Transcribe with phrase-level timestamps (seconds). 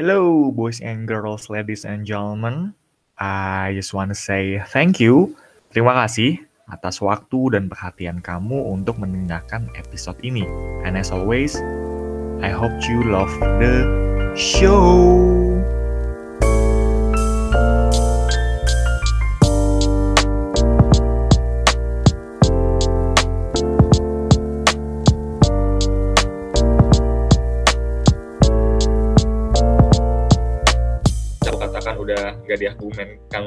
[0.00, 2.72] Hello, boys and girls, ladies and gentlemen.
[3.20, 5.36] I just want to say thank you.
[5.76, 6.40] Terima kasih
[6.72, 10.48] atas waktu dan perhatian kamu untuk mendengarkan episode ini.
[10.88, 11.52] And as always,
[12.40, 13.28] I hope you love
[13.60, 13.84] the
[14.40, 15.39] show.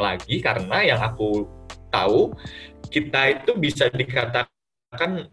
[0.04, 1.48] Lagi karena yang aku
[1.88, 2.36] tahu
[2.92, 5.32] kita itu bisa dikatakan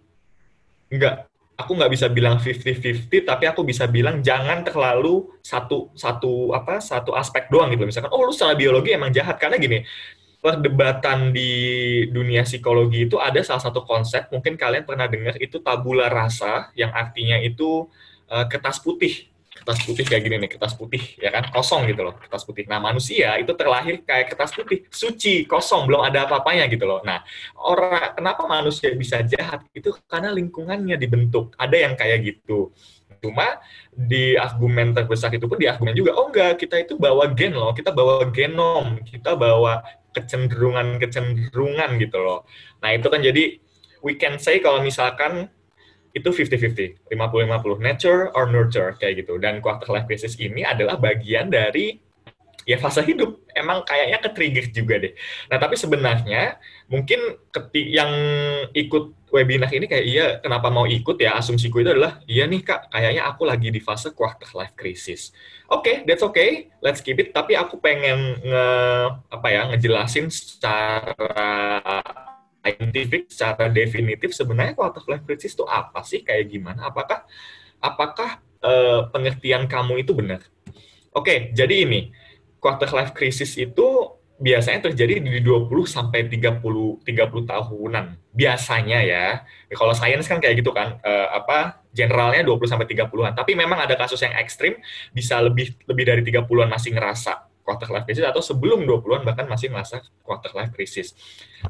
[0.91, 1.15] nggak
[1.61, 7.13] aku nggak bisa bilang 50-50 tapi aku bisa bilang jangan terlalu satu satu apa satu
[7.13, 7.85] aspek doang gitu.
[7.85, 9.37] Misalkan oh lu secara biologi emang jahat.
[9.37, 9.85] Karena gini
[10.41, 11.53] perdebatan di
[12.09, 16.89] dunia psikologi itu ada salah satu konsep mungkin kalian pernah dengar itu tabula rasa yang
[16.97, 17.85] artinya itu
[18.33, 19.30] eh, kertas putih
[19.71, 22.67] kertas putih kayak gini nih, kertas putih, ya kan, kosong gitu loh, kertas putih.
[22.67, 26.99] Nah, manusia itu terlahir kayak kertas putih, suci, kosong, belum ada apa-apanya gitu loh.
[27.07, 27.23] Nah,
[27.55, 29.63] orang, kenapa manusia bisa jahat?
[29.71, 32.75] Itu karena lingkungannya dibentuk, ada yang kayak gitu.
[33.23, 33.63] Cuma
[33.95, 37.71] di argumen terbesar itu pun di argumen juga, oh enggak, kita itu bawa gen loh,
[37.71, 42.43] kita bawa genom, kita bawa kecenderungan-kecenderungan gitu loh.
[42.83, 43.63] Nah, itu kan jadi,
[44.03, 45.47] we can say kalau misalkan
[46.11, 49.39] itu 50-50, 50-50, nature or nurture, kayak gitu.
[49.39, 51.99] Dan quarter life crisis ini adalah bagian dari
[52.67, 53.47] ya fase hidup.
[53.51, 55.13] Emang kayaknya ke-trigger juga deh.
[55.51, 56.59] Nah, tapi sebenarnya
[56.91, 58.11] mungkin keti yang
[58.75, 62.91] ikut webinar ini kayak, iya, kenapa mau ikut ya, asumsiku itu adalah, iya nih kak,
[62.91, 65.31] kayaknya aku lagi di fase quarter life crisis.
[65.71, 67.31] Oke, okay, that's okay, let's keep it.
[67.31, 68.67] Tapi aku pengen nge,
[69.31, 72.03] apa ya, ngejelasin secara
[72.61, 77.25] scientific secara definitif sebenarnya quarter life crisis itu apa sih kayak gimana apakah
[77.81, 80.45] apakah uh, pengertian kamu itu benar
[81.17, 82.13] oke okay, jadi ini
[82.61, 86.65] quarter life crisis itu biasanya terjadi di 20 sampai 30
[87.05, 87.05] 30
[87.53, 89.45] tahunan biasanya ya.
[89.69, 93.37] Kalau sains kan kayak gitu kan uh, apa generalnya 20 sampai 30-an.
[93.37, 94.81] Tapi memang ada kasus yang ekstrim
[95.13, 99.71] bisa lebih lebih dari 30-an masih ngerasa quarter life crisis atau sebelum 20-an bahkan masih
[99.71, 101.15] masa quarter life crisis.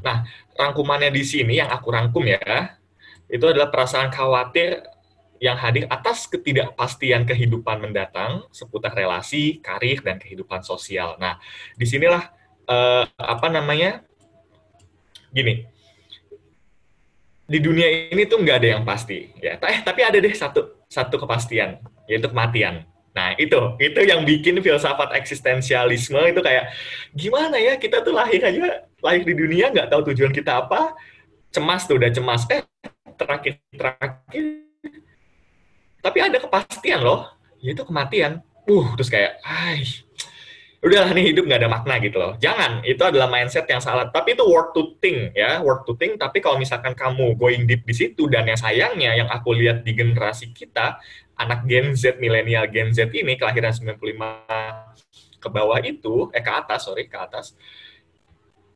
[0.01, 0.25] Nah,
[0.57, 2.73] rangkumannya di sini yang aku rangkum ya,
[3.29, 4.81] itu adalah perasaan khawatir
[5.37, 11.21] yang hadir atas ketidakpastian kehidupan mendatang seputar relasi, karir, dan kehidupan sosial.
[11.21, 11.37] Nah,
[11.77, 12.33] di sinilah
[12.65, 14.01] eh, apa namanya?
[15.31, 15.63] Gini,
[17.47, 19.61] di dunia ini tuh nggak ada yang pasti ya.
[19.61, 21.77] Eh, tapi ada deh satu satu kepastian,
[22.09, 22.90] yaitu kematian.
[23.11, 26.71] Nah, itu itu yang bikin filsafat eksistensialisme itu kayak
[27.11, 30.95] gimana ya kita tuh lahir aja lahir di dunia nggak tahu tujuan kita apa,
[31.51, 32.47] cemas tuh udah cemas.
[32.47, 32.63] Eh,
[33.19, 34.61] terakhir terakhir
[36.01, 37.29] tapi ada kepastian loh,
[37.61, 38.41] yaitu kematian.
[38.65, 39.85] Uh, terus kayak, ay,
[40.81, 42.33] udahlah nih hidup nggak ada makna gitu loh.
[42.41, 44.09] Jangan, itu adalah mindset yang salah.
[44.09, 46.17] Tapi itu worth to think ya, worth to think.
[46.17, 49.93] Tapi kalau misalkan kamu going deep di situ dan yang sayangnya yang aku lihat di
[49.93, 50.97] generasi kita,
[51.41, 53.97] anak Gen Z, milenial Gen Z ini kelahiran 95
[55.41, 57.57] ke bawah itu, eh ke atas, sorry, ke atas,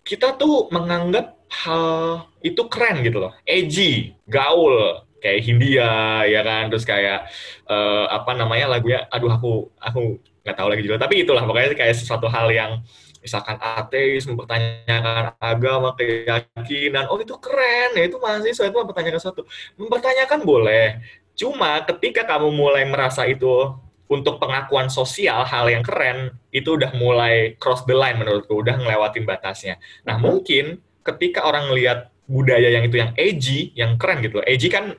[0.02, 6.86] kita tuh menganggap hal itu keren gitu loh, edgy, gaul, kayak Hindia ya kan, terus
[6.86, 7.30] kayak
[7.70, 11.98] uh, apa namanya lagunya, aduh aku aku nggak tahu lagi juga, tapi itulah pokoknya kayak
[11.98, 12.82] sesuatu hal yang
[13.26, 19.42] misalkan ateis mempertanyakan agama keyakinan, oh itu keren ya itu mahasiswa itu mempertanyakan sesuatu,
[19.82, 21.02] mempertanyakan boleh,
[21.36, 23.76] cuma ketika kamu mulai merasa itu
[24.06, 29.26] untuk pengakuan sosial hal yang keren itu udah mulai cross the line menurutku udah ngelewatin
[29.26, 29.82] batasnya.
[30.06, 34.42] Nah mungkin ketika orang lihat budaya yang itu yang edgy yang keren gitu.
[34.46, 34.94] Edgy kan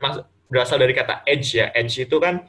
[0.50, 1.70] berasal dari kata edge ya.
[1.74, 2.46] Edge itu kan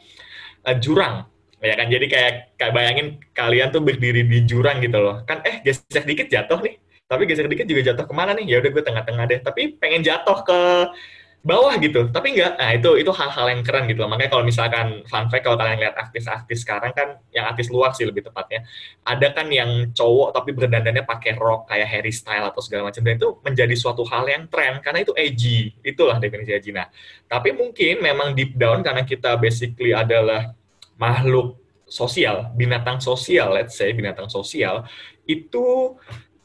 [0.65, 1.29] uh, jurang
[1.61, 1.89] ya kan?
[1.89, 5.21] Jadi kayak kayak bayangin kalian tuh berdiri di jurang gitu loh.
[5.29, 6.77] Kan eh geser dikit jatuh nih.
[7.07, 8.45] Tapi geser dikit juga jatuh ke mana nih?
[8.49, 9.39] Ya udah gue tengah-tengah deh.
[9.45, 10.59] Tapi pengen jatuh ke
[11.45, 12.09] bawah gitu.
[12.11, 12.59] Tapi enggak.
[12.59, 14.09] Nah itu itu hal-hal yang keren gitu loh.
[14.11, 18.03] makanya kalau misalkan fun fact kalau kalian lihat artis-artis sekarang kan yang artis luar sih
[18.03, 18.67] lebih tepatnya
[19.07, 23.01] ada kan yang cowok tapi berdandannya pakai rok kayak Harry Style atau segala macam.
[23.05, 25.71] Dan itu menjadi suatu hal yang tren karena itu edgy.
[25.85, 26.71] Itulah definisi edgy.
[26.75, 26.89] Nah
[27.29, 30.51] tapi mungkin memang deep down karena kita basically adalah
[30.99, 31.55] makhluk
[31.87, 34.83] sosial binatang sosial let's say binatang sosial
[35.23, 35.95] itu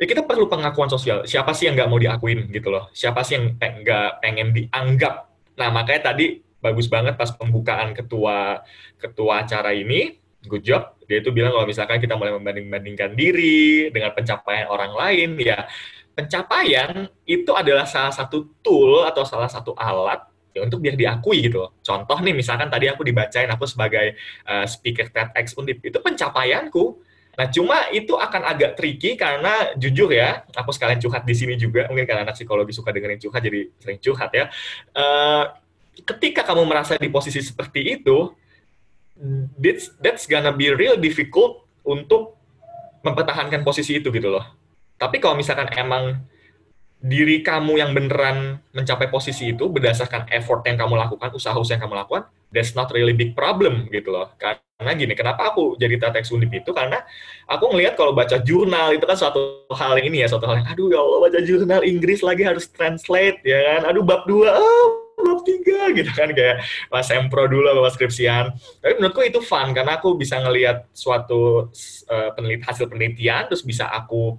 [0.03, 1.23] ya kita perlu pengakuan sosial.
[1.23, 2.91] Siapa sih yang nggak mau diakuin gitu loh?
[2.91, 5.31] Siapa sih yang nggak pengen dianggap?
[5.55, 8.67] Nah makanya tadi bagus banget pas pembukaan ketua
[8.99, 10.19] ketua acara ini,
[10.51, 10.99] good job.
[11.07, 15.71] Dia itu bilang kalau misalkan kita mulai membanding-bandingkan diri dengan pencapaian orang lain, ya
[16.19, 20.19] pencapaian itu adalah salah satu tool atau salah satu alat
[20.53, 21.79] ya untuk biar diakui gitu loh.
[21.79, 24.19] Contoh nih misalkan tadi aku dibacain aku sebagai
[24.51, 27.12] uh, speaker TEDx Undip itu pencapaianku.
[27.33, 31.89] Nah cuma itu akan agak tricky karena jujur ya, aku sekalian curhat di sini juga
[31.89, 34.53] mungkin karena anak psikologi suka dengerin curhat jadi sering curhat ya.
[34.93, 35.49] Uh,
[36.05, 38.33] ketika kamu merasa di posisi seperti itu,
[39.57, 42.37] that's that's gonna be real difficult untuk
[43.03, 44.45] mempertahankan posisi itu gitu loh.
[45.01, 46.23] Tapi kalau misalkan emang
[47.03, 51.99] diri kamu yang beneran mencapai posisi itu berdasarkan effort yang kamu lakukan, usaha-usaha yang kamu
[51.99, 54.31] lakukan, that's not really big problem gitu loh.
[54.37, 56.71] Karena gini, kenapa aku jadi tetek undip itu?
[56.71, 57.03] Karena
[57.49, 60.69] aku ngelihat kalau baca jurnal itu kan suatu hal yang ini ya, suatu hal yang,
[60.69, 64.87] aduh ya Allah baca jurnal Inggris lagi harus translate ya kan, aduh bab dua, oh,
[65.23, 68.53] bab tiga gitu kan kayak pas sempro dulu pas skripsian.
[68.83, 71.71] Tapi menurutku itu fun karena aku bisa ngelihat suatu
[72.11, 74.39] uh, penelit hasil penelitian terus bisa aku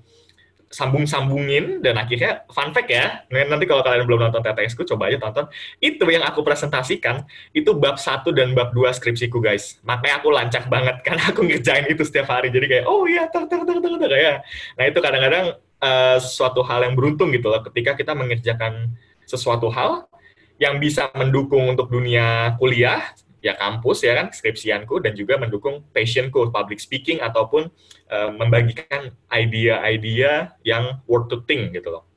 [0.73, 4.41] sambung-sambungin dan akhirnya fun fact ya nanti kalau kalian belum nonton
[4.73, 5.45] ku coba aja tonton.
[5.77, 9.77] Itu yang aku presentasikan itu bab satu dan bab dua skripsiku guys.
[9.85, 12.49] Makanya aku lancak banget karena aku ngerjain itu setiap hari.
[12.49, 14.41] Jadi kayak oh iya tak tak tak tak ya.
[14.81, 15.45] Nah itu kadang-kadang
[15.77, 18.89] uh, suatu hal yang beruntung gitu loh ketika kita mengerjakan
[19.29, 20.09] sesuatu hal
[20.57, 26.47] yang bisa mendukung untuk dunia kuliah ya kampus ya kan skripsianku dan juga mendukung passionku
[26.47, 27.67] public speaking ataupun
[28.07, 32.07] uh, membagikan ide-ide yang worth to think gitu loh.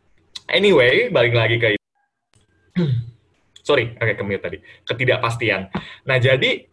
[0.47, 1.75] Anyway, balik lagi ke
[3.67, 5.67] sorry, oke okay, kemil tadi ketidakpastian.
[6.07, 6.71] Nah jadi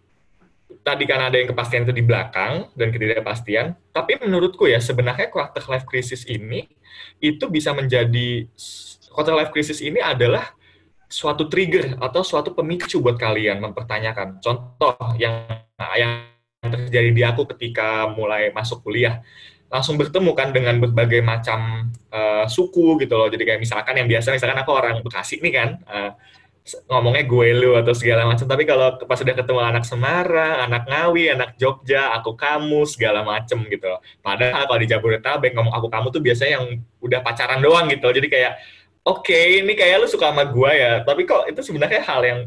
[0.86, 5.66] tadi kan ada yang kepastian itu di belakang dan ketidakpastian, tapi menurutku ya sebenarnya quarter
[5.66, 6.70] life crisis ini
[7.18, 8.46] itu bisa menjadi
[9.10, 10.54] quarter life crisis ini adalah
[11.14, 14.42] suatu trigger atau suatu pemicu buat kalian mempertanyakan.
[14.42, 15.46] Contoh yang
[15.94, 16.26] yang
[16.66, 19.22] terjadi di aku ketika mulai masuk kuliah,
[19.70, 23.30] langsung bertemu kan dengan berbagai macam uh, suku gitu loh.
[23.30, 26.12] Jadi kayak misalkan yang biasa misalkan aku orang Bekasi nih kan, uh,
[26.90, 28.50] ngomongnya gue lu atau segala macam.
[28.50, 33.62] Tapi kalau pas sudah ketemu anak Semarang, anak Ngawi, anak Jogja, aku kamu segala macem
[33.70, 33.86] gitu.
[33.86, 34.02] Loh.
[34.24, 36.66] Padahal kalau di Jabodetabek ngomong aku kamu tuh biasanya yang
[37.04, 38.10] udah pacaran doang gitu.
[38.10, 38.58] Jadi kayak
[39.04, 40.94] oke okay, ini kayak lu suka sama gua ya.
[41.04, 42.40] Tapi kok itu sebenarnya hal yang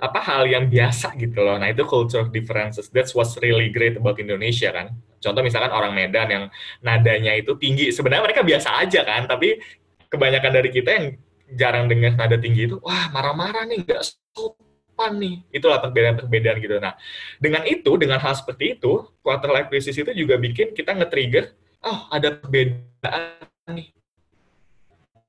[0.00, 1.56] apa hal yang biasa gitu loh.
[1.56, 2.88] Nah itu culture differences.
[2.92, 4.92] That's what's really great about Indonesia kan.
[5.20, 6.44] Contoh misalkan orang Medan yang
[6.80, 7.92] nadanya itu tinggi.
[7.92, 9.28] Sebenarnya mereka biasa aja kan.
[9.28, 9.60] Tapi
[10.08, 11.06] kebanyakan dari kita yang
[11.56, 15.36] jarang dengar nada tinggi itu wah marah-marah nih nggak sopan nih.
[15.50, 16.76] Itulah perbedaan-perbedaan gitu.
[16.78, 16.94] Nah
[17.42, 21.50] dengan itu dengan hal seperti itu quarter life crisis itu juga bikin kita nge-trigger
[21.84, 23.99] oh ada perbedaan nih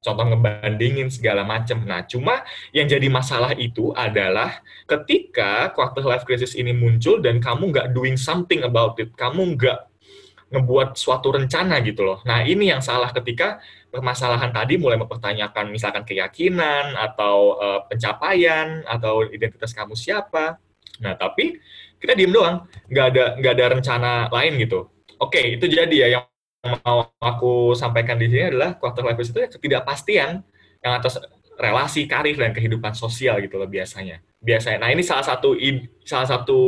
[0.01, 1.85] contoh ngebandingin segala macam.
[1.85, 2.41] Nah, cuma
[2.73, 4.59] yang jadi masalah itu adalah
[4.89, 9.77] ketika quarter life crisis ini muncul dan kamu nggak doing something about it, kamu nggak
[10.51, 12.19] ngebuat suatu rencana gitu loh.
[12.27, 19.23] Nah, ini yang salah ketika permasalahan tadi mulai mempertanyakan misalkan keyakinan atau uh, pencapaian atau
[19.29, 20.59] identitas kamu siapa.
[20.99, 21.61] Nah, tapi
[22.01, 24.89] kita diem doang, nggak ada nggak ada rencana lain gitu.
[25.21, 26.30] Oke, itu jadi ya yang
[26.61, 30.45] mau aku sampaikan di sini adalah quarter life crisis itu ya ketidakpastian
[30.81, 31.17] yang atas
[31.57, 34.21] relasi karir dan kehidupan sosial gitu loh biasanya.
[34.41, 34.81] Biasanya.
[34.81, 35.53] Nah, ini salah satu
[36.05, 36.59] salah satu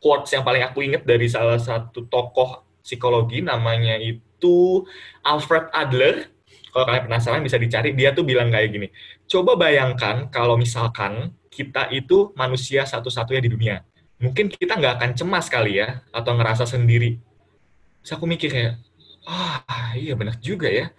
[0.00, 4.84] quotes yang paling aku ingat dari salah satu tokoh psikologi namanya itu
[5.24, 6.32] Alfred Adler.
[6.72, 8.88] Kalau kalian penasaran bisa dicari, dia tuh bilang kayak gini.
[9.30, 13.76] Coba bayangkan kalau misalkan kita itu manusia satu-satunya di dunia.
[14.18, 17.22] Mungkin kita nggak akan cemas kali ya, atau ngerasa sendiri.
[18.02, 18.74] Terus aku mikir kayak,
[19.28, 20.92] ah iya benar juga ya.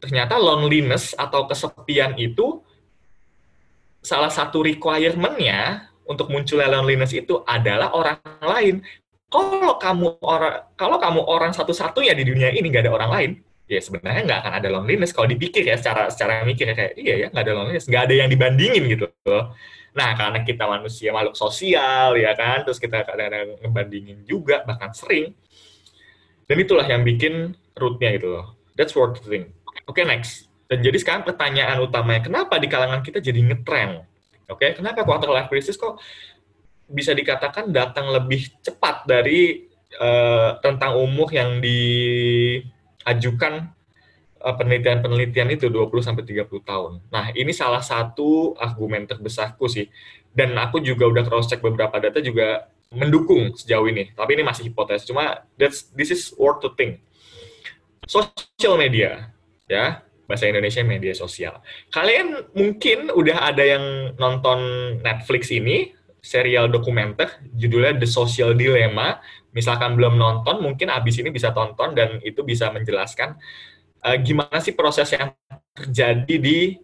[0.00, 2.64] Ternyata loneliness atau kesepian itu
[4.00, 8.74] salah satu requirement-nya untuk munculnya loneliness itu adalah orang lain.
[9.30, 13.30] Kalau kamu orang kalau kamu orang satu-satunya di dunia ini nggak ada orang lain,
[13.70, 17.14] ya sebenarnya nggak akan ada loneliness kalau dipikir ya secara secara mikir ya kayak iya
[17.22, 19.06] ya nggak ada loneliness nggak ada yang dibandingin gitu
[19.94, 25.30] nah karena kita manusia makhluk sosial ya kan terus kita kadang-kadang ngebandingin juga bahkan sering
[26.50, 28.46] dan itulah yang bikin rootnya gitu loh.
[28.76, 29.44] That's worth the thing.
[29.88, 30.52] Oke, okay, next.
[30.70, 34.06] Dan jadi sekarang pertanyaan utamanya, kenapa di kalangan kita jadi ngetrend?
[34.46, 34.78] Oke, okay?
[34.78, 35.98] kenapa quarter life crisis kok
[36.90, 43.70] bisa dikatakan datang lebih cepat dari uh, tentang umur yang diajukan
[44.42, 46.92] uh, penelitian-penelitian itu 20 sampai 30 tahun.
[47.10, 49.86] Nah, ini salah satu argumen terbesarku sih.
[50.30, 54.10] Dan aku juga udah cross check beberapa data juga mendukung sejauh ini.
[54.14, 55.06] Tapi ini masih hipotesis.
[55.06, 56.98] Cuma that's this is worth to think.
[58.06, 59.32] Social media,
[59.68, 61.58] ya bahasa Indonesia media sosial.
[61.90, 64.58] Kalian mungkin udah ada yang nonton
[65.02, 65.90] Netflix ini,
[66.22, 69.18] serial dokumenter, judulnya The Social Dilemma.
[69.50, 73.34] Misalkan belum nonton, mungkin abis ini bisa tonton dan itu bisa menjelaskan
[74.06, 75.34] uh, gimana sih proses yang
[75.74, 76.78] terjadi di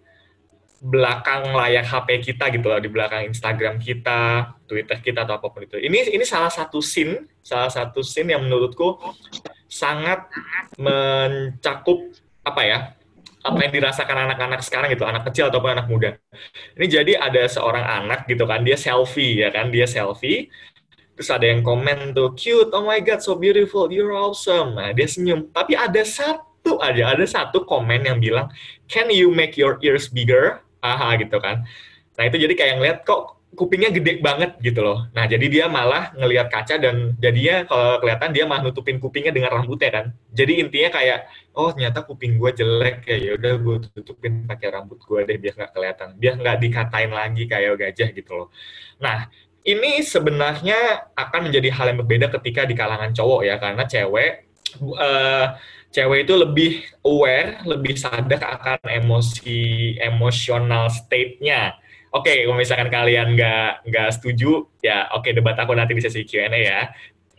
[0.82, 5.62] belakang layar HP kita gitu loh, di belakang Instagram kita, Twitter kita atau apa pun
[5.62, 5.78] itu.
[5.78, 8.98] Ini ini salah satu scene, salah satu scene yang menurutku
[9.66, 10.30] sangat
[10.78, 11.98] mencakup
[12.46, 12.78] apa ya?
[13.46, 16.18] apa yang dirasakan anak-anak sekarang gitu, anak kecil ataupun anak muda.
[16.74, 20.50] Ini jadi ada seorang anak gitu kan, dia selfie ya kan, dia selfie.
[21.14, 24.74] Terus ada yang komen tuh, cute, oh my god, so beautiful, you're awesome.
[24.74, 25.46] Nah, dia senyum.
[25.54, 28.50] Tapi ada satu aja, ada satu komen yang bilang,
[28.90, 30.66] can you make your ears bigger?
[30.86, 31.66] aha gitu kan.
[32.16, 35.08] Nah itu jadi kayak ngeliat kok kupingnya gede banget gitu loh.
[35.16, 39.56] Nah jadi dia malah ngelihat kaca dan jadinya kalau kelihatan dia malah nutupin kupingnya dengan
[39.56, 40.06] rambutnya kan.
[40.36, 41.18] Jadi intinya kayak
[41.56, 45.54] oh ternyata kuping gue jelek ya ya udah gue tutupin pakai rambut gue deh biar
[45.56, 48.48] nggak kelihatan, biar nggak dikatain lagi kayak gajah gitu loh.
[49.00, 49.26] Nah
[49.66, 54.46] ini sebenarnya akan menjadi hal yang berbeda ketika di kalangan cowok ya karena cewek
[54.78, 55.58] uh,
[55.90, 56.72] cewek itu lebih
[57.08, 61.80] aware, lebih sadar akan emosi emosional state-nya.
[62.16, 66.00] Oke, okay, kalau misalkan kalian nggak nggak setuju, ya oke okay, debat aku nanti di
[66.00, 66.88] sesi Q&A ya.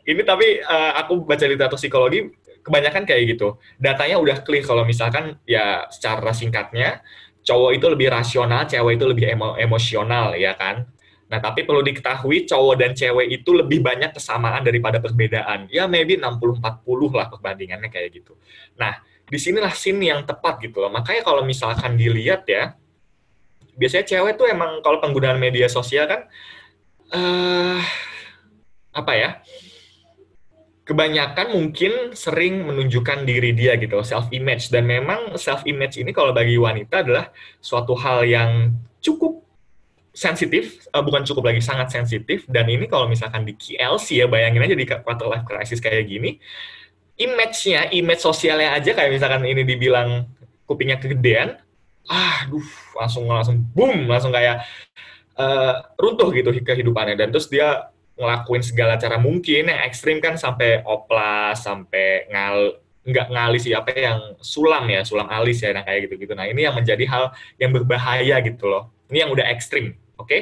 [0.06, 2.30] Ini tapi uh, aku baca literatur psikologi
[2.62, 3.58] kebanyakan kayak gitu.
[3.82, 7.02] Datanya udah clear kalau misalkan ya secara singkatnya
[7.42, 10.86] cowok itu lebih rasional, cewek itu lebih emo emosional ya kan.
[11.28, 15.68] Nah, tapi perlu diketahui cowok dan cewek itu lebih banyak kesamaan daripada perbedaan.
[15.68, 16.64] Ya, maybe 60-40
[17.12, 18.40] lah perbandingannya kayak gitu.
[18.80, 18.96] Nah,
[19.28, 20.92] di sinilah scene yang tepat gitu loh.
[20.94, 22.80] Makanya kalau misalkan dilihat ya,
[23.78, 26.26] biasanya cewek tuh emang kalau penggunaan media sosial kan,
[27.14, 27.80] uh,
[28.92, 29.30] apa ya,
[30.84, 34.74] kebanyakan mungkin sering menunjukkan diri dia gitu, self-image.
[34.74, 37.30] Dan memang self-image ini kalau bagi wanita adalah
[37.62, 39.46] suatu hal yang cukup
[40.18, 44.66] sensitif, uh, bukan cukup lagi sangat sensitif, dan ini kalau misalkan di KLC ya, bayangin
[44.66, 46.42] aja di quarter life crisis kayak gini,
[47.22, 50.26] image-nya, image sosialnya aja kayak misalkan ini dibilang
[50.66, 51.62] kupingnya kegedean,
[52.08, 52.64] ah, duh,
[52.96, 54.64] langsung langsung boom, langsung kayak
[55.38, 60.82] uh, runtuh gitu kehidupannya, dan terus dia ngelakuin segala cara mungkin yang ekstrim kan sampai
[60.84, 66.36] oplas, sampai ngal nggak ngalis apa yang sulam ya, sulam alis ya, nah kayak gitu-gitu.
[66.36, 68.92] Nah ini yang menjadi hal yang berbahaya gitu loh.
[69.08, 69.96] Ini yang udah ekstrim.
[70.20, 70.28] Oke?
[70.28, 70.42] Okay?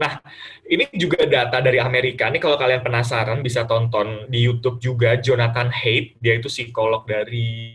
[0.00, 0.16] Nah,
[0.64, 2.32] ini juga data dari Amerika.
[2.32, 6.16] Ini kalau kalian penasaran bisa tonton di YouTube juga Jonathan Haidt.
[6.24, 7.68] Dia itu psikolog dari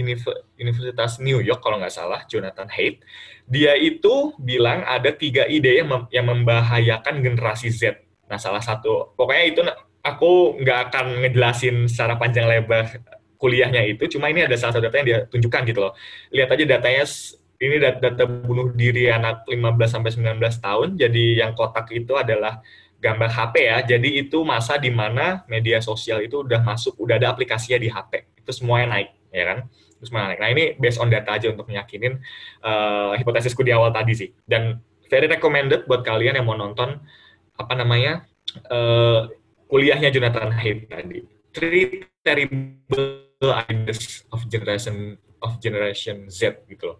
[0.00, 3.02] Universitas New York kalau nggak salah, Jonathan Haidt.
[3.48, 7.96] Dia itu bilang ada tiga ide yang, mem yang membahayakan generasi Z.
[8.28, 9.60] Nah, salah satu, pokoknya itu
[10.04, 13.00] aku nggak akan ngejelasin secara panjang lebar
[13.38, 15.92] kuliahnya itu, cuma ini ada salah satu data yang dia tunjukkan gitu loh.
[16.34, 17.06] Lihat aja datanya
[17.58, 20.88] ini data, data bunuh diri anak 15 sampai 19 tahun.
[20.94, 22.62] Jadi yang kotak itu adalah
[22.98, 23.78] gambar HP ya.
[23.82, 28.42] Jadi itu masa di mana media sosial itu udah masuk, udah ada aplikasinya di HP.
[28.42, 29.58] Itu semuanya naik, ya kan?
[30.02, 30.40] Semuanya naik.
[30.40, 32.22] Nah ini based on data aja untuk meyakinin
[32.62, 34.30] uh, hipotesisku di awal tadi sih.
[34.46, 34.78] Dan
[35.10, 37.00] very recommended buat kalian yang mau nonton
[37.58, 38.22] apa namanya
[38.70, 39.26] uh,
[39.66, 41.26] kuliahnya Jonathan Haidt tadi.
[41.50, 43.26] Three terrible
[43.66, 46.98] ideas of generation of generation Z gitu loh.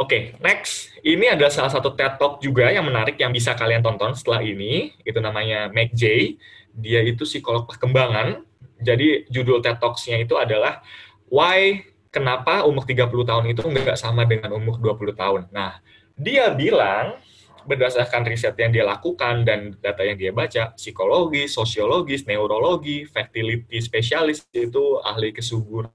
[0.00, 0.96] Oke, okay, next.
[1.04, 4.96] Ini adalah salah satu TED Talk juga yang menarik yang bisa kalian tonton setelah ini.
[5.04, 6.34] Itu namanya Meg J.
[6.72, 8.40] Dia itu psikolog perkembangan.
[8.80, 10.80] Jadi judul TED Talks-nya itu adalah
[11.28, 15.42] Why kenapa umur 30 tahun itu nggak sama dengan umur 20 tahun.
[15.54, 15.78] Nah,
[16.18, 17.16] dia bilang
[17.64, 24.42] berdasarkan riset yang dia lakukan dan data yang dia baca, psikologi, sosiologis, neurologi, fertility spesialis
[24.50, 25.92] itu ahli kesuburan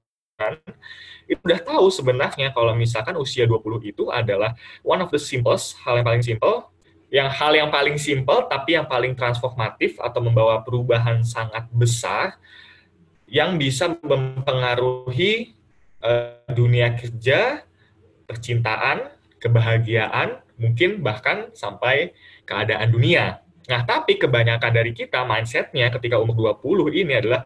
[1.26, 4.54] itu udah tahu sebenarnya kalau misalkan usia 20 itu adalah
[4.84, 6.70] one of the simplest, hal yang paling simple,
[7.08, 12.36] yang hal yang paling simple tapi yang paling transformatif atau membawa perubahan sangat besar
[13.26, 15.55] yang bisa mempengaruhi
[16.06, 17.66] uh, dunia kerja,
[18.30, 19.10] percintaan,
[19.42, 22.14] kebahagiaan, mungkin bahkan sampai
[22.46, 23.42] keadaan dunia.
[23.66, 27.42] Nah, tapi kebanyakan dari kita mindsetnya ketika umur 20 ini adalah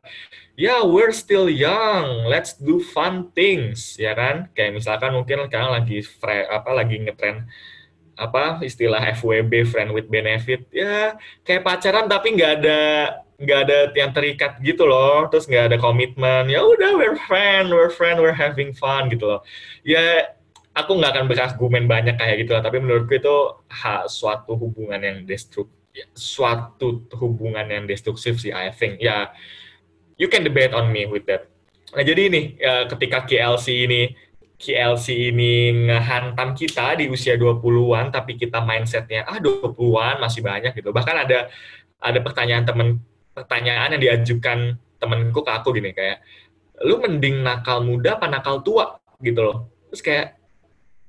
[0.52, 4.52] ya yeah, we're still young, let's do fun things, ya kan?
[4.52, 7.48] Kayak misalkan mungkin sekarang lagi fre, apa lagi ngetren
[8.20, 12.80] apa istilah FWB friend with benefit ya kayak pacaran tapi nggak ada
[13.40, 15.26] nggak ada yang terikat gitu loh.
[15.32, 16.52] Terus nggak ada komitmen.
[16.52, 19.40] Ya udah we're friend we're friend we're having fun gitu loh.
[19.82, 20.36] Ya
[20.76, 22.62] aku nggak akan berargumen banyak kayak gitu lah.
[22.62, 23.36] Tapi menurutku itu
[23.72, 29.02] ha, suatu hubungan yang destruktif Ya, suatu hubungan yang destruktif sih I think.
[29.02, 29.34] Ya
[30.14, 31.50] you can debate on me with that.
[31.90, 34.14] Nah jadi ini ya, ketika KLC ini
[34.54, 40.94] KLC ini ngehantam kita di usia 20-an tapi kita mindsetnya ah 20-an masih banyak gitu.
[40.94, 41.50] Bahkan ada
[41.98, 43.02] ada pertanyaan temen
[43.34, 46.20] pertanyaan yang diajukan temenku ke aku gini kayak
[46.84, 49.58] lu mending nakal muda apa nakal tua gitu loh
[49.92, 50.26] terus kayak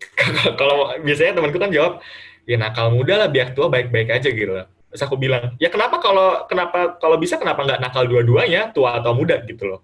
[0.60, 2.04] kalau biasanya temanku kan jawab
[2.48, 6.04] ya nakal muda lah biar tua baik-baik aja gitu loh terus aku bilang ya kenapa
[6.04, 9.82] kalau kenapa kalau bisa kenapa nggak nakal dua-duanya tua atau muda gitu loh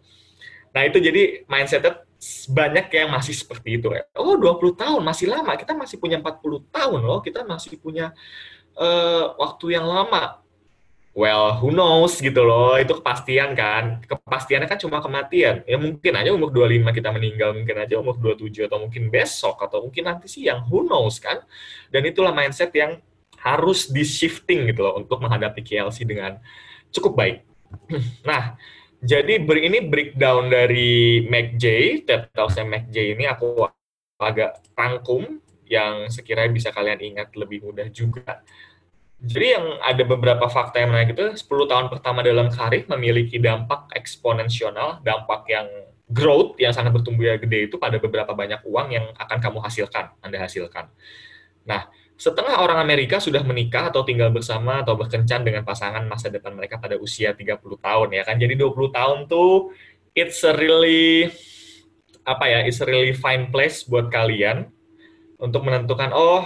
[0.75, 2.07] nah itu jadi mindsetnya
[2.49, 4.01] banyak yang masih seperti itu ya.
[4.17, 5.53] Oh, 20 tahun masih lama.
[5.53, 7.21] Kita masih punya 40 tahun loh.
[7.21, 8.09] Kita masih punya
[8.73, 10.41] uh, waktu yang lama
[11.17, 12.77] well who knows gitu loh.
[12.77, 14.05] Itu kepastian kan.
[14.05, 15.65] Kepastiannya kan cuma kematian.
[15.65, 19.89] Ya mungkin aja umur 25 kita meninggal mungkin aja umur 27 atau mungkin besok atau
[19.89, 20.69] mungkin nanti siang.
[20.69, 21.41] Who knows kan?
[21.89, 23.01] Dan itulah mindset yang
[23.41, 26.37] harus di shifting gitu loh untuk menghadapi KLC dengan
[26.93, 27.37] cukup baik.
[28.29, 28.53] Nah
[28.97, 31.65] jadi ini breakdown dari MacJ
[32.09, 33.61] TED Talksnya MacJ ini aku
[34.17, 35.37] agak rangkum
[35.69, 38.41] yang sekiranya bisa kalian ingat lebih mudah juga
[39.17, 43.89] jadi yang ada beberapa fakta yang menarik itu 10 tahun pertama dalam karir memiliki dampak
[43.97, 45.65] eksponensial, dampak yang
[46.05, 50.13] growth yang sangat bertumbuh ya gede itu pada beberapa banyak uang yang akan kamu hasilkan,
[50.21, 50.93] Anda hasilkan.
[51.65, 56.53] Nah, setengah orang Amerika sudah menikah atau tinggal bersama atau berkencan dengan pasangan masa depan
[56.53, 58.37] mereka pada usia 30 tahun ya kan.
[58.37, 59.73] Jadi 20 tahun tuh
[60.13, 61.33] it's a really
[62.21, 64.69] apa ya, it's a really fine place buat kalian
[65.41, 66.45] untuk menentukan oh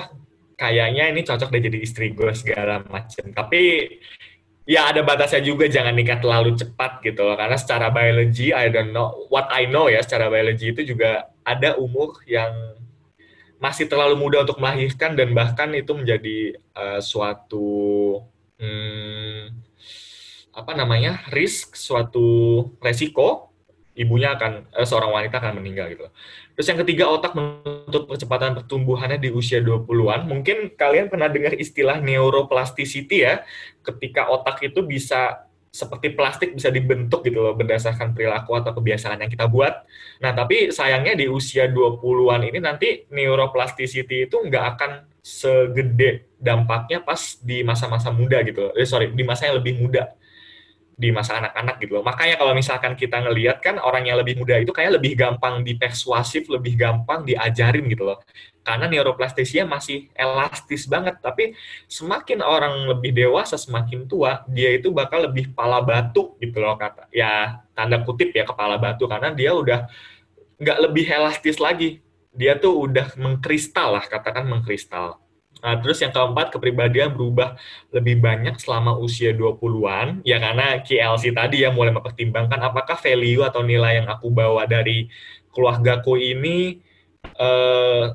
[0.61, 3.33] kayaknya ini cocok deh jadi istri gue segala macam.
[3.33, 3.89] Tapi
[4.69, 9.25] ya ada batasnya juga jangan nikah terlalu cepat gitu karena secara biologi I don't know
[9.33, 12.77] what I know ya secara biologi itu juga ada umur yang
[13.61, 17.69] masih terlalu muda untuk melahirkan dan bahkan itu menjadi uh, suatu
[18.57, 19.53] hmm,
[20.53, 23.50] apa namanya risk suatu resiko
[23.97, 26.07] ibunya akan uh, seorang wanita akan meninggal gitu
[26.61, 30.27] Terus yang ketiga, otak menuntut percepatan pertumbuhannya di usia 20-an.
[30.27, 33.41] Mungkin kalian pernah dengar istilah neuroplasticity ya,
[33.81, 39.31] ketika otak itu bisa seperti plastik bisa dibentuk gitu loh berdasarkan perilaku atau kebiasaan yang
[39.31, 39.87] kita buat.
[40.19, 44.91] Nah, tapi sayangnya di usia 20-an ini nanti neuroplasticity itu nggak akan
[45.23, 48.75] segede dampaknya pas di masa-masa muda gitu.
[48.75, 50.11] Eh, sorry, di masa yang lebih muda
[50.97, 52.05] di masa anak-anak gitu loh.
[52.05, 56.45] Makanya kalau misalkan kita ngelihat kan orang yang lebih muda itu kayak lebih gampang dipersuasif,
[56.51, 58.21] lebih gampang diajarin gitu loh.
[58.61, 61.57] Karena neuroplastisia masih elastis banget, tapi
[61.89, 67.09] semakin orang lebih dewasa, semakin tua, dia itu bakal lebih kepala batu gitu loh kata.
[67.09, 69.89] Ya tanda kutip ya kepala batu karena dia udah
[70.61, 72.03] nggak lebih elastis lagi.
[72.31, 75.19] Dia tuh udah mengkristal lah, katakan mengkristal
[75.61, 77.53] Nah, terus yang keempat, kepribadian berubah
[77.93, 83.61] lebih banyak selama usia 20-an, ya karena KLC tadi ya mulai mempertimbangkan apakah value atau
[83.61, 85.05] nilai yang aku bawa dari
[85.53, 86.81] keluargaku ini
[87.37, 88.05] eh,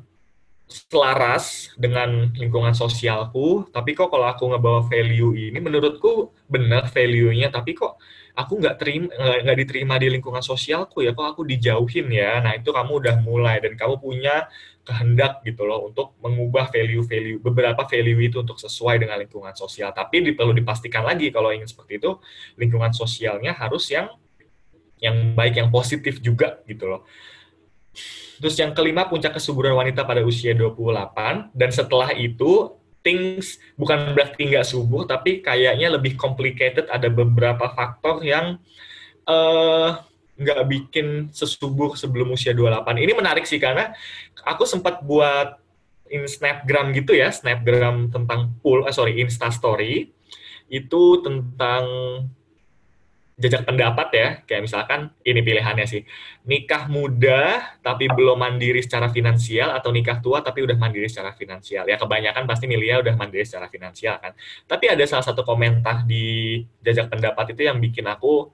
[0.66, 7.78] selaras dengan lingkungan sosialku, tapi kok kalau aku ngebawa value ini, menurutku benar value-nya, tapi
[7.78, 7.96] kok
[8.36, 12.68] aku nggak terima nggak diterima di lingkungan sosialku ya kok aku dijauhin ya nah itu
[12.68, 14.44] kamu udah mulai dan kamu punya
[14.86, 19.90] kehendak gitu loh untuk mengubah value-value beberapa value itu untuk sesuai dengan lingkungan sosial.
[19.90, 22.14] Tapi perlu dipastikan lagi kalau ingin seperti itu
[22.54, 24.06] lingkungan sosialnya harus yang
[25.02, 27.02] yang baik yang positif juga gitu loh.
[28.36, 34.50] Terus yang kelima puncak kesuburan wanita pada usia 28 dan setelah itu things bukan berarti
[34.50, 36.90] nggak subur tapi kayaknya lebih complicated.
[36.92, 38.60] Ada beberapa faktor yang
[39.24, 40.02] uh,
[40.36, 42.84] nggak bikin sesubur sebelum usia 28.
[43.00, 43.96] Ini menarik sih karena
[44.44, 45.56] aku sempat buat
[46.12, 50.12] in snapgram gitu ya, snapgram tentang pool, eh, sorry, insta story.
[50.68, 51.84] Itu tentang
[53.36, 56.02] jejak pendapat ya, kayak misalkan ini pilihannya sih,
[56.48, 61.84] nikah muda tapi belum mandiri secara finansial atau nikah tua tapi udah mandiri secara finansial.
[61.84, 64.32] Ya kebanyakan pasti milihnya udah mandiri secara finansial kan.
[64.64, 68.48] Tapi ada salah satu komentar di jejak pendapat itu yang bikin aku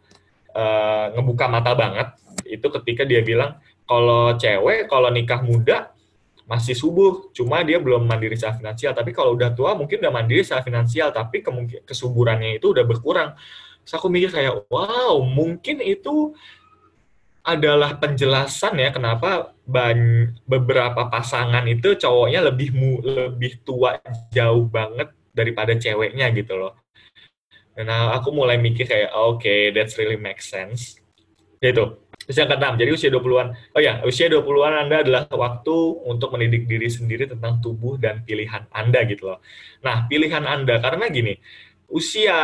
[0.50, 2.18] uh, ngebuka mata banget
[2.50, 5.94] itu ketika dia bilang kalau cewek kalau nikah muda
[6.42, 8.92] masih subur, cuma dia belum mandiri secara finansial.
[8.92, 11.40] Tapi kalau udah tua mungkin udah mandiri secara finansial, tapi
[11.86, 13.32] kesuburannya itu udah berkurang.
[13.82, 16.34] Terus aku mikir kayak, wow, mungkin itu
[17.42, 19.50] adalah penjelasan ya kenapa
[20.46, 23.98] beberapa pasangan itu cowoknya lebih mu, lebih tua
[24.30, 26.78] jauh banget daripada ceweknya gitu loh.
[27.72, 31.00] Nah, aku mulai mikir kayak, oke, okay, that's really make sense.
[31.58, 31.98] Itu.
[32.22, 33.48] Terus yang keenam, jadi usia 20-an.
[33.74, 35.74] Oh ya, usia 20-an Anda adalah waktu
[36.06, 39.42] untuk mendidik diri sendiri tentang tubuh dan pilihan Anda gitu loh.
[39.82, 41.34] Nah, pilihan Anda, karena gini,
[41.90, 42.38] usia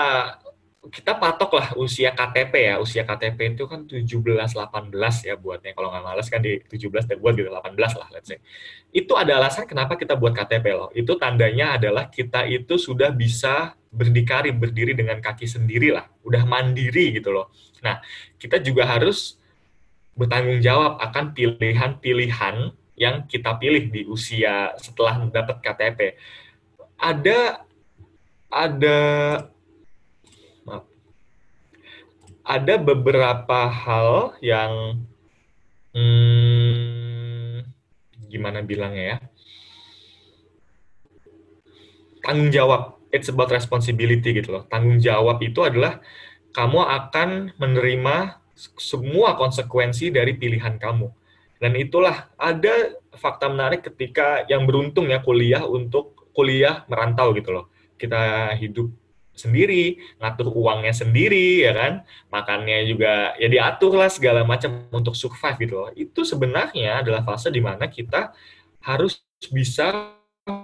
[0.86, 2.74] kita patok lah usia KTP ya.
[2.78, 5.74] Usia KTP itu kan 17-18 ya buatnya.
[5.74, 8.38] Kalau nggak males kan di 17 dan buat gitu, 18 lah let's say.
[8.94, 10.88] Itu ada alasan kenapa kita buat KTP loh.
[10.94, 16.06] Itu tandanya adalah kita itu sudah bisa berdikari, berdiri dengan kaki sendiri lah.
[16.22, 17.50] Udah mandiri gitu loh.
[17.82, 17.98] Nah,
[18.38, 19.34] kita juga harus
[20.14, 22.56] bertanggung jawab akan pilihan-pilihan
[22.98, 26.18] yang kita pilih di usia setelah dapat KTP.
[26.98, 27.62] Ada
[28.50, 28.98] ada
[32.48, 35.04] ada beberapa hal yang
[35.92, 37.60] hmm,
[38.32, 39.18] gimana bilangnya ya?
[42.24, 42.96] Tanggung jawab.
[43.12, 44.64] It's about responsibility gitu loh.
[44.68, 46.00] Tanggung jawab itu adalah
[46.56, 48.40] kamu akan menerima
[48.80, 51.08] semua konsekuensi dari pilihan kamu.
[51.60, 57.66] Dan itulah ada fakta menarik ketika yang beruntung ya kuliah untuk kuliah merantau gitu loh.
[57.96, 58.88] Kita hidup
[59.38, 61.92] sendiri, ngatur uangnya sendiri, ya kan,
[62.28, 65.90] makannya juga ya diatur lah segala macam untuk survive gitu loh.
[65.94, 68.34] Itu sebenarnya adalah fase di mana kita
[68.82, 69.22] harus
[69.54, 70.18] bisa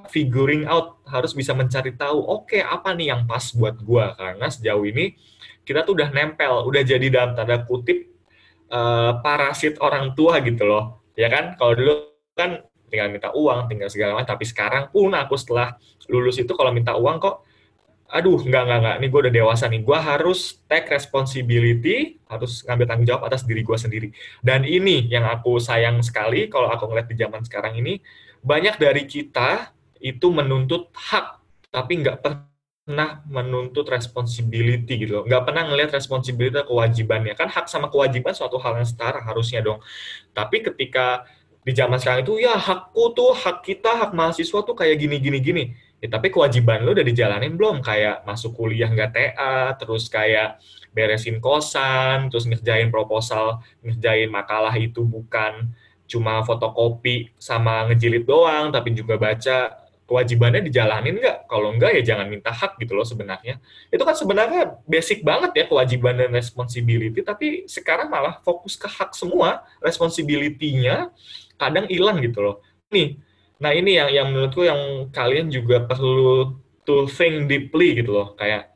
[0.09, 4.49] figuring out, harus bisa mencari tahu, oke okay, apa nih yang pas buat gua karena
[4.49, 5.13] sejauh ini
[5.65, 8.09] kita tuh udah nempel, udah jadi dalam tanda kutip
[8.73, 11.57] uh, parasit orang tua gitu loh, ya kan?
[11.57, 11.93] Kalau dulu
[12.37, 15.77] kan tinggal minta uang, tinggal segala macam, tapi sekarang pun aku setelah
[16.09, 17.45] lulus itu kalau minta uang kok
[18.11, 18.97] aduh nggak nggak nggak.
[19.01, 19.81] Ini gue udah dewasa nih.
[19.83, 24.09] Gue harus take responsibility harus ngambil tanggung jawab atas diri gue sendiri.
[24.45, 27.99] Dan ini yang aku sayang sekali kalau aku ngeliat di zaman sekarang ini.
[28.45, 29.73] Banyak dari kita
[30.05, 31.41] itu menuntut hak
[31.73, 35.25] tapi nggak pernah menuntut responsibility gitu loh.
[35.25, 37.33] Nggak pernah ngelihat responsibility kewajibannya.
[37.33, 39.81] Kan hak sama kewajiban suatu hal yang setara harusnya dong.
[40.37, 41.25] Tapi ketika
[41.65, 45.39] di zaman sekarang itu ya hakku tuh hak kita hak mahasiswa tuh kayak gini gini
[45.41, 45.65] gini
[46.03, 47.81] Ya, tapi kewajiban lu udah dijalanin belum?
[47.81, 50.61] Kayak masuk kuliah nggak TA, terus kayak
[50.93, 55.73] beresin kosan, terus ngerjain proposal, ngerjain makalah itu bukan
[56.05, 61.49] cuma fotokopi sama ngejilid doang, tapi juga baca kewajibannya dijalanin nggak?
[61.49, 63.57] Kalau nggak ya jangan minta hak gitu loh sebenarnya.
[63.89, 69.17] Itu kan sebenarnya basic banget ya kewajiban dan responsibility, tapi sekarang malah fokus ke hak
[69.17, 71.09] semua, responsibility-nya
[71.57, 72.57] kadang hilang gitu loh.
[72.93, 73.17] Nih,
[73.63, 78.29] Nah ini yang yang menurutku yang kalian juga perlu to think deeply gitu loh.
[78.35, 78.75] Kayak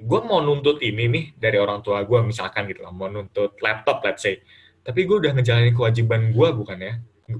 [0.00, 4.02] gue mau nuntut ini nih dari orang tua gue misalkan gitu loh, mau nuntut laptop
[4.04, 4.40] let's say.
[4.84, 6.94] Tapi gue udah ngejalanin kewajiban gue bukan ya?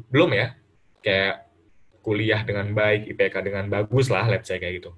[0.09, 0.57] Belum ya?
[1.05, 1.45] Kayak
[2.05, 4.93] kuliah dengan baik, IPK dengan bagus lah let's say kayak gitu.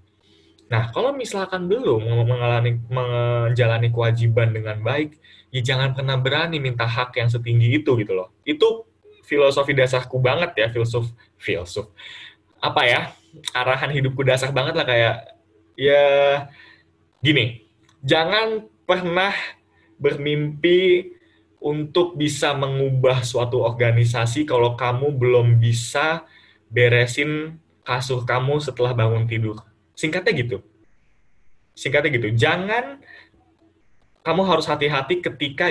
[0.66, 5.14] Nah, kalau misalkan belum mengalami menjalani kewajiban dengan baik,
[5.54, 8.34] ya jangan pernah berani minta hak yang setinggi itu gitu loh.
[8.42, 8.82] Itu
[9.26, 11.90] filosofi dasarku banget ya, filsuf filsuf.
[12.62, 13.00] Apa ya?
[13.52, 15.16] Arahan hidupku dasar banget lah kayak
[15.76, 16.04] ya
[17.20, 17.66] gini.
[18.00, 19.34] Jangan pernah
[20.00, 21.12] bermimpi
[21.60, 26.24] untuk bisa mengubah suatu organisasi kalau kamu belum bisa
[26.70, 29.60] beresin kasur kamu setelah bangun tidur.
[29.98, 30.58] Singkatnya gitu.
[31.74, 32.28] Singkatnya gitu.
[32.38, 33.02] Jangan
[34.22, 35.70] kamu harus hati-hati ketika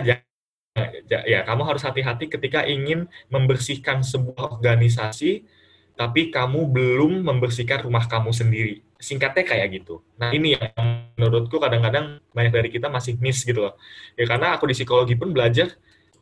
[1.08, 5.48] ya kamu harus hati-hati ketika ingin membersihkan sebuah organisasi
[5.96, 8.84] tapi kamu belum membersihkan rumah kamu sendiri.
[9.00, 10.04] Singkatnya kayak gitu.
[10.20, 13.80] Nah, ini yang menurutku kadang-kadang banyak dari kita masih miss gitu loh.
[14.20, 15.72] Ya karena aku di psikologi pun belajar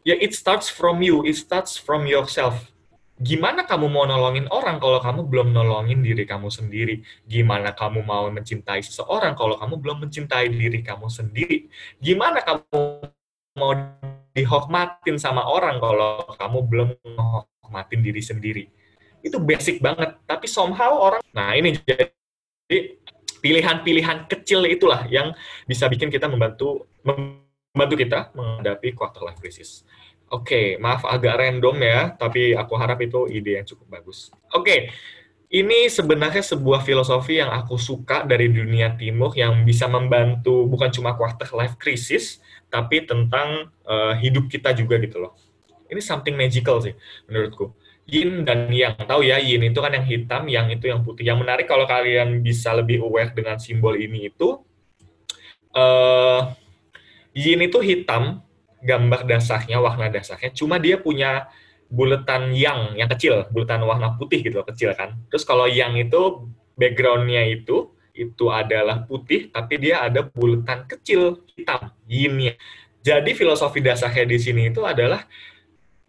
[0.05, 2.69] ya it starts from you, it starts from yourself.
[3.17, 7.01] Gimana kamu mau nolongin orang kalau kamu belum nolongin diri kamu sendiri?
[7.25, 11.69] Gimana kamu mau mencintai seseorang kalau kamu belum mencintai diri kamu sendiri?
[11.97, 12.77] Gimana kamu
[13.57, 13.71] mau
[14.33, 18.65] dihormatin sama orang kalau kamu belum menghormatin diri sendiri.
[19.21, 20.19] Itu basic banget.
[20.25, 22.11] Tapi somehow orang, nah ini jadi
[23.39, 25.31] pilihan-pilihan kecil itulah yang
[25.69, 29.85] bisa bikin kita membantu membantu kita menghadapi quarter life crisis.
[30.33, 34.33] Oke, okay, maaf agak random ya, tapi aku harap itu ide yang cukup bagus.
[34.49, 34.79] Oke, okay,
[35.53, 41.13] ini sebenarnya sebuah filosofi yang aku suka dari dunia timur yang bisa membantu bukan cuma
[41.13, 42.41] quarter life crisis,
[42.73, 45.37] tapi tentang uh, hidup kita juga gitu loh.
[45.85, 46.97] Ini something magical sih
[47.29, 47.69] menurutku.
[48.09, 51.29] Yin dan yang tahu ya yin itu kan yang hitam, yang itu yang putih.
[51.29, 54.57] Yang menarik kalau kalian bisa lebih aware dengan simbol ini itu
[55.77, 56.49] uh,
[57.37, 58.41] yin itu hitam,
[58.81, 60.49] gambar dasarnya, warna dasarnya.
[60.49, 61.45] Cuma dia punya
[61.93, 65.13] buletan yang yang kecil, buletan warna putih gitu loh, kecil kan.
[65.29, 71.93] Terus kalau yang itu backgroundnya itu itu adalah putih, tapi dia ada bulatan kecil hitam,
[72.09, 72.57] yin
[73.03, 75.25] Jadi filosofi dasarnya di sini itu adalah,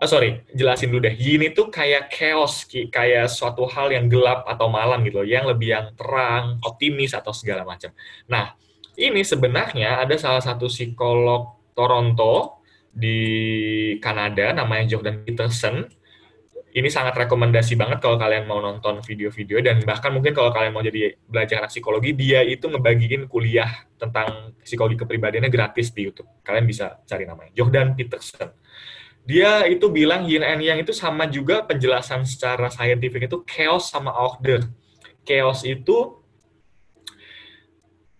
[0.01, 1.17] oh sorry, jelasin dulu deh.
[1.17, 5.75] Yin itu kayak chaos, kayak suatu hal yang gelap atau malam gitu loh, yang lebih
[5.75, 7.91] yang terang, optimis atau segala macam.
[8.31, 8.55] Nah,
[8.95, 12.64] ini sebenarnya ada salah satu psikolog Toronto
[12.95, 13.19] di
[13.99, 15.83] Kanada, namanya Jordan Peterson,
[16.75, 20.83] ini sangat rekomendasi banget kalau kalian mau nonton video-video dan bahkan mungkin kalau kalian mau
[20.83, 26.27] jadi belajar psikologi dia itu ngebagiin kuliah tentang psikologi kepribadiannya gratis di YouTube.
[26.43, 28.51] Kalian bisa cari namanya Jordan Peterson.
[29.25, 34.13] dia itu bilang yin and yang itu sama juga penjelasan secara saintifik itu chaos sama
[34.13, 34.69] order.
[35.25, 36.21] Chaos itu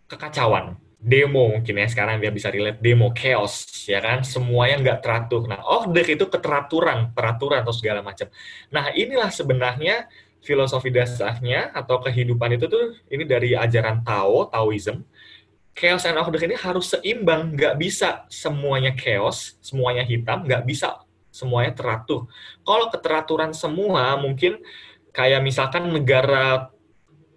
[0.09, 0.81] kekacauan.
[1.05, 5.45] Demo mungkin ya sekarang dia bisa relate demo chaos ya kan semuanya nggak teratur.
[5.45, 8.33] Nah order itu keteraturan, peraturan atau segala macam.
[8.73, 10.09] Nah inilah sebenarnya
[10.41, 15.05] filosofi dasarnya atau kehidupan itu tuh ini dari ajaran Tao, Taoism
[15.75, 21.03] chaos and order ini harus seimbang, nggak bisa semuanya chaos, semuanya hitam, nggak bisa
[21.35, 22.31] semuanya teratur.
[22.63, 24.63] Kalau keteraturan semua, mungkin
[25.11, 26.71] kayak misalkan negara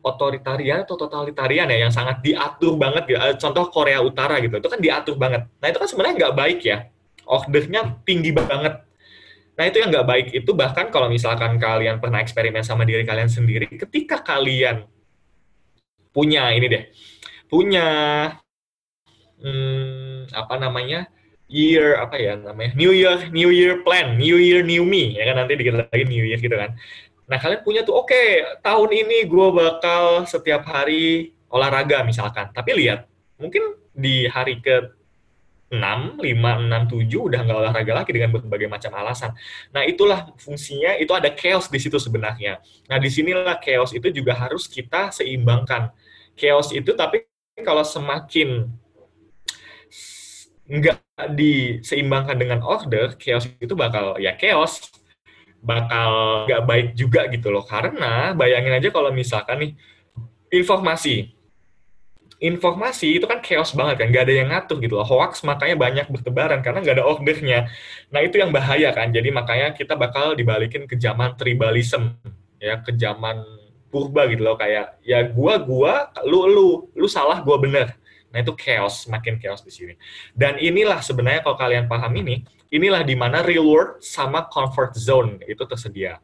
[0.08, 3.20] otoritarian atau totalitarian ya yang sangat diatur banget gitu.
[3.44, 5.52] Contoh Korea Utara gitu, itu kan diatur banget.
[5.60, 6.78] Nah itu kan sebenarnya nggak baik ya,
[7.28, 8.88] ordernya tinggi banget.
[9.58, 13.28] Nah itu yang nggak baik itu bahkan kalau misalkan kalian pernah eksperimen sama diri kalian
[13.28, 14.88] sendiri, ketika kalian
[16.16, 16.84] punya ini deh,
[17.52, 17.88] punya
[19.44, 21.12] hmm, apa namanya
[21.48, 25.36] year apa ya namanya New Year New Year plan New Year New Me ya kan
[25.44, 26.76] nanti dikit lagi New Year gitu kan
[27.28, 32.72] nah kalian punya tuh oke okay, tahun ini gue bakal setiap hari olahraga misalkan tapi
[32.76, 34.98] lihat mungkin di hari ke
[35.68, 39.36] 6, 5, 6, 7 udah nggak olahraga lagi dengan berbagai macam alasan.
[39.76, 42.64] Nah itulah fungsinya, itu ada chaos di situ sebenarnya.
[42.88, 45.92] Nah di sinilah chaos itu juga harus kita seimbangkan.
[46.40, 47.28] Chaos itu tapi
[47.68, 48.72] kalau semakin
[50.68, 51.00] nggak
[51.36, 54.88] diseimbangkan dengan order, chaos itu bakal ya chaos,
[55.68, 56.12] bakal
[56.48, 57.68] nggak baik juga gitu loh.
[57.68, 59.72] Karena bayangin aja kalau misalkan nih
[60.48, 61.36] informasi,
[62.40, 65.04] informasi itu kan chaos banget kan, nggak ada yang ngatur gitu loh.
[65.04, 67.60] Hoax makanya banyak bertebaran karena nggak ada ordernya.
[68.16, 69.12] Nah itu yang bahaya kan.
[69.12, 72.16] Jadi makanya kita bakal dibalikin ke zaman tribalism,
[72.64, 73.44] ya ke zaman
[73.88, 77.96] purba gitu loh kayak ya gua gua lu lu lu salah gua bener
[78.28, 79.94] nah itu chaos makin chaos di sini
[80.36, 85.40] dan inilah sebenarnya kalau kalian paham ini inilah di mana real world sama comfort zone
[85.48, 86.20] itu tersedia.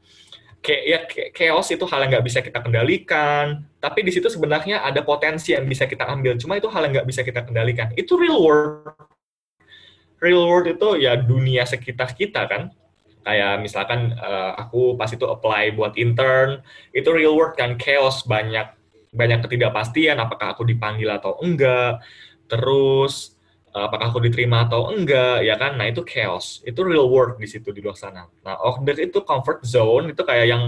[0.64, 1.00] Kayak ya
[1.36, 5.68] chaos itu hal yang nggak bisa kita kendalikan tapi di situ sebenarnya ada potensi yang
[5.68, 7.92] bisa kita ambil cuma itu hal yang nggak bisa kita kendalikan.
[8.00, 8.88] Itu real world.
[10.24, 12.72] Real world itu ya dunia sekitar kita kan?
[13.24, 16.64] Kayak misalkan uh, aku pas itu apply buat intern
[16.96, 18.68] itu real world kan chaos banyak
[19.14, 22.00] banyak ketidakpastian apakah aku dipanggil atau enggak.
[22.48, 23.33] Terus
[23.74, 25.76] apakah aku diterima atau enggak ya kan?
[25.76, 26.62] Nah itu chaos.
[26.62, 28.30] Itu real world di situ di luar sana.
[28.46, 30.64] Nah order itu comfort zone itu kayak yang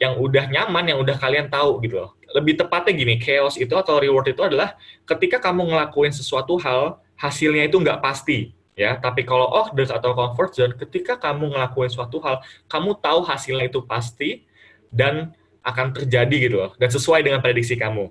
[0.00, 2.10] yang udah nyaman yang udah kalian tahu gitu loh.
[2.32, 7.68] Lebih tepatnya gini chaos itu atau reward itu adalah ketika kamu ngelakuin sesuatu hal hasilnya
[7.68, 8.96] itu nggak pasti ya.
[8.96, 13.84] Tapi kalau order atau comfort zone ketika kamu ngelakuin suatu hal kamu tahu hasilnya itu
[13.84, 14.48] pasti
[14.88, 16.72] dan akan terjadi gitu loh.
[16.80, 18.08] Dan sesuai dengan prediksi kamu.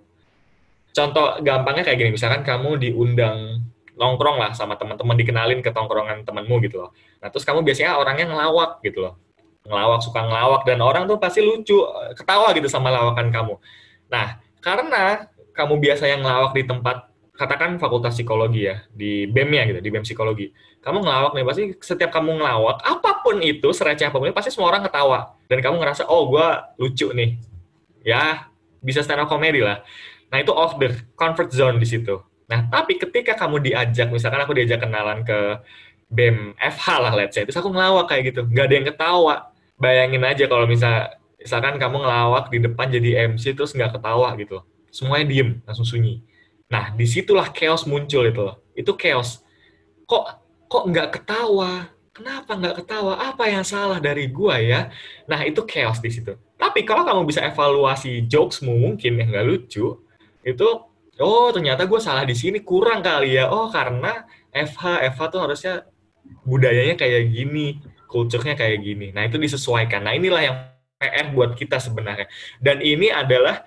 [0.93, 3.65] Contoh gampangnya kayak gini misalkan kamu diundang
[3.97, 6.93] nongkrong lah sama teman-teman dikenalin ke tongkrongan temanmu gitu loh.
[7.19, 9.17] Nah terus kamu biasanya orangnya ngelawak gitu loh.
[9.67, 11.81] Ngelawak suka ngelawak dan orang tuh pasti lucu
[12.13, 13.57] ketawa gitu sama lawakan kamu.
[14.13, 19.63] Nah karena kamu biasa yang ngelawak di tempat katakan fakultas psikologi ya di BEM ya
[19.73, 20.53] gitu di BEM psikologi.
[20.79, 24.69] Kamu ngelawak nih pasti setiap kamu ngelawak apa pun itu sereceh apa pun pasti semua
[24.69, 25.33] orang ketawa.
[25.49, 27.41] Dan kamu ngerasa oh gue lucu nih.
[28.05, 28.47] Ya
[28.79, 29.81] bisa stand up comedy lah.
[30.29, 34.55] Nah itu off the comfort zone di situ nah tapi ketika kamu diajak misalkan aku
[34.55, 35.59] diajak kenalan ke
[36.07, 39.35] BEM FH lah let's say terus aku ngelawak kayak gitu nggak ada yang ketawa
[39.75, 44.63] bayangin aja kalau misal misalkan kamu ngelawak di depan jadi MC terus nggak ketawa gitu
[44.95, 46.23] semuanya diem langsung sunyi
[46.67, 48.59] Nah, di situlah chaos muncul itu loh.
[48.75, 49.43] Itu chaos.
[50.03, 50.23] Kok
[50.67, 51.87] kok nggak ketawa?
[52.11, 53.13] Kenapa nggak ketawa?
[53.31, 54.91] Apa yang salah dari gua ya?
[55.31, 56.35] Nah, itu chaos di situ.
[56.59, 60.01] Tapi kalau kamu bisa evaluasi jokesmu mungkin yang nggak lucu,
[60.43, 60.67] itu
[61.21, 63.49] oh ternyata gue salah di sini kurang kali ya.
[63.49, 65.73] Oh karena FH FH tuh harusnya
[66.43, 69.11] budayanya kayak gini, kulturnya kayak gini.
[69.13, 70.03] Nah itu disesuaikan.
[70.03, 70.57] Nah inilah yang
[70.97, 72.25] PR buat kita sebenarnya.
[72.57, 73.61] Dan ini adalah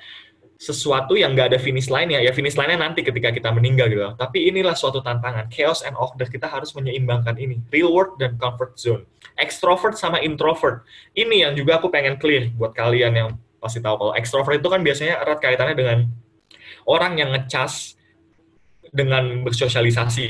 [0.61, 4.05] sesuatu yang nggak ada finish line ya, ya finish line-nya nanti ketika kita meninggal gitu.
[4.19, 5.49] Tapi inilah suatu tantangan.
[5.49, 7.65] Chaos and order kita harus menyeimbangkan ini.
[7.73, 9.09] Real world dan comfort zone.
[9.41, 10.85] Extrovert sama introvert.
[11.17, 14.81] Ini yang juga aku pengen clear buat kalian yang pasti tahu kalau extrovert itu kan
[14.85, 15.99] biasanya erat kaitannya dengan
[16.91, 17.95] orang yang ngecas
[18.91, 20.27] dengan bersosialisasi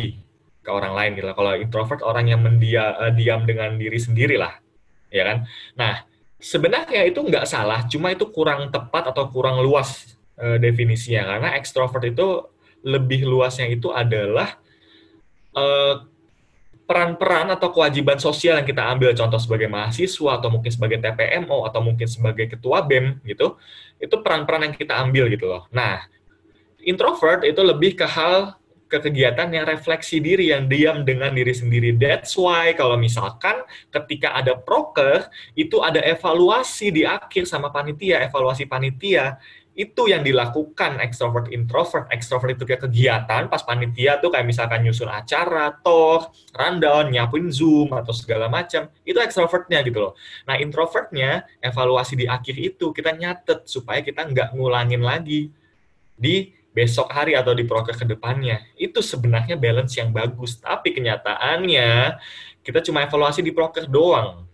[0.60, 1.32] ke orang lain gitu.
[1.32, 4.52] Kalau introvert orang yang mendia, uh, diam dengan diri sendiri lah,
[5.08, 5.48] ya kan?
[5.80, 6.04] Nah,
[6.36, 12.04] sebenarnya itu nggak salah, cuma itu kurang tepat atau kurang luas uh, definisinya karena ekstrovert
[12.04, 12.44] itu
[12.84, 14.56] lebih luasnya itu adalah
[15.52, 16.04] uh,
[16.88, 21.80] peran-peran atau kewajiban sosial yang kita ambil contoh sebagai mahasiswa atau mungkin sebagai TPMO atau
[21.86, 23.54] mungkin sebagai ketua BEM gitu
[24.02, 26.02] itu peran-peran yang kita ambil gitu loh nah
[26.84, 31.94] introvert itu lebih ke hal ke kegiatan yang refleksi diri, yang diam dengan diri sendiri.
[31.94, 33.62] That's why kalau misalkan
[33.94, 39.38] ketika ada proker, itu ada evaluasi di akhir sama panitia, evaluasi panitia
[39.78, 42.10] itu yang dilakukan extrovert introvert.
[42.10, 47.94] Extrovert itu kayak kegiatan pas panitia tuh kayak misalkan nyusun acara toh rundown nyapuin zoom
[47.94, 48.90] atau segala macam.
[49.06, 50.12] Itu extrovertnya gitu loh.
[50.50, 55.48] Nah introvertnya evaluasi di akhir itu kita nyatet supaya kita nggak ngulangin lagi
[56.18, 62.18] di besok hari atau di proker ke depannya itu sebenarnya balance yang bagus tapi kenyataannya
[62.62, 64.50] kita cuma evaluasi di proker doang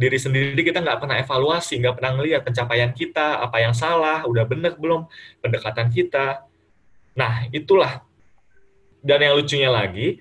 [0.00, 4.48] diri sendiri kita nggak pernah evaluasi, nggak pernah ngelihat pencapaian kita, apa yang salah, udah
[4.48, 5.04] bener belum
[5.44, 6.48] pendekatan kita.
[7.12, 8.00] Nah, itulah.
[9.04, 10.16] Dan yang lucunya lagi,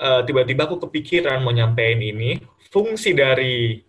[0.00, 2.40] uh, tiba-tiba aku kepikiran mau nyampein ini,
[2.72, 3.84] fungsi dari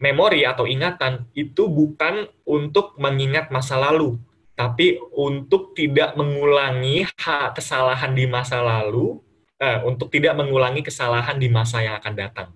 [0.00, 4.16] memori atau ingatan itu bukan untuk mengingat masa lalu,
[4.58, 7.06] tapi untuk tidak mengulangi
[7.54, 9.22] kesalahan di masa lalu,
[9.62, 12.50] uh, untuk tidak mengulangi kesalahan di masa yang akan datang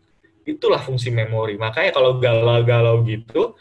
[0.46, 1.54] itulah fungsi memori.
[1.58, 3.54] Makanya kalau galau-galau gitu,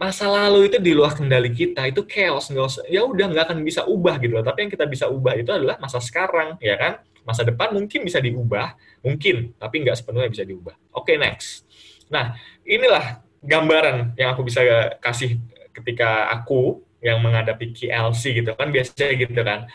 [0.00, 2.50] masa lalu itu di luar kendali kita, itu chaos,
[2.88, 4.40] ya udah nggak akan bisa ubah gitu.
[4.40, 7.00] Tapi yang kita bisa ubah itu adalah masa sekarang, ya kan?
[7.24, 10.76] Masa depan mungkin bisa diubah, mungkin, tapi nggak sepenuhnya bisa diubah.
[10.92, 11.64] Oke, okay, next.
[12.12, 12.36] Nah,
[12.68, 14.60] inilah gambaran yang aku bisa
[15.00, 15.40] kasih
[15.72, 19.68] ketika aku yang menghadapi KLC gitu kan biasanya gitu kan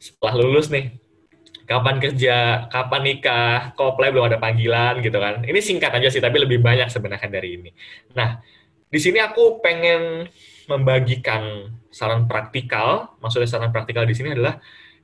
[0.00, 0.98] setelah lulus nih
[1.62, 5.46] kapan kerja, kapan nikah, kok play belum ada panggilan gitu kan.
[5.46, 7.70] Ini singkat aja sih, tapi lebih banyak sebenarnya dari ini.
[8.18, 8.42] Nah,
[8.92, 10.26] di sini aku pengen
[10.68, 13.16] membagikan saran praktikal.
[13.22, 14.58] Maksudnya saran praktikal di sini adalah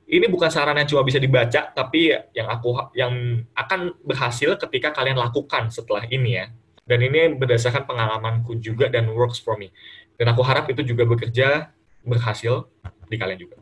[0.09, 3.13] ini bukan saran yang cuma bisa dibaca, tapi yang aku yang
[3.53, 6.45] akan berhasil ketika kalian lakukan setelah ini ya.
[6.89, 9.69] Dan ini berdasarkan pengalamanku juga dan works for me.
[10.19, 11.71] Dan aku harap itu juga bekerja
[12.03, 12.67] berhasil
[13.07, 13.57] di kalian juga.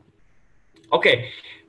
[0.90, 1.16] Oke, okay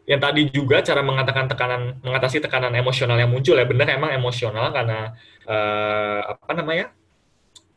[0.09, 3.69] yang tadi juga cara mengatakan tekanan mengatasi tekanan emosional yang muncul ya.
[3.69, 5.13] Benar emang emosional karena
[5.45, 6.97] uh, apa namanya?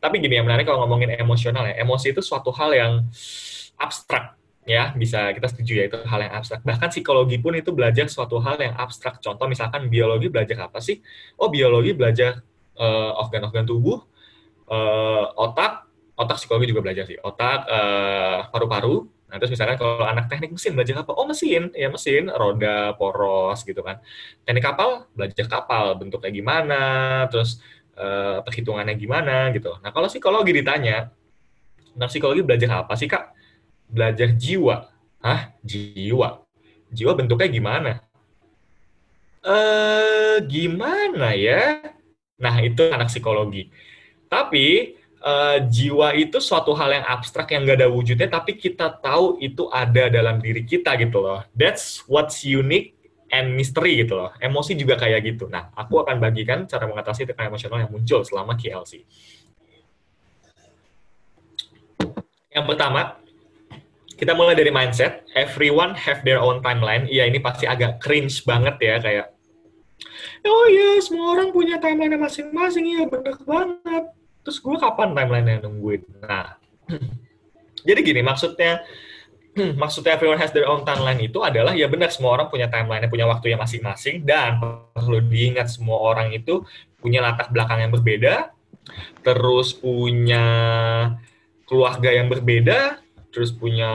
[0.00, 1.76] Tapi gini yang menarik kalau ngomongin emosional ya.
[1.84, 2.92] Emosi itu suatu hal yang
[3.76, 6.64] abstrak ya bisa kita setuju ya itu hal yang abstrak.
[6.64, 9.20] Bahkan psikologi pun itu belajar suatu hal yang abstrak.
[9.20, 11.04] Contoh misalkan biologi belajar apa sih?
[11.36, 12.40] Oh biologi belajar
[12.80, 14.00] uh, organ-organ tubuh
[14.72, 15.84] uh, otak
[16.18, 17.68] otak psikologi juga belajar sih otak
[18.52, 21.16] paru-paru Nah, terus misalkan kalau anak teknik mesin belajar apa?
[21.16, 21.72] Oh, mesin.
[21.72, 23.96] Ya, mesin, roda, poros gitu kan.
[24.44, 26.82] Teknik kapal, belajar kapal, bentuknya gimana,
[27.32, 27.56] terus
[27.96, 29.72] uh, perhitungannya gimana gitu.
[29.80, 31.08] Nah, kalau psikologi ditanya,
[31.96, 33.32] nah psikologi belajar apa sih, Kak?
[33.88, 34.92] Belajar jiwa.
[35.24, 35.56] Hah?
[35.64, 36.44] Jiwa.
[36.92, 37.92] Jiwa bentuknya gimana?
[39.40, 41.80] Eh, uh, gimana ya?
[42.36, 43.72] Nah, itu anak psikologi.
[44.28, 44.92] Tapi
[45.22, 49.70] uh, jiwa itu suatu hal yang abstrak yang gak ada wujudnya, tapi kita tahu itu
[49.70, 51.40] ada dalam diri kita gitu loh.
[51.54, 52.98] That's what's unique
[53.32, 54.34] and mystery gitu loh.
[54.42, 55.48] Emosi juga kayak gitu.
[55.48, 59.06] Nah, aku akan bagikan cara mengatasi tekanan emosional yang muncul selama KLC.
[62.52, 63.16] Yang pertama,
[64.12, 65.24] kita mulai dari mindset.
[65.32, 67.08] Everyone have their own timeline.
[67.08, 69.26] Iya, ini pasti agak cringe banget ya, kayak,
[70.44, 72.84] oh iya, semua orang punya timeline masing-masing.
[72.84, 74.04] Iya, bener banget
[74.42, 76.02] terus gue kapan timeline yang nungguin?
[76.22, 76.58] Nah
[77.88, 78.82] jadi gini maksudnya
[79.82, 83.28] maksudnya everyone has their own timeline itu adalah ya benar semua orang punya timeline punya
[83.28, 84.56] waktu yang masing-masing dan
[84.96, 86.64] perlu diingat semua orang itu
[87.02, 88.54] punya latar belakang yang berbeda
[89.22, 90.44] terus punya
[91.68, 93.02] keluarga yang berbeda
[93.32, 93.90] terus punya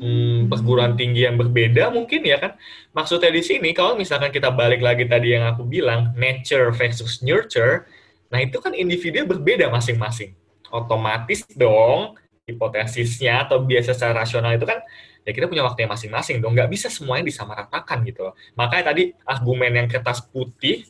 [0.00, 2.56] hmm, perguruan tinggi yang berbeda mungkin ya kan?
[2.96, 7.84] Maksudnya di sini kalau misalkan kita balik lagi tadi yang aku bilang nature versus nurture
[8.32, 10.34] Nah, itu kan individu berbeda masing-masing.
[10.70, 14.84] Otomatis dong, hipotesisnya atau biasa secara rasional itu kan
[15.24, 16.52] ya kita punya waktu yang masing-masing dong.
[16.52, 18.34] Nggak bisa semuanya disamaratakan gitu loh.
[18.58, 20.84] Makanya tadi argumen yang kertas putih,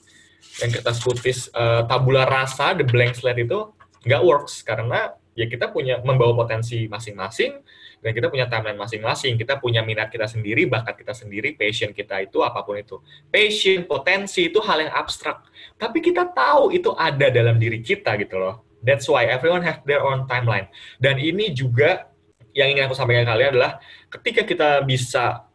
[0.63, 3.71] yang kertas putih uh, tabula rasa, the blank slate itu
[4.09, 4.65] nggak works.
[4.65, 7.61] Karena ya kita punya membawa potensi masing-masing,
[8.05, 12.21] dan kita punya timeline masing-masing, kita punya minat kita sendiri, bakat kita sendiri, passion kita
[12.21, 13.01] itu apa pun itu.
[13.33, 15.41] Passion, potensi itu hal yang abstrak,
[15.81, 18.63] tapi kita tahu itu ada dalam diri kita gitu loh.
[18.85, 20.69] That's why everyone have their own timeline.
[21.01, 22.09] Dan ini juga
[22.53, 23.81] yang ingin aku sampaikan kalian adalah
[24.13, 25.49] ketika kita bisa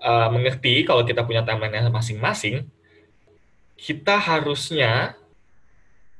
[0.00, 2.66] uh, mengerti kalau kita punya timeline masing-masing,
[3.76, 5.14] kita harusnya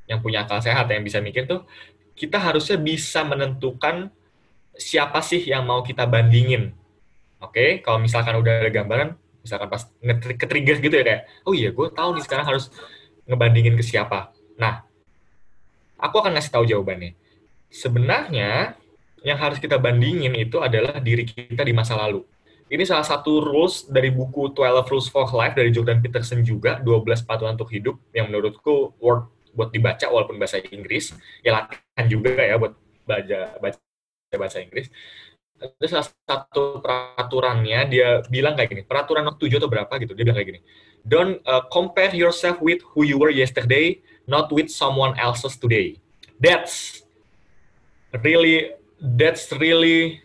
[0.05, 1.63] yang punya akal sehat yang bisa mikir tuh
[2.21, 4.11] kita harusnya bisa menentukan
[4.77, 6.75] siapa sih yang mau kita bandingin.
[7.41, 7.69] Oke, okay?
[7.81, 12.13] kalau misalkan udah ada gambaran, misalkan pas nge-trigger gitu ya kayak, oh iya gue tahu
[12.13, 12.69] nih sekarang harus
[13.31, 14.35] ngebandingin ke siapa.
[14.59, 14.83] Nah,
[15.95, 17.15] aku akan ngasih tahu jawabannya.
[17.71, 18.75] Sebenarnya
[19.23, 22.27] yang harus kita bandingin itu adalah diri kita di masa lalu.
[22.71, 27.27] ini salah satu rules dari buku 12 Rules for Life dari Jordan Peterson juga, 12
[27.27, 31.11] patuan untuk hidup yang menurutku worth buat dibaca walaupun bahasa Inggris.
[31.43, 32.71] Ya latihan juga ya buat
[33.03, 34.87] baca baca bahasa Inggris.
[35.59, 40.15] Itu salah satu peraturannya dia bilang kayak gini, peraturan nomor 7 atau berapa gitu.
[40.15, 40.61] Dia bilang kayak gini.
[41.07, 45.97] Don't uh, compare yourself with who you were yesterday, not with someone else's today.
[46.37, 47.01] That's
[48.21, 50.21] really that's really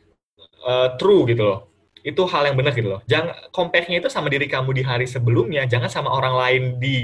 [0.66, 1.60] uh, true gitu loh
[2.06, 3.02] itu hal yang benar gitu loh.
[3.10, 7.02] Jangan compare-nya itu sama diri kamu di hari sebelumnya, jangan sama orang lain di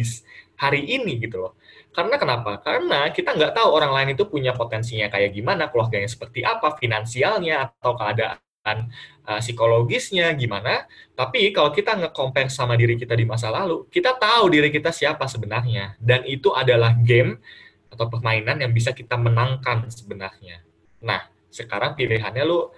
[0.54, 1.58] hari ini gitu loh.
[1.90, 2.62] Karena kenapa?
[2.62, 7.74] Karena kita nggak tahu orang lain itu punya potensinya kayak gimana, keluarganya seperti apa, finansialnya
[7.74, 10.86] atau keadaan uh, psikologisnya gimana.
[11.12, 15.26] Tapi kalau kita nge-compare sama diri kita di masa lalu, kita tahu diri kita siapa
[15.26, 15.98] sebenarnya.
[15.98, 17.38] Dan itu adalah game
[17.92, 20.64] atau permainan yang bisa kita menangkan sebenarnya.
[21.04, 22.72] Nah, sekarang pilihannya lu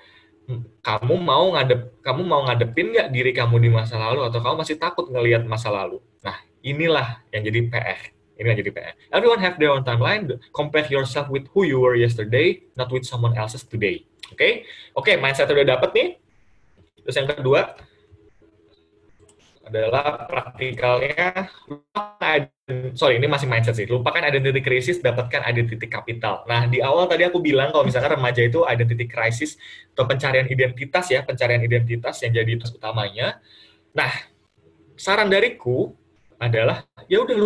[0.84, 4.76] kamu mau ngadep kamu mau ngadepin nggak diri kamu di masa lalu atau kamu masih
[4.76, 8.00] takut ngelihat masa lalu nah inilah yang jadi PR
[8.36, 11.96] ini yang jadi PR everyone have their own timeline compare yourself with who you were
[11.96, 14.48] yesterday not with someone else's today oke?
[14.96, 16.08] Oke mindset udah dapet nih.
[17.04, 17.76] Terus yang kedua
[19.64, 21.48] adalah praktikalnya.
[22.96, 23.84] Sorry ini masih mindset sih.
[23.88, 28.40] Lupakan identity krisis dapatkan identity kapital nah di awal tadi aku bilang kalau misalkan remaja
[28.40, 29.60] itu identity krisis
[29.92, 33.40] atau pencarian identitas ya pencarian identitas yang jadi itu utamanya.
[33.92, 34.12] Nah
[34.96, 35.92] saran dariku
[36.40, 37.36] adalah ya udah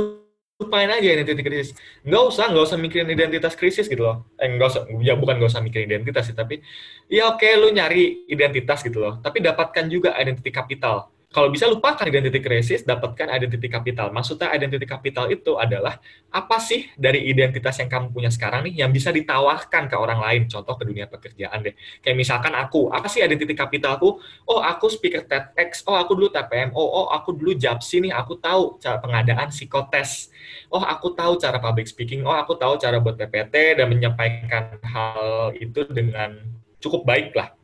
[0.59, 1.71] lupain aja identity krisis.
[2.03, 4.27] Nggak usah nggak usah mikirin identitas krisis gitu loh.
[4.43, 6.59] Eh nggak usah ya bukan nggak usah mikirin identitas sih tapi
[7.07, 9.23] ya oke lu nyari identitas gitu loh.
[9.23, 14.09] Tapi dapatkan juga identity kapital kalau bisa lupakan identity crisis, dapatkan identity capital.
[14.09, 16.01] Maksudnya identity capital itu adalah
[16.33, 20.43] apa sih dari identitas yang kamu punya sekarang nih yang bisa ditawarkan ke orang lain,
[20.49, 21.77] contoh ke dunia pekerjaan deh.
[22.01, 24.17] Kayak misalkan aku, apa sih identity capitalku?
[24.49, 28.41] Oh, aku speaker TEDx, oh aku dulu TPM, oh, oh aku dulu JAPSI nih, aku
[28.41, 30.33] tahu cara pengadaan psikotes.
[30.73, 35.53] Oh, aku tahu cara public speaking, oh aku tahu cara buat PPT dan menyampaikan hal
[35.61, 36.41] itu dengan
[36.81, 37.58] cukup baik lah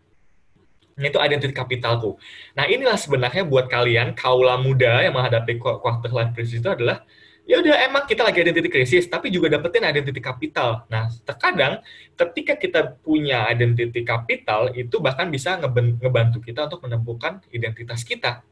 [0.99, 2.15] itu identity kapitalku.
[2.55, 7.03] Nah inilah sebenarnya buat kalian kaula muda yang menghadapi quarter life crisis itu adalah
[7.45, 10.87] ya udah emang kita lagi identity krisis tapi juga dapetin identity kapital.
[10.87, 11.83] Nah terkadang
[12.15, 18.47] ketika kita punya identity kapital itu bahkan bisa ngebantu kita untuk menemukan identitas kita.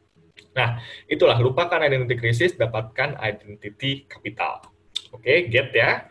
[0.59, 4.67] Nah itulah lupakan identity krisis dapatkan identity kapital.
[5.15, 6.11] Oke okay, get ya.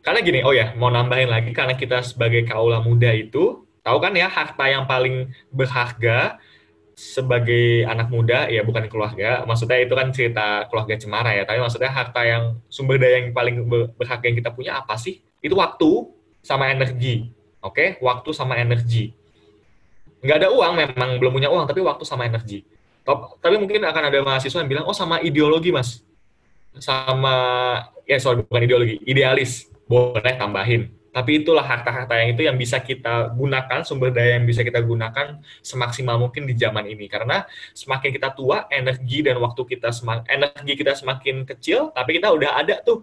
[0.00, 4.12] Karena gini, oh ya, mau nambahin lagi, karena kita sebagai kaula muda itu, tahu kan
[4.12, 6.36] ya harta yang paling berharga
[7.00, 9.40] sebagai anak muda ya bukan keluarga.
[9.48, 13.64] Maksudnya itu kan cerita keluarga cemara ya tapi maksudnya harta yang sumber daya yang paling
[13.96, 15.24] berharga yang kita punya apa sih?
[15.40, 16.12] Itu waktu
[16.44, 17.32] sama energi
[17.64, 17.74] oke?
[17.76, 17.88] Okay?
[18.04, 19.16] waktu sama energi.
[20.20, 22.68] Nggak ada uang memang belum punya uang tapi waktu sama energi.
[23.40, 26.04] Tapi mungkin akan ada mahasiswa yang bilang oh sama ideologi mas.
[26.76, 27.34] Sama
[28.04, 29.72] ya sorry bukan ideologi idealis.
[29.88, 34.62] Boleh tambahin tapi itulah harta-harta yang itu yang bisa kita gunakan, sumber daya yang bisa
[34.62, 37.10] kita gunakan semaksimal mungkin di zaman ini.
[37.10, 37.42] Karena
[37.74, 42.62] semakin kita tua, energi dan waktu kita semakin, energi kita semakin kecil, tapi kita udah
[42.62, 43.02] ada tuh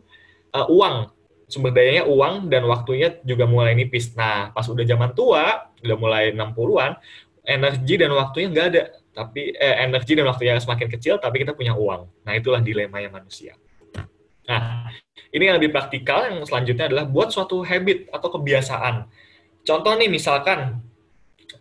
[0.55, 1.11] uh, uang.
[1.47, 4.15] Sumber dayanya uang dan waktunya juga mulai nipis.
[4.15, 6.99] Nah, pas udah zaman tua, udah mulai 60-an,
[7.43, 8.83] energi dan waktunya nggak ada.
[9.15, 12.07] Tapi eh, energi dan waktunya semakin kecil, tapi kita punya uang.
[12.23, 13.55] Nah, itulah dilema yang manusia.
[14.47, 14.91] Nah,
[15.31, 19.07] ini yang lebih praktikal, yang selanjutnya adalah buat suatu habit atau kebiasaan.
[19.67, 20.79] Contoh nih, misalkan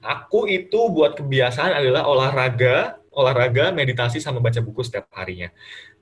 [0.03, 5.51] aku itu buat kebiasaan adalah olahraga, olahraga, meditasi, sama baca buku setiap harinya.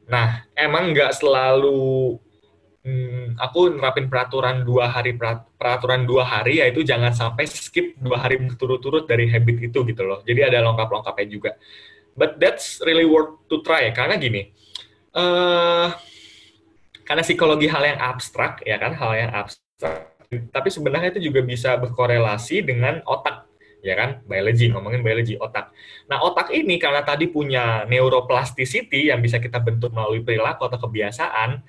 [0.04, 2.20] Nah, emang nggak selalu
[2.84, 5.16] hmm, aku nerapin peraturan dua hari
[5.56, 10.20] peraturan dua hari yaitu jangan sampai skip dua hari berturut-turut dari habit itu gitu loh.
[10.28, 11.52] Jadi ada lengkap-lengkapnya juga.
[12.14, 14.54] But that's really worth to try karena gini.
[15.10, 15.90] Uh,
[17.04, 20.10] karena psikologi hal yang abstrak ya kan hal yang abstrak.
[20.28, 23.46] Tapi sebenarnya itu juga bisa berkorelasi dengan otak
[23.84, 24.24] ya kan?
[24.24, 25.70] Biologi ngomongin biologi otak.
[26.08, 31.60] Nah otak ini karena tadi punya neuroplasticity yang bisa kita bentuk melalui perilaku atau kebiasaan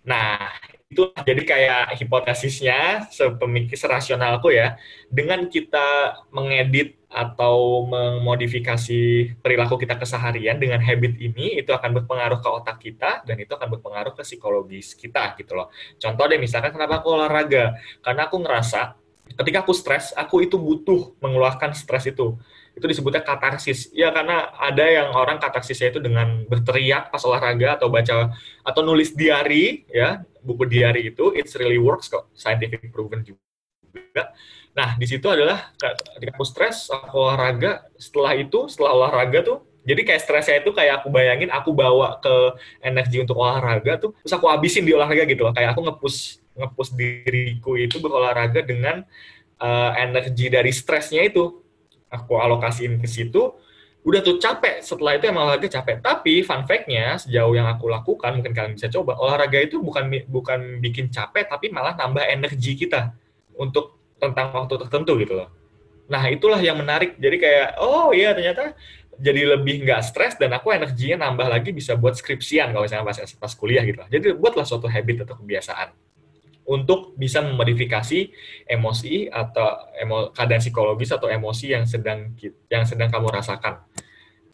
[0.00, 0.48] nah
[0.90, 4.74] itu jadi kayak hipotesisnya sepemikir serasionalku ya.
[5.06, 12.48] Dengan kita mengedit atau memodifikasi perilaku kita keseharian dengan habit ini itu akan berpengaruh ke
[12.50, 15.70] otak kita dan itu akan berpengaruh ke psikologis kita gitu loh.
[15.94, 17.78] Contoh deh misalkan kenapa aku olahraga?
[18.02, 18.98] Karena aku ngerasa
[19.30, 22.34] ketika aku stres aku itu butuh mengeluarkan stres itu.
[22.74, 23.94] Itu disebutnya katarsis.
[23.94, 28.34] Ya karena ada yang orang katarsisnya itu dengan berteriak pas olahraga atau baca
[28.66, 34.32] atau nulis diary ya, buku diary itu it's really works kok, scientific proven juga.
[34.70, 35.74] Nah, di situ adalah
[36.16, 41.02] ketika aku stres, aku olahraga, setelah itu, setelah olahraga tuh, jadi kayak stresnya itu kayak
[41.02, 42.34] aku bayangin aku bawa ke
[42.84, 45.52] energi untuk olahraga tuh, terus aku habisin di olahraga gitu loh.
[45.56, 49.02] Kayak aku ngepus ngepus diriku itu berolahraga dengan
[49.58, 51.64] uh, energi dari stresnya itu.
[52.10, 53.54] Aku alokasiin ke situ,
[54.00, 54.80] udah tuh capek.
[54.80, 56.00] Setelah itu emang olahraga capek.
[56.00, 60.80] Tapi fun fact-nya, sejauh yang aku lakukan, mungkin kalian bisa coba, olahraga itu bukan bukan
[60.80, 63.12] bikin capek, tapi malah nambah energi kita
[63.56, 65.48] untuk tentang waktu tertentu gitu loh.
[66.10, 67.16] Nah, itulah yang menarik.
[67.20, 68.74] Jadi kayak, oh iya ternyata
[69.20, 73.20] jadi lebih nggak stres dan aku energinya nambah lagi bisa buat skripsian kalau misalnya pas,
[73.20, 74.00] pas kuliah gitu.
[74.08, 76.09] Jadi buatlah suatu habit atau kebiasaan
[76.66, 78.30] untuk bisa memodifikasi
[78.68, 82.34] emosi atau emo, keadaan psikologis atau emosi yang sedang
[82.70, 83.82] yang sedang kamu rasakan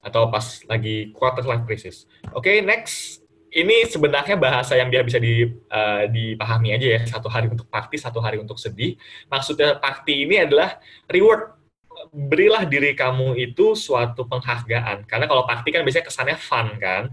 [0.06, 2.06] atau pas lagi quarter life crisis.
[2.30, 3.26] Oke, okay, next.
[3.56, 7.00] Ini sebenarnya bahasa yang biar bisa di, uh, dipahami aja ya.
[7.08, 9.00] Satu hari untuk party, satu hari untuk sedih.
[9.32, 10.76] Maksudnya party ini adalah
[11.08, 11.56] reward
[12.12, 15.08] berilah diri kamu itu suatu penghargaan.
[15.08, 17.08] Karena kalau party kan biasanya kesannya fun kan.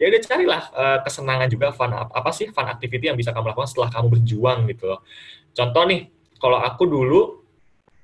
[0.00, 3.68] Ya udah carilah uh, kesenangan juga fun apa sih fun activity yang bisa kamu lakukan
[3.68, 5.00] setelah kamu berjuang gitu loh.
[5.52, 6.08] Contoh nih,
[6.40, 7.20] kalau aku dulu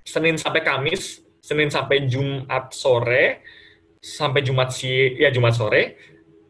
[0.02, 3.44] Senin sampai Kamis, Senin sampai Jumat sore
[4.02, 5.94] sampai Jumat si ya Jumat sore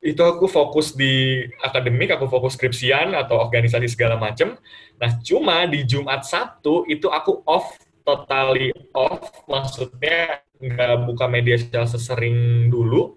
[0.02, 4.58] itu aku fokus di akademik, aku fokus skripsian atau organisasi segala macam.
[4.98, 11.86] Nah, cuma di Jumat Sabtu itu aku off totally off, maksudnya nggak buka media sosial
[11.86, 13.14] sesering dulu,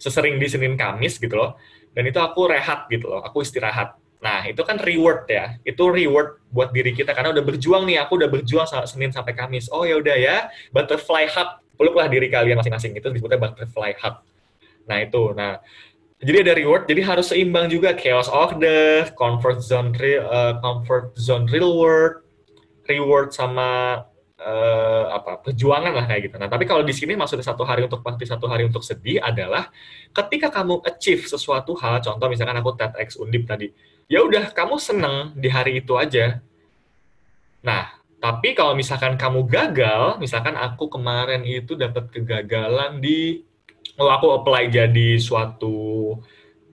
[0.00, 1.60] sesering di Senin Kamis gitu loh.
[1.92, 4.00] Dan itu aku rehat gitu loh, aku istirahat.
[4.20, 5.60] Nah, itu kan reward ya.
[5.60, 9.68] Itu reward buat diri kita karena udah berjuang nih, aku udah berjuang Senin sampai Kamis.
[9.68, 10.36] Oh ya udah ya,
[10.72, 11.60] butterfly hub.
[11.76, 12.96] Peluklah diri kalian masing-masing.
[12.96, 14.24] Itu disebutnya butterfly hub.
[14.88, 15.32] Nah, itu.
[15.32, 15.60] Nah,
[16.20, 21.80] jadi ada reward, jadi harus seimbang juga chaos order, comfort zone uh, comfort zone real
[21.80, 22.20] world,
[22.84, 24.04] reward sama
[24.40, 26.36] uh, apa perjuangan lah kayak gitu.
[26.40, 29.68] Nah, tapi kalau di sini maksudnya satu hari untuk party, satu hari untuk sedih adalah
[30.10, 33.68] ketika kamu achieve sesuatu hal, contoh misalkan aku TEDx Undip tadi,
[34.08, 36.40] ya udah kamu seneng di hari itu aja.
[37.60, 43.44] Nah, tapi kalau misalkan kamu gagal, misalkan aku kemarin itu dapat kegagalan di,
[44.00, 46.16] oh aku apply jadi suatu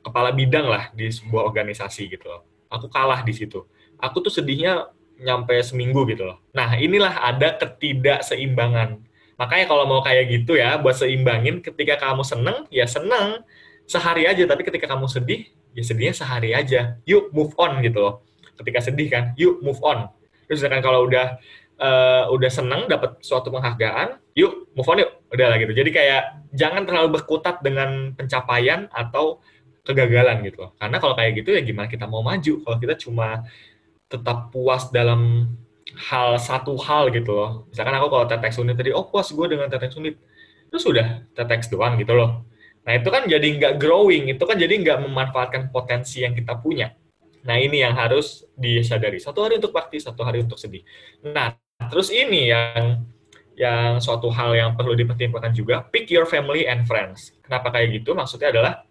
[0.03, 2.31] kepala bidang lah di sebuah organisasi gitu.
[2.71, 3.63] Aku kalah di situ.
[3.99, 4.91] Aku tuh sedihnya
[5.21, 6.37] nyampe seminggu gitu loh.
[6.53, 9.01] Nah, inilah ada ketidakseimbangan.
[9.37, 13.45] Makanya kalau mau kayak gitu ya, buat seimbangin ketika kamu seneng, ya seneng
[13.85, 14.43] sehari aja.
[14.49, 15.45] Tapi ketika kamu sedih,
[15.77, 16.97] ya sedihnya sehari aja.
[17.05, 18.25] Yuk move on gitu loh.
[18.57, 20.09] Ketika sedih kan, yuk move on.
[20.49, 21.37] Terus misalkan kalau udah
[21.77, 25.11] uh, udah seneng dapat suatu penghargaan, yuk move on yuk.
[25.29, 25.73] Udah lah gitu.
[25.73, 29.41] Jadi kayak jangan terlalu berkutat dengan pencapaian atau
[29.85, 30.71] kegagalan gitu loh.
[30.75, 33.47] Karena kalau kayak gitu ya gimana kita mau maju kalau kita cuma
[34.07, 35.51] tetap puas dalam
[35.95, 37.51] hal satu hal gitu loh.
[37.71, 40.15] Misalkan aku kalau tetex unit tadi, oh puas gue dengan tetex unit.
[40.67, 42.47] Itu sudah tetex doang gitu loh.
[42.87, 46.95] Nah itu kan jadi nggak growing, itu kan jadi nggak memanfaatkan potensi yang kita punya.
[47.43, 49.19] Nah ini yang harus disadari.
[49.19, 50.87] Satu hari untuk bakti, satu hari untuk sedih.
[51.27, 51.51] Nah
[51.91, 53.03] terus ini yang
[53.57, 57.35] yang suatu hal yang perlu dipertimbangkan juga, pick your family and friends.
[57.43, 58.15] Kenapa kayak gitu?
[58.15, 58.86] Maksudnya adalah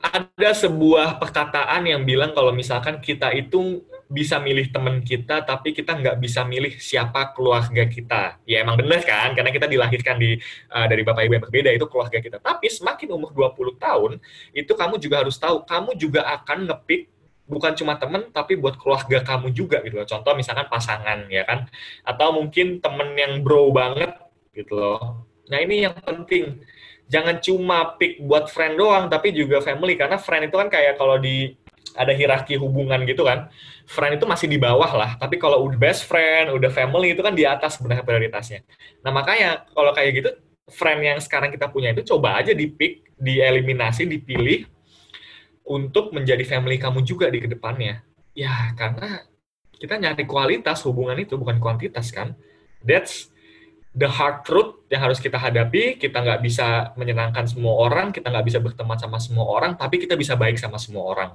[0.00, 5.94] ada sebuah perkataan yang bilang kalau misalkan kita itu bisa milih teman kita, tapi kita
[5.94, 8.42] nggak bisa milih siapa keluarga kita.
[8.42, 10.34] Ya emang benar kan, karena kita dilahirkan di
[10.72, 12.42] uh, dari bapak ibu yang berbeda itu keluarga kita.
[12.42, 14.12] Tapi semakin umur 20 tahun,
[14.50, 17.06] itu kamu juga harus tahu, kamu juga akan ngepick
[17.46, 20.08] bukan cuma teman, tapi buat keluarga kamu juga gitu loh.
[20.10, 21.70] Contoh misalkan pasangan ya kan,
[22.02, 24.10] atau mungkin temen yang bro banget
[24.50, 25.28] gitu loh.
[25.50, 26.62] Nah ini yang penting
[27.10, 29.98] jangan cuma pick buat friend doang tapi juga family.
[29.98, 31.58] Karena friend itu kan kayak kalau di
[31.98, 33.50] ada hierarki hubungan gitu kan.
[33.90, 35.18] Friend itu masih di bawah lah.
[35.18, 38.62] Tapi kalau udah best friend udah family itu kan di atas sebenarnya prioritasnya.
[39.02, 40.30] Nah makanya kalau kayak gitu
[40.70, 44.70] friend yang sekarang kita punya itu coba aja di pick dieliminasi dipilih
[45.66, 48.06] untuk menjadi family kamu juga di ke depannya.
[48.38, 49.26] Ya karena
[49.82, 52.38] kita nyari kualitas hubungan itu bukan kuantitas kan.
[52.86, 53.34] That's
[53.90, 58.46] the hard truth yang harus kita hadapi, kita nggak bisa menyenangkan semua orang, kita nggak
[58.46, 61.30] bisa berteman sama semua orang, tapi kita bisa baik sama semua orang.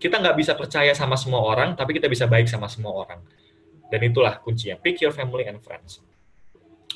[0.00, 3.20] Kita nggak bisa percaya sama semua orang, tapi kita bisa baik sama semua orang.
[3.92, 6.00] Dan itulah kuncinya, pick your family and friends.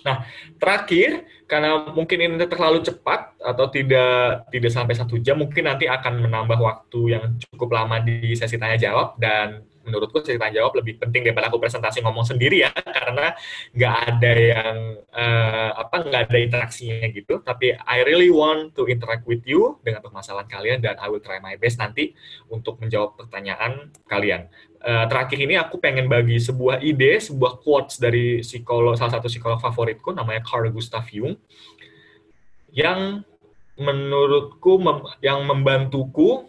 [0.00, 0.22] Nah,
[0.56, 6.24] terakhir, karena mungkin ini terlalu cepat atau tidak tidak sampai satu jam, mungkin nanti akan
[6.24, 11.22] menambah waktu yang cukup lama di sesi tanya jawab dan menurutku cerita jawab lebih penting
[11.22, 13.32] daripada aku presentasi ngomong sendiri ya karena
[13.72, 14.76] nggak ada yang
[15.14, 17.40] uh, apa nggak ada interaksinya gitu.
[17.40, 21.38] Tapi I really want to interact with you dengan permasalahan kalian dan I will try
[21.38, 22.12] my best nanti
[22.50, 24.50] untuk menjawab pertanyaan kalian.
[24.82, 29.58] Uh, terakhir ini aku pengen bagi sebuah ide sebuah quotes dari psikolog salah satu psikolog
[29.58, 31.34] favoritku namanya Carl Gustav Jung
[32.70, 33.24] yang
[33.76, 36.48] menurutku mem yang membantuku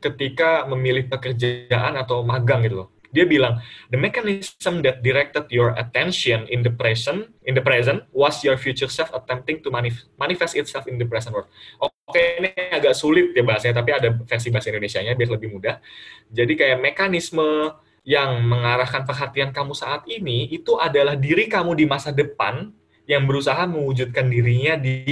[0.00, 2.88] ketika memilih pekerjaan atau magang gitu loh.
[3.14, 8.44] Dia bilang, the mechanism that directed your attention in the present, in the present, was
[8.44, 11.48] your future self attempting to manif manifest itself in the present world.
[11.80, 15.80] Oke, ini agak sulit ya bahasanya, tapi ada versi bahasa Indonesia-nya biar lebih mudah.
[16.28, 17.72] Jadi kayak mekanisme
[18.06, 22.70] yang mengarahkan perhatian kamu saat ini itu adalah diri kamu di masa depan
[23.08, 25.02] yang berusaha mewujudkan dirinya di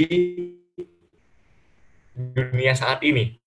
[2.14, 3.43] dunia saat ini.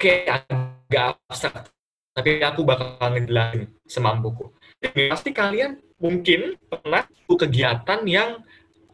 [0.00, 1.68] Oke, agak abstrak,
[2.16, 4.48] tapi aku bakal ngejelasin semampuku.
[5.12, 8.40] Pasti kalian mungkin pernah kegiatan yang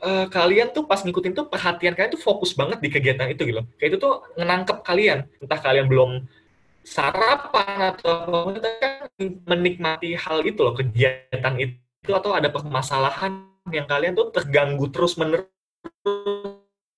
[0.02, 3.62] uh, kalian tuh pas ngikutin tuh perhatian kalian tuh fokus banget di kegiatan itu gitu.
[3.78, 5.30] Kayak itu tuh ngenangkep kalian.
[5.38, 6.26] Entah kalian belum
[6.82, 14.18] sarapan atau apa, kan menikmati hal itu loh, kegiatan itu atau ada permasalahan yang kalian
[14.18, 15.46] tuh terganggu terus menerus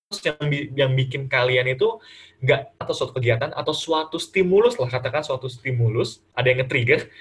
[0.09, 2.01] yang yang bikin kalian itu
[2.41, 7.13] nggak atau suatu kegiatan atau suatu stimulus lah katakan suatu stimulus ada yang nge-trigger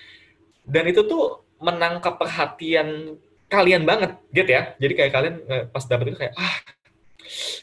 [0.64, 3.20] dan itu tuh menangkap perhatian
[3.52, 4.72] kalian banget gitu ya.
[4.80, 5.36] Jadi kayak kalian
[5.68, 6.56] pas dapet itu kayak ah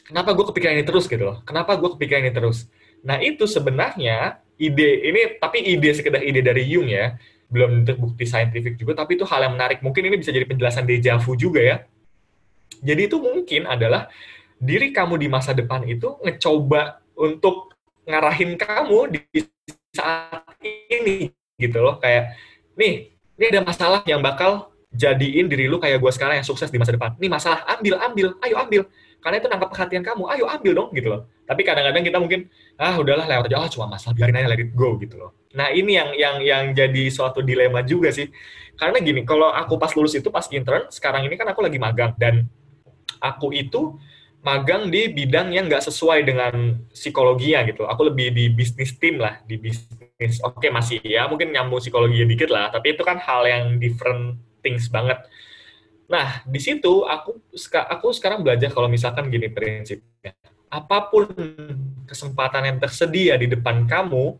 [0.05, 1.05] kenapa gue kepikiran ini terus?
[1.09, 1.37] gitu loh.
[1.41, 2.69] Kenapa gue kepikiran ini terus?
[3.01, 7.17] Nah itu sebenarnya ide ini tapi ide sekedar ide dari Jung ya
[7.49, 9.81] belum terbukti saintifik juga tapi itu hal yang menarik.
[9.81, 11.77] Mungkin ini bisa jadi penjelasan deja vu juga ya.
[12.85, 14.11] Jadi itu mungkin adalah
[14.59, 17.75] diri kamu di masa depan itu ngecoba untuk
[18.05, 19.21] ngarahin kamu di
[19.95, 22.35] saat ini gitu loh kayak
[22.75, 26.79] nih ini ada masalah yang bakal jadiin diri lu kayak gue sekarang yang sukses di
[26.79, 27.13] masa depan.
[27.19, 28.81] Ini masalah, ambil, ambil, ayo ambil.
[29.19, 31.21] Karena itu nangkap perhatian kamu, ayo ambil dong gitu loh.
[31.43, 32.47] Tapi kadang-kadang kita mungkin,
[32.79, 35.35] ah udahlah lewat aja, oh cuma masalah, biarin aja let it go gitu loh.
[35.53, 38.31] Nah ini yang yang yang jadi suatu dilema juga sih.
[38.79, 42.15] Karena gini, kalau aku pas lulus itu pas intern, sekarang ini kan aku lagi magang
[42.15, 42.47] dan
[43.19, 43.99] aku itu
[44.45, 47.89] magang di bidang yang nggak sesuai dengan psikologinya gitu.
[47.89, 50.37] Aku lebih di bisnis tim lah, di bisnis.
[50.45, 54.85] Oke masih ya, mungkin nyambung psikologi dikit lah, tapi itu kan hal yang different things
[54.93, 55.17] banget.
[56.05, 57.41] Nah, di situ aku
[57.73, 60.37] aku sekarang belajar kalau misalkan gini prinsipnya.
[60.69, 61.25] Apa pun
[62.05, 64.37] kesempatan yang tersedia di depan kamu,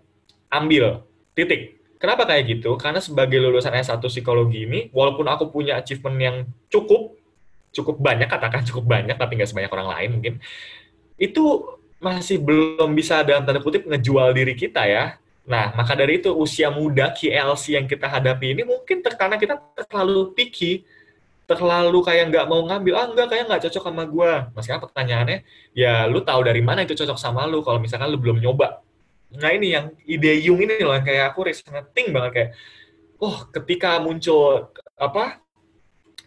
[0.53, 1.01] ambil.
[1.33, 1.81] Titik.
[1.97, 2.77] Kenapa kayak gitu?
[2.77, 6.37] Karena sebagai lulusan S1 psikologi ini, walaupun aku punya achievement yang
[6.69, 7.17] cukup,
[7.75, 10.33] cukup banyak, katakan cukup banyak, tapi nggak sebanyak orang lain mungkin,
[11.19, 11.43] itu
[11.99, 15.19] masih belum bisa dalam tanda kutip ngejual diri kita ya.
[15.45, 20.33] Nah, maka dari itu usia muda KLC yang kita hadapi ini mungkin karena kita terlalu
[20.33, 20.81] picky,
[21.45, 24.31] terlalu kayak nggak mau ngambil, ah enggak, kayak nggak cocok sama gue.
[24.57, 25.45] Masih apa pertanyaannya?
[25.77, 28.81] Ya, lu tahu dari mana itu cocok sama lu kalau misalkan lu belum nyoba.
[29.37, 32.49] Nah, ini yang ide Jung ini loh, kayak aku sangat ting banget kayak,
[33.21, 35.44] oh, ketika muncul apa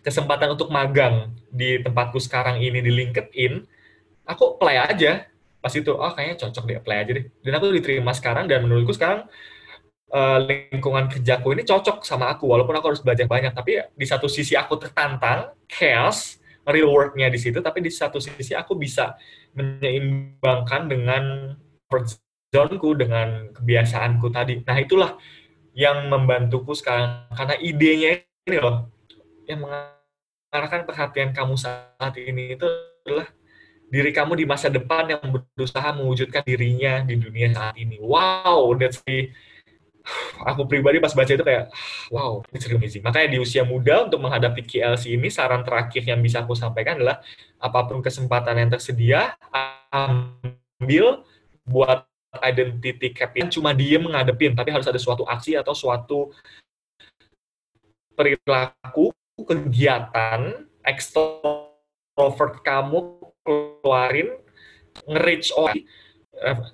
[0.08, 3.60] kesempatan untuk magang di tempatku sekarang ini di LinkedIn,
[4.24, 5.28] aku apply aja.
[5.60, 7.26] Pas itu, oh kayaknya cocok deh, apply aja deh.
[7.44, 9.28] Dan aku diterima sekarang, dan menurutku sekarang
[10.16, 13.52] uh, lingkungan kerjaku ini cocok sama aku, walaupun aku harus belajar banyak.
[13.52, 18.56] Tapi di satu sisi aku tertantang, chaos, real work-nya di situ, tapi di satu sisi
[18.56, 19.18] aku bisa
[19.52, 21.24] menyeimbangkan dengan
[22.48, 24.64] zone-ku, dengan kebiasaanku tadi.
[24.64, 25.20] Nah, itulah
[25.76, 27.28] yang membantuku sekarang.
[27.34, 28.88] Karena idenya ini loh,
[29.44, 29.66] yang
[30.48, 32.64] mengarahkan perhatian kamu saat ini itu
[33.04, 33.28] adalah
[33.88, 38.00] diri kamu di masa depan yang berusaha mewujudkan dirinya di dunia saat ini.
[38.00, 39.28] Wow, that's the
[40.48, 41.68] aku pribadi pas baca itu kayak
[42.08, 43.04] wow, it's really amazing.
[43.04, 47.20] Makanya di usia muda untuk menghadapi KLC ini saran terakhir yang bisa aku sampaikan adalah
[47.60, 49.36] apa pun kesempatan yang tersedia
[49.92, 51.24] ambil
[51.68, 52.08] buat
[52.40, 56.28] identity cap cuma diem menghadapin tapi harus ada suatu aksi atau suatu
[58.12, 59.12] perilaku
[59.44, 64.38] kegiatan extrovert kamu keluarin
[65.06, 65.82] nge-reach orang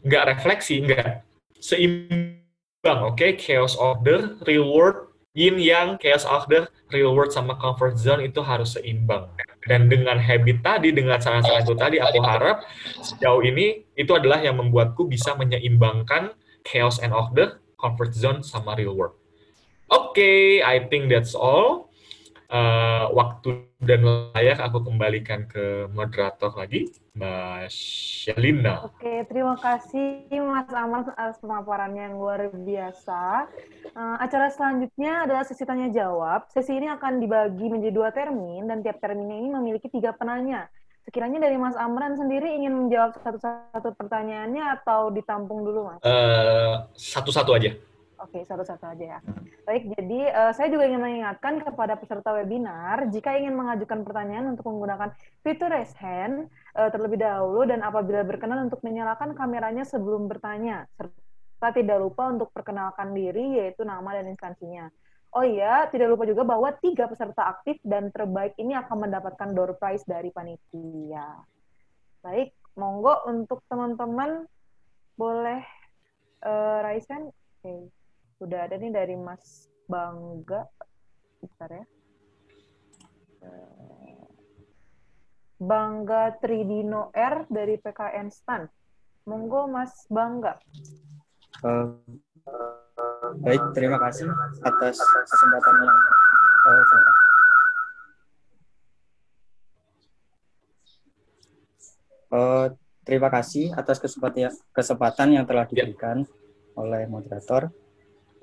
[0.04, 1.24] nggak refleksi nggak
[1.60, 3.16] seimbang oke?
[3.16, 3.36] Okay?
[3.36, 9.32] chaos order reward yin yang chaos order real world sama comfort zone itu harus seimbang.
[9.64, 12.62] Dan dengan habit tadi dengan saran-saran itu tadi aku harap
[13.00, 18.92] sejauh ini itu adalah yang membuatku bisa menyeimbangkan chaos and order comfort zone sama real
[18.92, 19.16] world.
[19.88, 21.93] Oke okay, I think that's all
[22.54, 24.00] uh, waktu dan
[24.32, 26.88] layak aku kembalikan ke moderator lagi,
[27.18, 28.86] Mbak Shelina.
[28.86, 33.50] Oke, terima kasih Mas Amar atas pemaparannya yang luar biasa.
[33.92, 36.48] Uh, acara selanjutnya adalah sesi tanya jawab.
[36.48, 40.70] Sesi ini akan dibagi menjadi dua termin dan tiap terminnya ini memiliki tiga penanya.
[41.04, 46.00] Sekiranya dari Mas Amran sendiri ingin menjawab satu-satu pertanyaannya atau ditampung dulu, Mas?
[46.00, 47.76] Uh, satu-satu aja.
[48.24, 49.20] Oke, satu-satu aja ya.
[49.68, 54.64] Baik, jadi uh, saya juga ingin mengingatkan kepada peserta webinar, jika ingin mengajukan pertanyaan untuk
[54.72, 55.12] menggunakan
[55.44, 61.68] fitur raise hand uh, terlebih dahulu dan apabila berkenan untuk menyalakan kameranya sebelum bertanya, serta
[61.76, 64.88] tidak lupa untuk perkenalkan diri, yaitu nama dan instansinya.
[65.36, 69.76] Oh iya, tidak lupa juga bahwa tiga peserta aktif dan terbaik ini akan mendapatkan door
[69.76, 71.44] prize dari panitia.
[72.24, 74.48] Baik, monggo untuk teman-teman
[75.20, 75.60] boleh
[76.40, 77.28] uh, raise hand.
[77.28, 78.03] Oke, okay.
[78.42, 80.66] Udah ada nih dari Mas Bangga.
[81.38, 81.84] Bentar ya.
[83.44, 84.24] Eh,
[85.60, 88.62] Bangga Tridino R dari PKN Stan.
[89.24, 90.60] Monggo Mas Bangga.
[91.64, 91.96] Uh,
[93.40, 94.28] baik, terima kasih
[94.60, 95.96] atas kesempatan yang
[96.68, 96.84] uh,
[102.36, 102.66] uh,
[103.06, 106.28] terima kasih atas kesempatan kesempatan yang telah diberikan ya.
[106.76, 107.72] oleh moderator.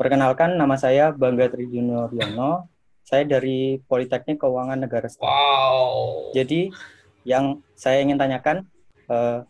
[0.02, 2.66] Perkenalkan, nama saya Bangga Tridino Riono.
[3.06, 6.34] Saya dari Politeknik Keuangan Negara Wow.
[6.34, 6.74] Jadi,
[7.22, 8.66] yang saya ingin tanyakan,
[9.06, 9.45] uh,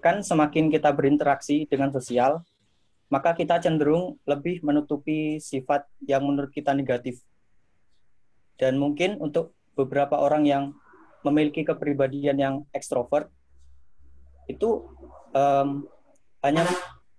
[0.00, 2.40] kan semakin kita berinteraksi dengan sosial,
[3.12, 7.20] maka kita cenderung lebih menutupi sifat yang menurut kita negatif.
[8.56, 10.72] Dan mungkin untuk beberapa orang yang
[11.28, 13.28] memiliki kepribadian yang ekstrovert,
[14.48, 14.80] itu
[15.36, 15.84] um,
[16.40, 16.64] hanya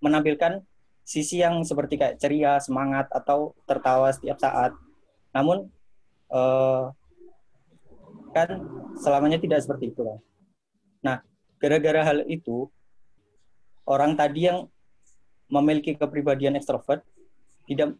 [0.01, 0.65] menampilkan
[1.03, 4.71] sisi yang seperti kayak ceria, semangat, atau tertawa setiap saat.
[5.35, 5.67] Namun,
[6.31, 6.91] uh,
[8.31, 8.49] kan
[8.99, 10.01] selamanya tidak seperti itu.
[11.03, 11.19] Nah,
[11.59, 12.71] gara-gara hal itu,
[13.83, 14.71] orang tadi yang
[15.51, 17.03] memiliki kepribadian ekstrovert,
[17.67, 17.99] tidak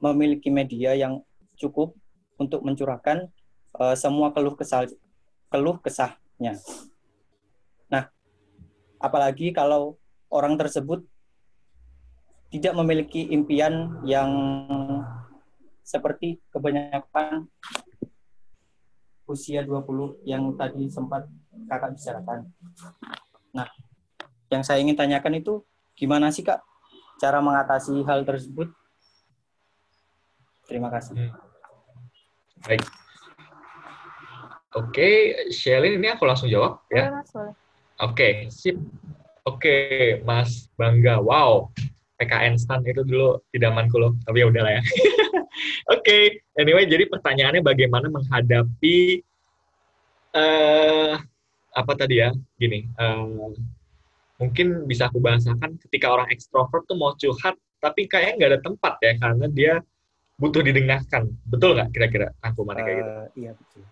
[0.00, 1.24] memiliki media yang
[1.56, 1.92] cukup
[2.40, 3.28] untuk mencurahkan
[3.76, 4.88] uh, semua keluh kesal
[5.52, 6.56] keluh kesahnya.
[7.90, 8.08] Nah,
[8.96, 9.98] apalagi kalau
[10.30, 11.04] orang tersebut
[12.50, 14.30] tidak memiliki impian yang
[15.86, 17.46] seperti kebanyakan
[19.30, 21.30] usia 20 yang tadi sempat
[21.70, 22.50] kakak bicarakan.
[23.54, 23.70] Nah,
[24.50, 25.62] yang saya ingin tanyakan itu
[25.94, 26.58] gimana sih kak
[27.22, 28.74] cara mengatasi hal tersebut?
[30.66, 31.14] Terima kasih.
[31.14, 31.32] Hmm.
[32.66, 32.82] Baik.
[34.70, 35.10] Oke,
[35.50, 37.10] Shelly ini aku langsung jawab ya.
[37.10, 37.54] Oke,
[37.98, 38.78] okay, sip.
[39.42, 41.18] Oke, okay, Mas Bangga.
[41.18, 41.74] Wow,
[42.20, 44.12] PKN stand itu dulu idamanku loh.
[44.28, 44.82] Tapi ya udahlah ya.
[45.90, 46.22] Oke, okay.
[46.60, 49.24] anyway, jadi pertanyaannya bagaimana menghadapi
[50.36, 51.16] uh,
[51.74, 52.30] apa tadi ya?
[52.60, 53.50] Gini, uh,
[54.40, 58.94] mungkin bisa aku bahasakan ketika orang ekstrovert tuh mau curhat tapi kayaknya nggak ada tempat
[59.00, 59.74] ya karena dia
[60.36, 63.12] butuh didengarkan betul nggak kira-kira rangkumannya kayak gitu?
[63.12, 63.82] Uh, iya betul.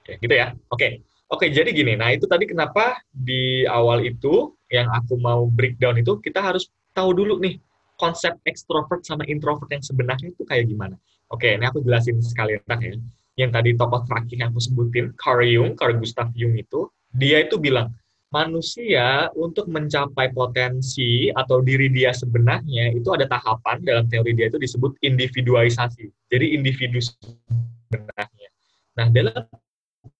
[0.00, 0.46] Oke, gitu ya.
[0.72, 0.88] Oke,
[1.30, 1.46] oke.
[1.48, 1.94] Jadi gini.
[1.98, 6.66] Nah itu tadi kenapa di awal itu yang aku mau breakdown itu kita harus
[6.96, 7.60] tahu dulu nih
[7.96, 10.96] konsep ekstrovert sama introvert yang sebenarnya itu kayak gimana.
[11.32, 12.62] Oke, ini aku jelasin sekali ya.
[13.36, 17.60] Yang tadi tokoh terakhir yang aku sebutin, Carl Jung, Carl Gustav Jung itu, dia itu
[17.60, 17.92] bilang
[18.30, 24.60] manusia untuk mencapai potensi atau diri dia sebenarnya itu ada tahapan dalam teori dia itu
[24.60, 26.10] disebut individualisasi.
[26.28, 28.48] Jadi individu sebenarnya.
[28.96, 29.42] Nah, dalam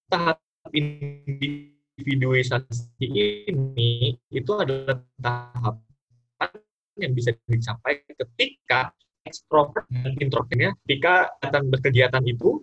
[0.09, 0.39] tahap
[0.77, 6.53] individualisasi ini itu adalah tahapan
[7.01, 8.93] yang bisa dicapai ketika
[9.25, 12.61] ekstrovert dan introvertnya ketika akan berkegiatan itu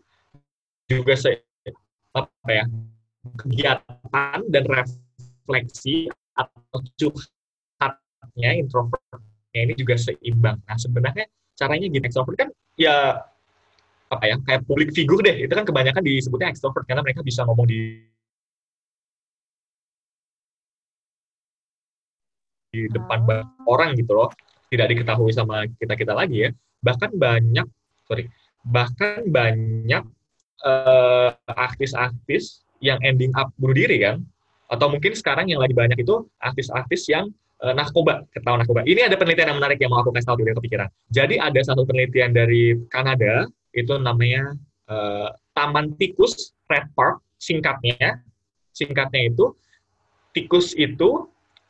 [0.88, 1.44] juga se
[2.14, 2.66] apa ya
[3.42, 6.06] kegiatan dan refleksi
[6.38, 9.18] atau curhatnya introvertnya
[9.54, 10.62] ini juga seimbang.
[10.66, 11.26] Nah sebenarnya
[11.58, 13.18] caranya gini extrovert kan ya
[14.14, 15.46] apa ya kayak public figure deh.
[15.46, 18.06] Itu kan kebanyakan disebutnya extrovert karena mereka bisa ngomong di
[22.74, 23.46] di depan oh.
[23.70, 24.30] orang gitu loh.
[24.70, 26.50] Tidak diketahui sama kita kita lagi ya.
[26.82, 27.68] Bahkan banyak
[28.06, 28.30] sorry
[28.64, 30.04] bahkan banyak
[30.64, 34.24] uh, artis-artis yang ending up bunuh diri kan.
[34.72, 37.30] Atau mungkin sekarang yang lagi banyak itu artis-artis yang
[37.72, 38.84] narkoba, ketahuan narkoba.
[38.84, 40.92] Ini ada penelitian yang menarik yang mau aku kasih tahu dulu kepikiran.
[41.16, 44.52] Jadi ada satu penelitian dari Kanada, itu namanya
[44.92, 48.20] uh, Taman Tikus Red Park, singkatnya.
[48.76, 49.56] Singkatnya itu,
[50.36, 51.30] tikus itu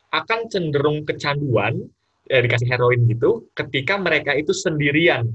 [0.09, 1.83] akan cenderung kecanduan,
[2.31, 5.27] eh, dikasih heroin gitu, ketika mereka itu sendirian,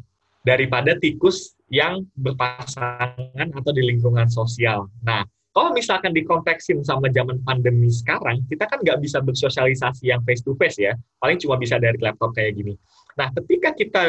[0.47, 4.89] daripada tikus yang berpasangan atau di lingkungan sosial.
[5.05, 5.21] Nah,
[5.59, 10.55] kalau misalkan dikonteksin sama zaman pandemi sekarang, kita kan nggak bisa bersosialisasi yang face to
[10.55, 12.79] face ya, paling cuma bisa dari laptop kayak gini.
[13.19, 14.03] Nah, ketika kita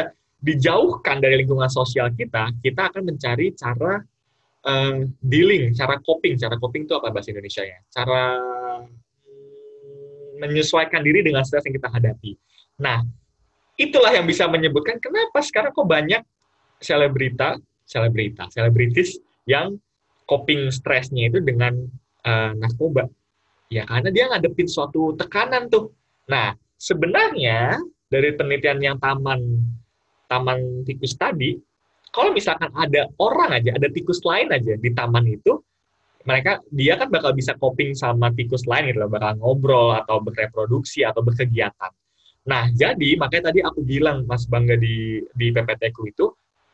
[0.45, 3.97] dijauhkan dari lingkungan sosial kita, kita akan mencari cara
[4.61, 6.37] uh, dealing, cara coping.
[6.37, 7.81] Cara coping itu apa bahasa Indonesia ya?
[7.89, 8.37] Cara
[10.37, 12.37] menyesuaikan diri dengan stres yang kita hadapi.
[12.77, 13.01] Nah,
[13.73, 16.21] itulah yang bisa menyebutkan kenapa sekarang kok banyak
[16.77, 17.57] selebrita,
[17.89, 19.17] selebrita, selebritis
[19.49, 19.81] yang
[20.29, 21.73] coping stresnya itu dengan
[22.29, 23.09] uh, narkoba.
[23.73, 25.89] Ya karena dia ngadepin suatu tekanan tuh.
[26.29, 29.41] Nah, sebenarnya dari penelitian yang taman
[30.29, 31.57] taman tikus tadi,
[32.13, 35.57] kalau misalkan ada orang aja, ada tikus lain aja di taman itu,
[36.25, 41.01] mereka dia kan bakal bisa coping sama tikus lain gitu loh, bakal ngobrol atau bereproduksi
[41.01, 41.89] atau berkegiatan.
[42.45, 46.29] Nah, jadi makanya tadi aku bilang Mas Bangga di di PPT ku itu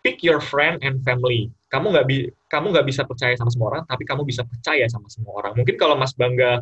[0.05, 1.49] pick your friend and family.
[1.73, 5.09] Kamu nggak bi kamu nggak bisa percaya sama semua orang, tapi kamu bisa percaya sama
[5.09, 5.57] semua orang.
[5.57, 6.61] Mungkin kalau Mas Bangga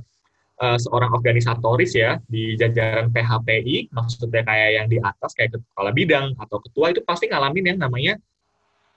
[0.63, 6.31] uh, seorang organisatoris ya di jajaran PHPI, maksudnya kayak yang di atas kayak kepala bidang
[6.39, 8.15] atau ketua itu pasti ngalamin yang namanya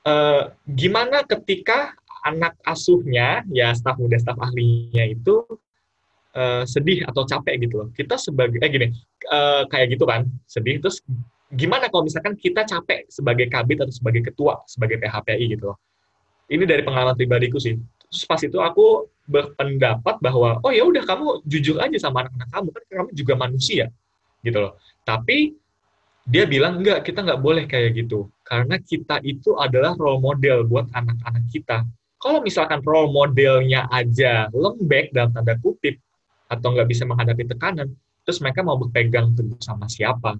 [0.06, 5.42] uh, gimana ketika anak asuhnya ya staf muda staf ahlinya itu
[6.38, 7.88] uh, sedih atau capek gitu loh.
[7.90, 8.88] Kita sebagai eh gini,
[9.26, 11.02] uh, kayak gitu kan, sedih terus
[11.52, 15.78] gimana kalau misalkan kita capek sebagai kabit atau sebagai ketua, sebagai PHPI gitu loh.
[16.46, 17.74] Ini dari pengalaman pribadiku sih.
[18.06, 22.68] Terus pas itu aku berpendapat bahwa oh ya udah kamu jujur aja sama anak-anak kamu
[22.70, 23.84] kan kamu juga manusia
[24.46, 24.78] gitu loh.
[25.02, 25.58] Tapi
[26.26, 30.86] dia bilang enggak kita nggak boleh kayak gitu karena kita itu adalah role model buat
[30.94, 31.82] anak-anak kita.
[32.22, 36.00] Kalau misalkan role modelnya aja lembek dalam tanda kutip,
[36.46, 37.90] atau nggak bisa menghadapi tekanan,
[38.22, 40.38] terus mereka mau berpegang teguh sama siapa.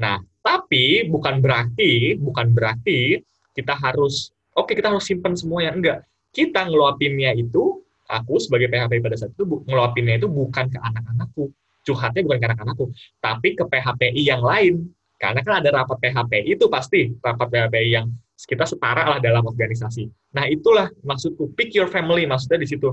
[0.00, 3.20] Nah, tapi bukan berarti, bukan berarti
[3.52, 5.76] kita harus, oke okay, kita harus simpan semuanya.
[5.76, 5.98] Enggak.
[6.32, 11.52] Kita ngeluapinnya itu, aku sebagai PHP pada saat itu, ngeluapinnya itu bukan ke anak-anakku.
[11.84, 12.84] Curhatnya bukan ke anak-anakku,
[13.20, 14.88] tapi ke PHPI yang lain.
[15.20, 18.08] Karena kan ada rapat PHPI itu pasti, rapat PHPI yang
[18.40, 20.08] kita setara lah dalam organisasi.
[20.32, 22.88] Nah, itulah maksudku, pick your family, maksudnya di situ.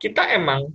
[0.00, 0.72] Kita emang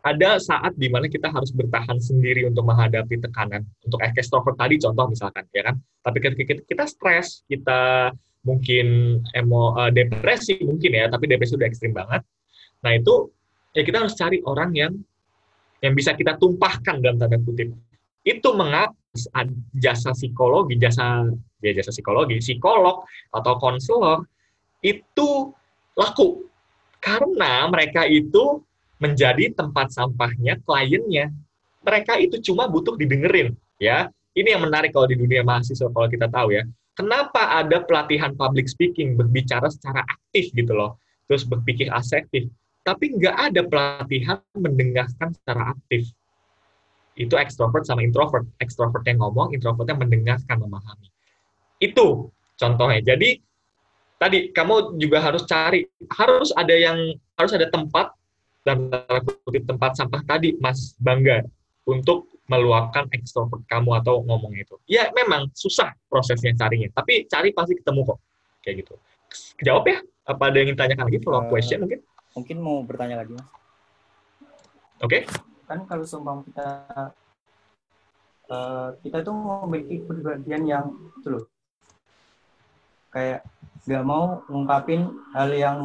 [0.00, 3.64] ada saat di mana kita harus bertahan sendiri untuk menghadapi tekanan.
[3.84, 5.76] Untuk extrovert tadi contoh misalkan, ya kan.
[6.00, 11.68] Tapi ketika kita, kita stres, kita mungkin emo uh, depresi mungkin ya, tapi depresi udah
[11.68, 12.24] ekstrim banget.
[12.80, 13.28] Nah itu
[13.76, 14.92] ya kita harus cari orang yang
[15.80, 17.72] yang bisa kita tumpahkan dalam tanda kutip.
[18.24, 18.96] Itu mengapa
[19.76, 21.28] jasa psikologi, jasa
[21.60, 24.24] ya jasa psikologi, psikolog atau konselor
[24.80, 25.52] itu
[25.96, 26.48] laku
[27.00, 28.64] karena mereka itu
[29.00, 31.32] menjadi tempat sampahnya kliennya.
[31.80, 34.12] Mereka itu cuma butuh didengerin, ya.
[34.36, 36.62] Ini yang menarik kalau di dunia mahasiswa kalau kita tahu ya.
[36.94, 42.52] Kenapa ada pelatihan public speaking, berbicara secara aktif gitu loh, terus berpikir asertif,
[42.84, 46.12] tapi nggak ada pelatihan mendengarkan secara aktif.
[47.16, 48.44] Itu extrovert sama introvert.
[48.60, 51.08] Extrovert yang ngomong, introvert yang mendengarkan, memahami.
[51.80, 52.28] Itu
[52.60, 53.00] contohnya.
[53.00, 53.40] Jadi
[54.20, 58.12] tadi kamu juga harus cari, harus ada yang harus ada tempat
[58.64, 58.92] dan
[59.44, 61.44] kutip tempat sampah tadi, Mas Bangga,
[61.88, 64.74] untuk meluapkan ekstrovert kamu atau ngomong itu.
[64.90, 68.18] Ya memang susah prosesnya carinya, tapi cari pasti ketemu kok.
[68.60, 68.94] Kayak gitu.
[69.62, 69.98] Jawab ya?
[70.26, 71.18] Apa ada yang ingin tanyakan lagi?
[71.22, 72.00] Follow up uh, question mungkin?
[72.34, 73.46] Mungkin mau bertanya lagi, Mas.
[75.00, 75.08] Oke.
[75.08, 75.22] Okay.
[75.70, 76.68] Kan kalau seumpama kita
[78.50, 80.84] uh, kita itu memiliki kepribadian yang
[81.22, 81.44] itu loh.
[83.14, 83.46] Kayak
[83.86, 85.78] nggak mau ngungkapin hal yang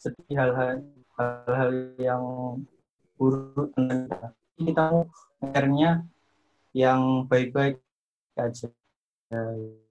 [0.00, 0.80] sedih hal-hal
[1.20, 1.70] hal-hal
[2.00, 2.24] yang
[3.20, 3.76] buruk
[4.56, 5.04] kita.
[5.40, 6.04] Mengejarnya
[6.72, 7.80] yang baik-baik
[8.36, 8.68] aja,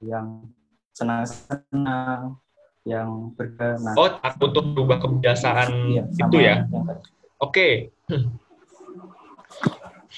[0.01, 0.49] yang
[0.97, 2.41] senang-senang,
[2.85, 3.93] yang bergana.
[3.93, 6.65] Oh, aku untuk berubah kebiasaan iya, itu ya?
[6.65, 6.97] Oke.
[7.37, 7.73] Okay.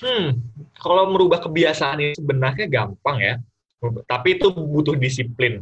[0.01, 0.39] Hmm,
[0.79, 3.35] kalau merubah kebiasaan ini sebenarnya gampang ya,
[4.07, 5.61] tapi itu butuh disiplin,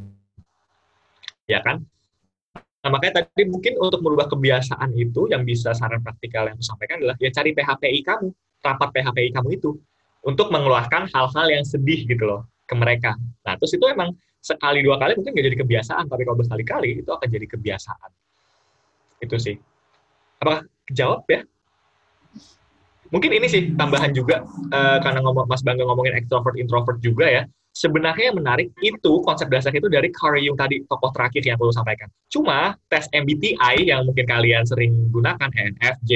[1.50, 1.82] ya kan?
[2.80, 7.20] Nah, makanya tadi mungkin untuk merubah kebiasaan itu yang bisa saran praktikal yang sampaikan adalah
[7.20, 8.28] ya cari PHPI kamu,
[8.64, 9.76] rapat PHPI kamu itu
[10.24, 13.20] untuk mengeluarkan hal-hal yang sedih gitu loh ke mereka.
[13.44, 17.12] Nah, terus itu emang sekali dua kali mungkin nggak jadi kebiasaan, tapi kalau berkali-kali itu
[17.12, 18.10] akan jadi kebiasaan.
[19.20, 19.60] Itu sih.
[20.40, 21.44] Apa jawab ya?
[23.10, 27.44] Mungkin ini sih tambahan juga uh, karena ngomong Mas Bangga ngomongin extrovert introvert juga ya
[27.80, 31.72] sebenarnya yang menarik itu konsep dasar itu dari Carl Jung tadi tokoh terakhir yang aku
[31.72, 32.10] sampaikan.
[32.28, 36.12] Cuma tes MBTI yang mungkin kalian sering gunakan ENFJ,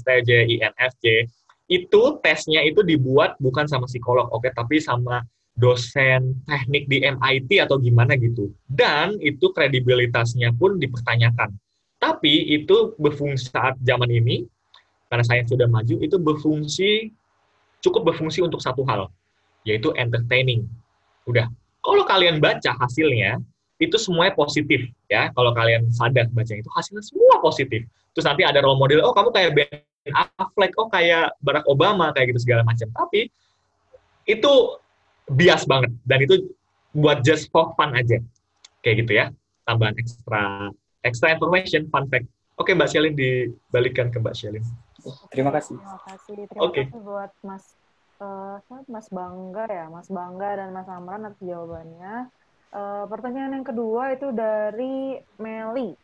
[0.00, 1.28] STJ, INFJ
[1.70, 5.24] itu tesnya itu dibuat bukan sama psikolog, oke, okay, tapi sama
[5.54, 8.52] dosen teknik di MIT atau gimana gitu.
[8.68, 11.54] Dan itu kredibilitasnya pun dipertanyakan.
[12.02, 14.44] Tapi itu berfungsi saat zaman ini,
[15.14, 17.14] karena sains sudah maju, itu berfungsi,
[17.78, 19.06] cukup berfungsi untuk satu hal,
[19.62, 20.66] yaitu entertaining.
[21.30, 21.46] Udah.
[21.86, 23.38] Kalau kalian baca hasilnya,
[23.78, 25.30] itu semuanya positif ya.
[25.30, 27.86] Kalau kalian sadar baca itu hasilnya semua positif.
[28.10, 29.70] Terus nanti ada role model, oh kamu kayak Ben
[30.34, 32.90] Affleck, oh kayak Barack Obama, kayak gitu segala macam.
[32.90, 33.30] Tapi
[34.26, 34.52] itu
[35.30, 36.50] bias banget dan itu
[36.90, 38.18] buat just for fun aja.
[38.82, 39.30] Kayak gitu ya.
[39.62, 40.74] Tambahan ekstra
[41.06, 42.26] extra information, fun fact.
[42.58, 44.66] Oke, Mbak Shelin dibalikan ke Mbak Shelin.
[45.28, 45.76] Terima kasih.
[45.76, 46.38] Terima kasih.
[46.48, 46.82] Terima Oke.
[46.88, 47.64] kasih buat Mas
[48.20, 48.84] eh, siapa?
[48.88, 52.30] Mas Bangga ya, Mas Bangga dan Mas Amran atas jawabannya.
[52.74, 55.94] Eh, pertanyaan yang kedua itu dari Meli.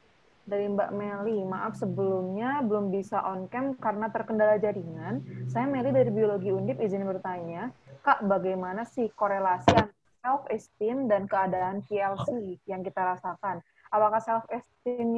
[0.46, 1.38] Dari Mbak Meli.
[1.46, 5.22] Maaf sebelumnya belum bisa on cam karena terkendala jaringan.
[5.50, 11.24] Saya Meli dari Biologi Undip izin bertanya, Kak, bagaimana sih korelasi antara self esteem dan
[11.24, 13.64] keadaan PLC yang kita rasakan?
[13.90, 15.10] Apakah self esteem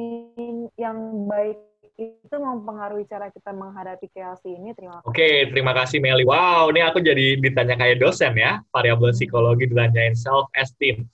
[0.79, 0.97] yang
[1.29, 4.73] baik itu mempengaruhi cara kita menghadapi PLC ini?
[4.73, 5.07] Terima kasih.
[5.13, 6.25] Oke, terima kasih Meli.
[6.25, 11.05] Wow, ini aku jadi ditanya kayak dosen ya, variabel psikologi ditanyain self esteem.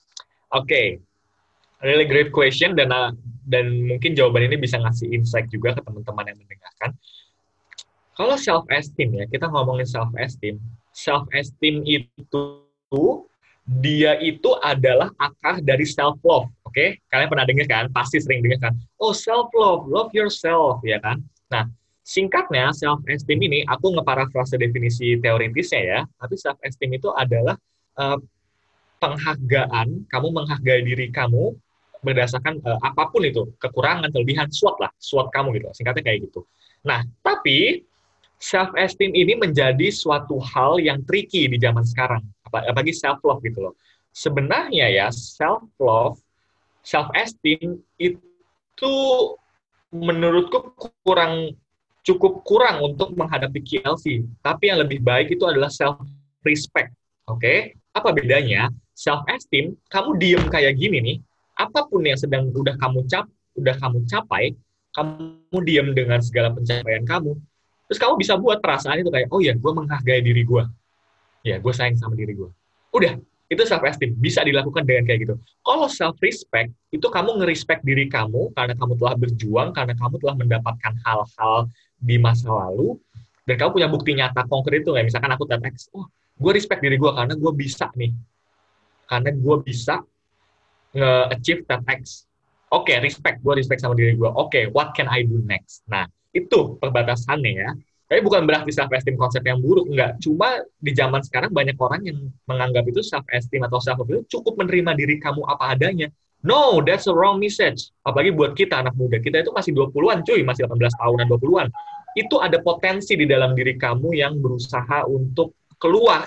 [0.56, 1.04] Oke,
[1.84, 3.12] really great question dan uh,
[3.44, 6.92] dan mungkin jawaban ini bisa ngasih insight juga ke teman-teman yang mendengarkan.
[8.16, 10.60] Kalau self esteem ya, kita ngomongin self esteem.
[10.96, 12.44] Self esteem itu
[13.70, 16.50] dia itu adalah akar dari self love.
[16.66, 17.86] Oke, kalian pernah dengar kan?
[17.94, 18.74] Pasti sering dengar kan?
[18.98, 21.22] Oh, self love, love yourself, ya kan?
[21.54, 21.70] Nah,
[22.02, 26.00] singkatnya self esteem ini aku ngeparafrase definisi teoritisnya ya.
[26.18, 27.54] Tapi self esteem itu adalah
[28.02, 28.18] uh,
[28.98, 31.54] penghargaan, kamu menghargai diri kamu
[32.02, 35.68] berdasarkan uh, apa pun itu, kekurangan, kelebihan, SWOT lah, SWOT kamu gitu.
[35.78, 36.42] Singkatnya kayak gitu.
[36.90, 37.86] Nah, tapi
[38.42, 43.70] self esteem ini menjadi suatu hal yang tricky di zaman sekarang, apalagi self love gitu
[43.70, 43.74] loh.
[44.10, 46.18] Sebenarnya ya self love,
[46.82, 48.94] self esteem itu
[49.90, 50.74] menurutku
[51.06, 51.54] kurang
[52.02, 54.26] cukup kurang untuk menghadapi KLC.
[54.42, 56.02] Tapi yang lebih baik itu adalah self
[56.42, 56.94] respect.
[57.30, 58.74] Oke, apa bedanya?
[58.98, 61.18] Self esteem, kamu diem kayak gini nih,
[61.56, 64.52] apa pun yang sedang udah kamu cap, udah kamu capai,
[64.92, 67.40] kamu diem dengan segala pencapaian kamu,
[67.90, 70.64] Terus kamu bisa buat perasaan itu kayak, oh ya, gue menghargai diri gue.
[71.50, 72.50] Ya, gue sayang sama diri gue.
[72.94, 73.18] Udah,
[73.50, 75.36] itu self esteem bisa dilakukan dengan kayak gitu.
[75.66, 80.36] Kalau self respect itu kamu ngerespect diri kamu karena kamu telah berjuang, karena kamu telah
[80.38, 81.66] mendapatkan hal-hal
[81.98, 82.96] di masa lalu
[83.50, 86.06] dan kamu punya bukti nyata konkret itu kayak misalkan aku TEDx, oh
[86.38, 88.14] gue respect diri gue karena gue bisa nih,
[89.10, 90.06] karena gue bisa
[90.94, 92.30] nge-achieve TEDx.
[92.70, 94.30] Oke, okay, respect, gue respect sama diri gue.
[94.30, 95.82] Oke, okay, what can I do next?
[95.90, 97.74] Nah, itu perbatasannya ya.
[98.10, 100.18] Tapi bukan berarti self esteem konsep yang buruk, enggak.
[100.18, 102.18] Cuma di zaman sekarang banyak orang yang
[102.50, 106.10] menganggap itu self esteem atau self itu cukup menerima diri kamu apa adanya.
[106.42, 107.94] No, that's a wrong message.
[108.02, 109.22] Apalagi buat kita anak muda.
[109.22, 111.68] Kita itu masih 20-an cuy, masih 18 tahunan 20-an.
[112.18, 116.26] Itu ada potensi di dalam diri kamu yang berusaha untuk keluar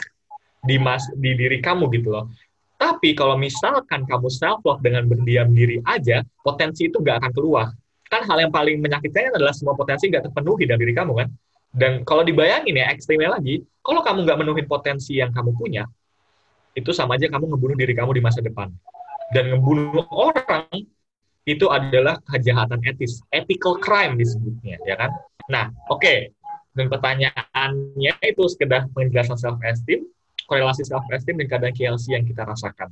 [0.62, 2.30] di mas di diri kamu gitu loh.
[2.78, 7.66] Tapi kalau misalkan kamu self love dengan berdiam diri aja, potensi itu nggak akan keluar
[8.12, 11.28] kan hal yang paling menyakitkan adalah semua potensi nggak terpenuhi dari diri kamu kan.
[11.72, 15.88] Dan kalau dibayangin ya ekstrimnya lagi, kalau kamu nggak menuhin potensi yang kamu punya,
[16.76, 18.68] itu sama aja kamu ngebunuh diri kamu di masa depan.
[19.32, 20.68] Dan ngebunuh orang
[21.48, 25.10] itu adalah kejahatan etis, ethical crime disebutnya, ya kan?
[25.48, 26.00] Nah, oke.
[26.00, 26.18] Okay.
[26.72, 30.08] Dan pertanyaannya itu sekedar penjelasan self esteem,
[30.48, 32.88] korelasi self esteem dan keadaan KLC yang kita rasakan.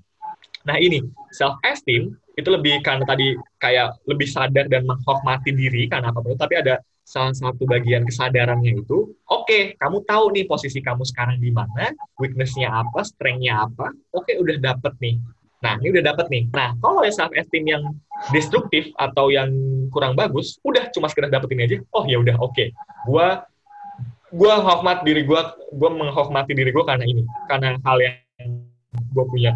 [0.68, 1.00] Nah ini
[1.32, 6.60] self esteem itu lebih karena tadi kayak lebih sadar dan menghormati diri karena apa tapi
[6.60, 6.80] ada
[7.10, 11.90] salah satu bagian kesadarannya itu, oke, okay, kamu tahu nih posisi kamu sekarang di mana,
[12.22, 15.18] weakness-nya apa, strength-nya apa, oke, okay, udah dapet nih.
[15.58, 16.46] Nah, ini udah dapet nih.
[16.54, 17.82] Nah, kalau self esteem yang
[18.30, 19.50] destruktif atau yang
[19.90, 21.76] kurang bagus, udah cuma sekedar dapet ini aja.
[21.92, 22.54] Oh ya udah, oke.
[22.54, 22.72] Okay.
[23.04, 23.44] Gua
[24.32, 28.16] gua hormat diri gua, gua menghormati diri gua karena ini, karena hal yang
[29.12, 29.52] gua punya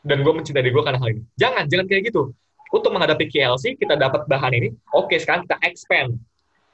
[0.00, 1.22] dan gue mencintai diri gue karena hal ini.
[1.36, 2.32] Jangan, jangan kayak gitu.
[2.70, 4.68] Untuk menghadapi KLC, kita dapat bahan ini.
[4.94, 6.16] Oke, sekarang kita expand.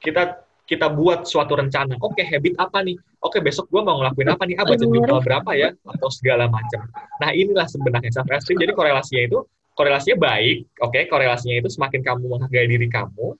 [0.01, 1.95] Kita kita buat suatu rencana.
[2.03, 2.99] Oke, habit apa nih?
[3.23, 4.55] Oke, besok gue mau ngelakuin apa nih?
[4.59, 5.71] Ah, jurnal berapa ya?
[5.87, 6.83] Atau segala macam.
[7.23, 8.59] Nah, inilah sebenarnya self esteem.
[8.59, 9.39] Jadi korelasinya itu
[9.73, 10.67] korelasinya baik.
[10.83, 13.39] Oke, korelasinya itu semakin kamu menghargai diri kamu,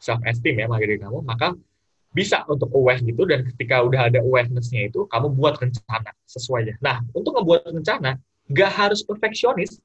[0.00, 1.52] self esteem ya, menghargai diri kamu, maka
[2.12, 6.76] bisa untuk aware gitu dan ketika udah ada awareness-nya itu kamu buat rencana sesuai ya.
[6.80, 8.16] Nah, untuk membuat rencana
[8.50, 9.78] Gak harus perfeksionis.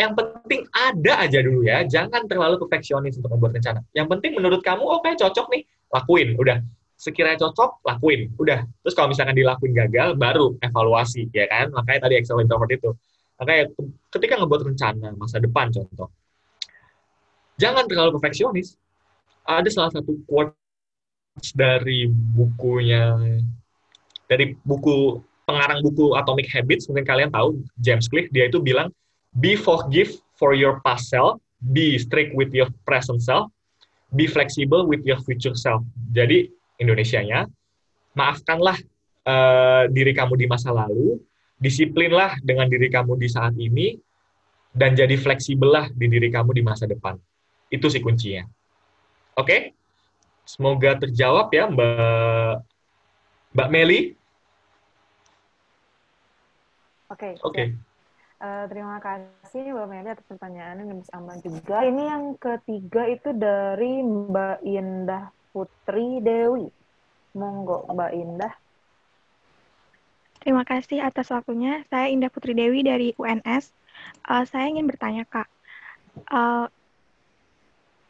[0.00, 1.84] Yang penting ada aja dulu ya.
[1.84, 3.84] Jangan terlalu perfeksionis untuk membuat rencana.
[3.92, 6.40] Yang penting menurut kamu, oke okay, cocok nih, lakuin.
[6.40, 6.64] Udah.
[7.00, 8.28] sekiranya cocok, lakuin.
[8.36, 8.60] Udah.
[8.84, 11.72] Terus kalau misalkan dilakuin gagal, baru evaluasi, ya kan?
[11.72, 12.92] Makanya tadi Excel introvert itu.
[13.40, 13.72] Makanya
[14.12, 16.12] ketika ngebuat rencana masa depan contoh,
[17.56, 18.76] jangan terlalu perfeksionis.
[19.48, 20.52] Ada salah satu quote
[21.56, 23.16] dari bukunya,
[24.28, 28.92] dari buku pengarang buku Atomic Habits, mungkin kalian tahu, James Clear, dia itu bilang,
[29.36, 33.52] be forgive for your past self, be strict with your present self,
[34.16, 35.84] be flexible with your future self.
[36.10, 36.50] Jadi
[36.80, 37.44] Indonesianya,
[38.16, 38.80] maafkanlah
[39.28, 41.20] uh, diri kamu di masa lalu,
[41.60, 44.00] disiplinlah dengan diri kamu di saat ini,
[44.72, 47.20] dan jadi fleksibel lah di diri kamu di masa depan.
[47.68, 48.48] Itu sih kuncinya.
[49.36, 49.44] Oke?
[49.44, 49.60] Okay?
[50.48, 52.54] Semoga terjawab ya Mbak
[53.54, 54.00] Mbak Meli.
[57.10, 57.14] Oke.
[57.14, 57.54] Okay, Oke.
[57.54, 57.66] Okay.
[58.40, 61.84] Uh, terima kasih Mbak Meli atas pertanyaannya dan Mas Aman juga.
[61.84, 66.72] Ini yang ketiga itu dari Mbak Indah Putri Dewi.
[67.36, 68.54] Monggo, Mbak Indah.
[70.40, 71.84] Terima kasih atas waktunya.
[71.92, 73.76] Saya Indah Putri Dewi dari UNS.
[74.24, 75.48] Uh, eh, saya ingin bertanya, Kak.
[76.32, 76.64] Uh,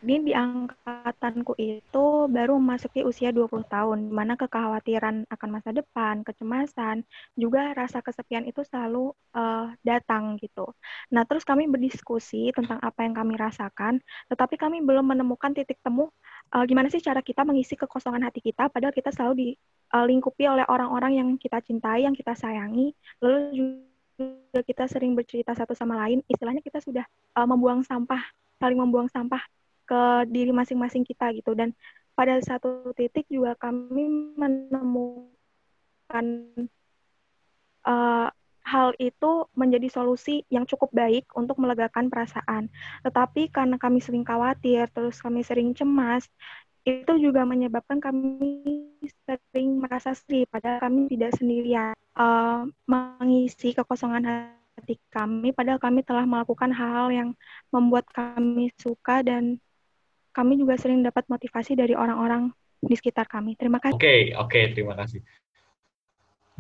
[0.01, 6.25] ini di angkatanku itu baru memasuki usia 20 tahun, di mana kekhawatiran akan masa depan,
[6.25, 7.05] kecemasan,
[7.37, 10.73] juga rasa kesepian itu selalu uh, datang gitu.
[11.13, 14.01] Nah, terus kami berdiskusi tentang apa yang kami rasakan,
[14.33, 16.09] tetapi kami belum menemukan titik temu
[16.57, 20.65] uh, gimana sih cara kita mengisi kekosongan hati kita, padahal kita selalu dilingkupi uh, oleh
[20.65, 23.77] orang-orang yang kita cintai, yang kita sayangi, lalu
[24.17, 27.05] juga kita sering bercerita satu sama lain, istilahnya kita sudah
[27.37, 28.25] uh, membuang sampah,
[28.57, 29.45] saling membuang sampah
[29.91, 31.75] ke diri masing-masing kita gitu dan
[32.15, 35.27] pada satu titik juga kami menemukan
[37.83, 38.29] uh,
[38.61, 42.69] hal itu menjadi solusi yang cukup baik untuk melegakan perasaan.
[43.03, 46.29] Tetapi karena kami sering khawatir, terus kami sering cemas,
[46.85, 48.63] itu juga menyebabkan kami
[49.27, 56.25] sering merasa sedih, padahal kami tidak sendirian uh, mengisi kekosongan hati kami, padahal kami telah
[56.25, 57.31] melakukan hal-hal yang
[57.75, 59.61] membuat kami suka dan
[60.31, 62.51] kami juga sering dapat motivasi dari orang-orang
[62.81, 63.55] di sekitar kami.
[63.59, 63.97] Terima kasih.
[63.97, 65.21] Oke, okay, oke, okay, terima kasih.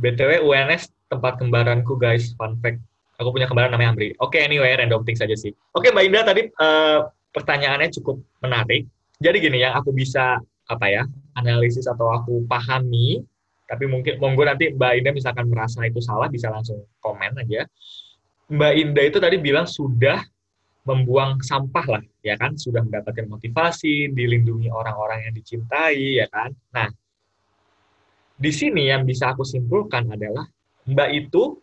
[0.01, 2.81] BTW UNS tempat kembaranku guys, fun fact.
[3.21, 4.17] Aku punya kembaran namanya Amri.
[4.17, 5.53] Oke, okay, anyway, random things saja sih.
[5.77, 7.05] Oke, okay, Mbak Indah tadi uh,
[7.37, 8.89] pertanyaannya cukup menarik.
[9.21, 10.41] Jadi gini yang aku bisa
[10.71, 11.05] apa ya
[11.37, 13.21] analisis atau aku pahami,
[13.69, 17.69] tapi mungkin monggo nanti Mbak Indah misalkan merasa itu salah bisa langsung komen aja.
[18.49, 20.25] Mbak Indah itu tadi bilang sudah
[20.89, 22.57] membuang sampah lah, ya kan?
[22.57, 26.53] Sudah mendapatkan motivasi, dilindungi orang-orang yang dicintai, ya kan?
[26.73, 26.89] Nah,
[28.41, 30.49] di sini yang bisa aku simpulkan adalah
[30.89, 31.61] Mbak itu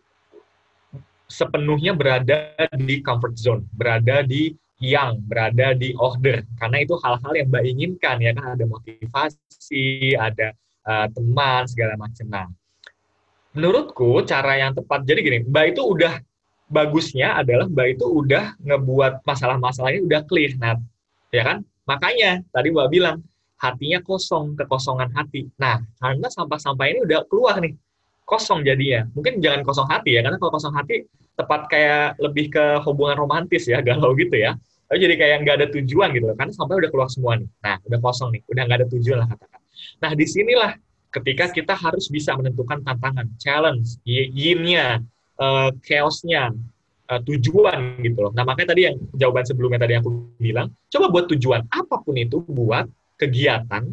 [1.28, 6.46] sepenuhnya berada di comfort zone, berada di yang, berada di order.
[6.54, 8.54] Karena itu hal-hal yang Mbak inginkan, ya kan?
[8.54, 10.54] Ada motivasi, ada
[10.86, 12.26] uh, teman, segala macam.
[12.30, 12.46] Nah,
[13.58, 16.22] menurutku cara yang tepat, jadi gini, Mbak itu udah
[16.68, 20.76] bagusnya adalah Mbak itu udah ngebuat masalah-masalahnya udah clear, nah,
[21.32, 21.58] ya kan?
[21.88, 23.24] Makanya tadi Mbak bilang
[23.58, 25.50] hatinya kosong, kekosongan hati.
[25.58, 27.74] Nah, karena sampah-sampah ini udah keluar nih,
[28.22, 29.08] kosong jadinya.
[29.16, 33.66] Mungkin jangan kosong hati ya, karena kalau kosong hati tepat kayak lebih ke hubungan romantis
[33.66, 34.54] ya, galau gitu ya.
[34.88, 37.48] Tapi jadi kayak nggak ada tujuan gitu loh, karena sampah udah keluar semua nih.
[37.64, 39.60] Nah, udah kosong nih, udah nggak ada tujuan lah katakan.
[40.00, 40.72] Nah, di sinilah
[41.08, 45.00] ketika kita harus bisa menentukan tantangan, challenge, yin-nya,
[45.38, 46.52] uh, chaosnya,
[47.08, 48.32] uh, tujuan gitu loh.
[48.34, 52.42] Nah makanya tadi yang jawaban sebelumnya tadi aku bilang, coba buat tujuan apa pun itu
[52.44, 52.86] buat
[53.18, 53.88] kegiatan.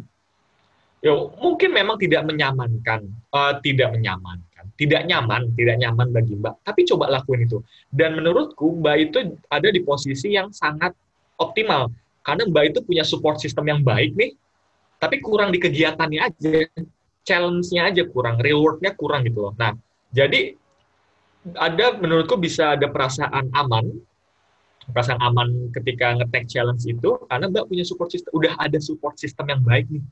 [1.04, 6.54] Ya mungkin memang tidak menyamankan, uh, tidak menyamankan, tidak nyaman, tidak nyaman bagi Mbak.
[6.66, 7.62] Tapi coba lakuin itu.
[7.92, 10.92] Dan menurutku Mbak itu ada di posisi yang sangat
[11.36, 11.92] optimal
[12.26, 14.34] karena Mbak itu punya support system yang baik nih,
[14.98, 16.66] tapi kurang di kegiatannya aja,
[17.22, 19.54] challenge-nya aja kurang, reward-nya kurang gitu loh.
[19.54, 19.78] Nah,
[20.10, 20.58] jadi
[21.54, 23.86] ada menurutku bisa ada perasaan aman.
[24.86, 29.50] Perasaan aman ketika ngetek challenge itu karena mbak punya support system udah ada support system
[29.50, 30.02] yang baik nih.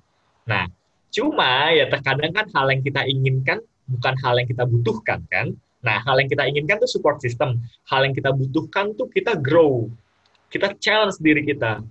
[0.46, 0.66] Nah
[1.14, 5.54] cuma ya terkadang kan hal yang kita inginkan bukan hal yang kita butuhkan kan?
[5.82, 7.62] Nah hal yang kita inginkan tuh support system.
[7.86, 9.90] Hal yang kita butuhkan tuh kita grow.
[10.50, 11.82] Kita challenge diri kita.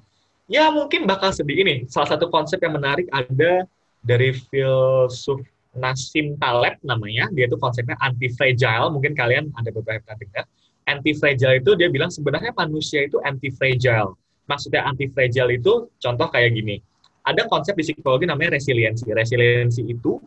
[0.52, 1.64] Ya mungkin bakal sedih.
[1.64, 3.64] Ini salah satu konsep yang menarik ada
[4.04, 5.40] dari filsuf
[5.74, 10.46] Nassim Taleb namanya, dia itu konsepnya anti fragile, mungkin kalian ada beberapa yang dengar.
[10.84, 14.14] Anti fragile itu dia bilang sebenarnya manusia itu anti fragile.
[14.46, 16.78] Maksudnya anti fragile itu contoh kayak gini.
[17.24, 19.08] Ada konsep di psikologi namanya resiliensi.
[19.08, 20.20] Resiliensi itu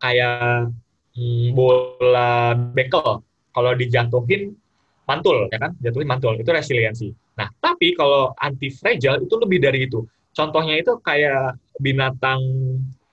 [0.00, 0.72] kayak
[1.14, 3.20] hmm, bola bekel.
[3.52, 4.56] Kalau dijatuhin
[5.04, 5.76] mantul, ya kan?
[5.78, 7.08] Jatuhin mantul, itu resiliensi.
[7.36, 10.02] Nah, tapi kalau anti fragile itu lebih dari itu.
[10.32, 12.40] Contohnya itu kayak binatang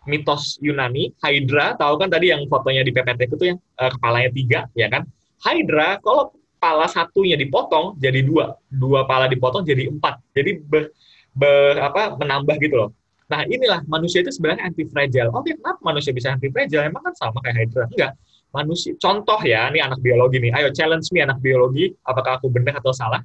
[0.05, 4.59] mitos Yunani, Hydra, tahu kan tadi yang fotonya di PPT itu yang uh, kepalanya tiga,
[4.77, 5.03] ya kan?
[5.41, 10.89] Hydra, kalau pala satunya dipotong jadi dua, dua pala dipotong jadi empat, jadi ber,
[11.35, 12.89] ber apa menambah gitu loh.
[13.25, 15.33] Nah inilah manusia itu sebenarnya anti fragile.
[15.33, 16.85] Oke, kenapa manusia bisa anti fragile?
[16.85, 17.85] Emang kan sama kayak Hydra?
[17.89, 18.13] Enggak.
[18.55, 20.55] Manusia, contoh ya, ini anak biologi nih.
[20.55, 23.19] Ayo challenge me anak biologi, apakah aku benar atau salah?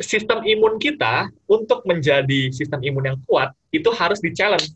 [0.00, 4.74] sistem imun kita untuk menjadi sistem imun yang kuat itu harus di challenge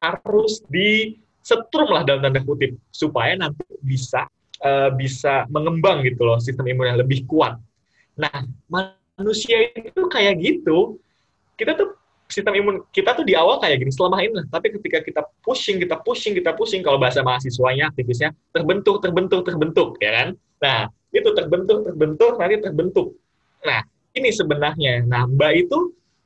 [0.00, 4.24] harus disetrum lah dalam tanda kutip supaya nanti bisa
[4.64, 7.60] uh, bisa mengembang gitu loh sistem imun yang lebih kuat.
[8.16, 8.48] Nah
[9.14, 10.96] manusia itu kayak gitu
[11.54, 11.94] kita tuh
[12.26, 15.78] sistem imun kita tuh di awal kayak gini selama ini lah tapi ketika kita pushing
[15.78, 20.28] kita pushing kita pushing kalau bahasa mahasiswanya aktivisnya terbentuk terbentuk terbentuk ya kan
[20.58, 20.80] nah
[21.14, 23.14] itu terbentuk terbentuk nanti terbentuk
[23.62, 25.02] nah ini sebenarnya.
[25.04, 25.78] Nah, Mbak itu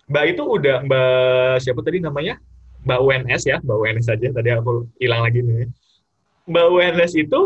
[0.08, 2.36] Mbak itu udah Mbak siapa tadi namanya?
[2.86, 4.26] Mbak UNS ya, Mbak UNS saja.
[4.30, 5.68] Tadi aku hilang lagi nih.
[6.48, 7.40] Mbak UNS itu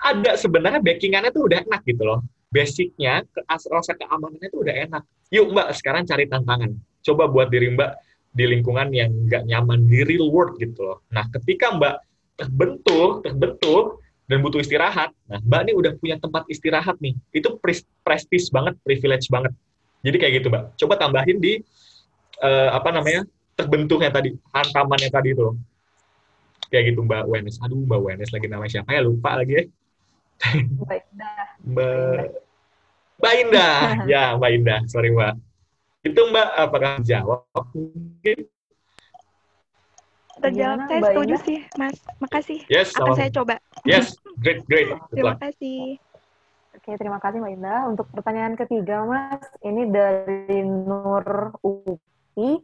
[0.00, 2.20] ada sebenarnya backingannya tuh udah enak gitu loh.
[2.50, 5.02] Basicnya, ke, rasa keamanannya tuh udah enak.
[5.30, 6.70] Yuk Mbak, sekarang cari tantangan.
[7.04, 7.90] Coba buat diri Mbak
[8.30, 10.98] di lingkungan yang nggak nyaman di real world gitu loh.
[11.14, 11.94] Nah, ketika Mbak
[12.40, 14.00] terbentuk, terbentuk,
[14.30, 15.10] dan butuh istirahat.
[15.26, 17.18] Nah, Mbak ini udah punya tempat istirahat nih.
[17.34, 17.58] Itu
[18.06, 19.50] prestis banget, privilege banget.
[20.06, 20.64] Jadi kayak gitu, Mbak.
[20.78, 21.58] Coba tambahin di
[22.38, 23.26] uh, apa namanya?
[23.60, 25.56] Terbentuknya tadi, hantamannya tadi itu.
[26.70, 27.56] Kayak gitu, Mbak Wenes.
[27.60, 29.00] Aduh, Mbak Wenes lagi nama siapa ya?
[29.02, 29.64] Lupa lagi ya.
[30.80, 31.44] Mbak Indah.
[31.60, 32.24] Mbak
[33.20, 33.80] Mbak Indah.
[34.08, 34.80] ya, Mbak Indah.
[34.88, 35.34] Sorry, Mbak.
[36.06, 37.44] Itu Mbak apakah jawab
[37.76, 38.48] mungkin?
[40.40, 41.96] Terjawab, saya setuju sih, Mas.
[42.16, 42.60] Makasih.
[42.72, 43.60] Yes, Akan saya coba.
[43.84, 44.88] Yes, great, great.
[45.12, 46.00] terima kasih.
[46.80, 47.80] Oke, terima kasih Mbak Indah.
[47.92, 52.56] Untuk pertanyaan ketiga, Mas, ini dari Nur Upi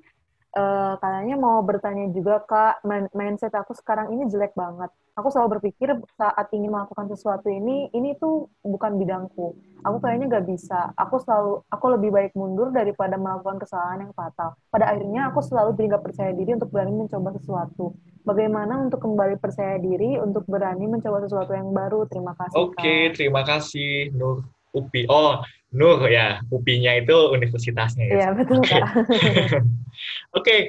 [0.56, 2.82] uh, katanya mau bertanya juga kak.
[3.12, 4.88] Mindset aku sekarang ini jelek banget.
[5.16, 9.56] Aku selalu berpikir saat ingin melakukan sesuatu ini ini tuh bukan bidangku.
[9.80, 10.92] Aku kayaknya gak bisa.
[10.98, 14.56] Aku selalu aku lebih baik mundur daripada melakukan kesalahan yang fatal.
[14.68, 17.96] Pada akhirnya aku selalu jadi gak percaya diri untuk berani mencoba sesuatu.
[18.26, 22.10] Bagaimana untuk kembali percaya diri untuk berani mencoba sesuatu yang baru?
[22.10, 24.42] Terima kasih oke okay, terima kasih Nur
[24.74, 25.06] Upi.
[25.08, 25.40] Oh
[25.76, 28.14] Nur ya, UPI-nya itu universitasnya ya.
[28.16, 28.72] Iya, betul Oke.
[28.72, 28.82] Okay.
[30.40, 30.60] okay.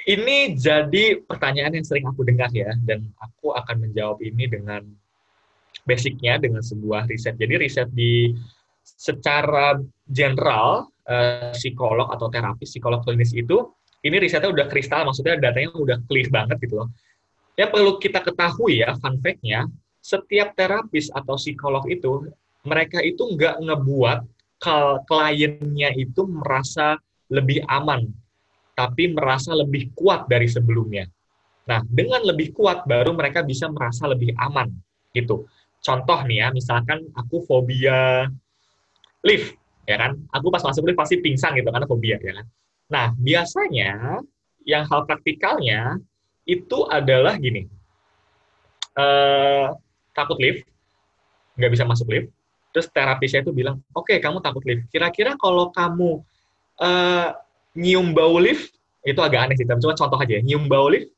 [0.00, 4.80] Ini jadi pertanyaan yang sering aku dengar ya dan aku akan menjawab ini dengan
[5.84, 7.36] basicnya dengan sebuah riset.
[7.36, 8.32] Jadi riset di
[8.80, 9.76] secara
[10.08, 13.70] general uh, psikolog atau terapis psikolog klinis itu
[14.00, 16.88] ini risetnya udah kristal, maksudnya datanya udah clear banget gitu loh.
[17.60, 19.68] Yang perlu kita ketahui ya, fun fact-nya,
[20.00, 22.24] setiap terapis atau psikolog itu
[22.64, 24.18] mereka itu nggak ngebuat
[25.08, 27.00] kliennya itu merasa
[27.32, 28.04] lebih aman,
[28.76, 31.08] tapi merasa lebih kuat dari sebelumnya.
[31.64, 34.68] Nah, dengan lebih kuat baru mereka bisa merasa lebih aman,
[35.16, 35.48] gitu.
[35.80, 38.28] Contoh nih ya, misalkan aku fobia
[39.24, 39.56] lift,
[39.88, 40.20] ya kan?
[40.34, 42.46] Aku pas masuk lift pasti pingsan gitu karena fobia, ya kan?
[42.90, 44.20] Nah, biasanya
[44.68, 45.96] yang hal praktikalnya
[46.44, 47.64] itu adalah gini,
[48.98, 49.72] uh,
[50.12, 50.66] takut lift,
[51.56, 52.28] nggak bisa masuk lift,
[52.70, 54.86] terus terapisnya itu bilang, oke okay, kamu takut lift.
[54.90, 56.22] Kira-kira kalau kamu
[56.78, 57.28] uh,
[57.74, 58.74] nyium bau lift,
[59.06, 61.10] itu agak aneh sih, tapi cuma contoh aja, nyium bau lift,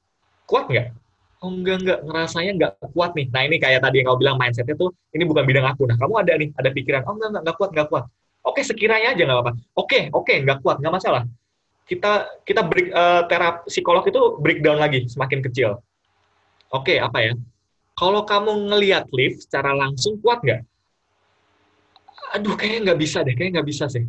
[0.49, 0.95] kuat nggak?
[1.43, 3.27] Oh enggak, enggak, ngerasanya nggak kuat nih.
[3.35, 5.91] Nah ini kayak tadi yang kau bilang mindsetnya tuh, ini bukan bidang aku.
[5.91, 8.05] Nah kamu ada nih, ada pikiran, oh enggak, enggak, enggak kuat, enggak kuat.
[8.43, 9.53] Oke, sekiranya aja nggak apa-apa.
[9.75, 11.23] Oke, oke, enggak kuat, nggak masalah.
[11.83, 15.83] Kita kita break, uh, terap psikolog itu breakdown lagi, semakin kecil.
[16.71, 17.33] Oke, apa ya?
[17.99, 20.63] Kalau kamu ngelihat lift secara langsung, kuat nggak?
[22.33, 24.05] Aduh kayaknya nggak bisa deh, kayaknya nggak bisa sih.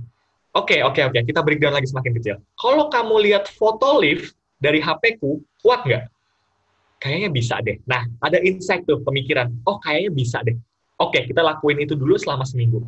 [0.53, 1.13] Oke, okay, oke, okay, oke.
[1.17, 1.23] Okay.
[1.33, 2.35] Kita breakdown lagi semakin kecil.
[2.55, 6.03] Kalau kamu lihat foto lift dari HP-ku, kuat nggak?
[7.01, 7.81] Kayaknya bisa deh.
[7.83, 9.51] Nah, ada insight tuh, pemikiran.
[9.67, 10.55] Oh, kayaknya bisa deh.
[11.01, 12.85] Oke, okay, kita lakuin itu dulu selama seminggu.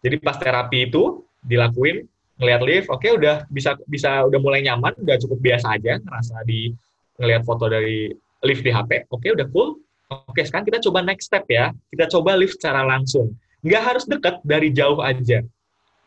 [0.00, 2.06] Jadi pas terapi itu dilakuin,
[2.40, 6.40] ngelihat lift, oke okay, udah bisa bisa udah mulai nyaman, udah cukup biasa aja ngerasa
[6.48, 6.72] di
[7.20, 8.08] ngelihat foto dari
[8.40, 9.12] lift di HP.
[9.12, 9.76] Oke, okay, udah cool.
[10.08, 11.68] Oke, sekarang kita coba next step ya.
[11.92, 15.44] Kita coba lift secara langsung Nggak harus dekat, dari jauh aja.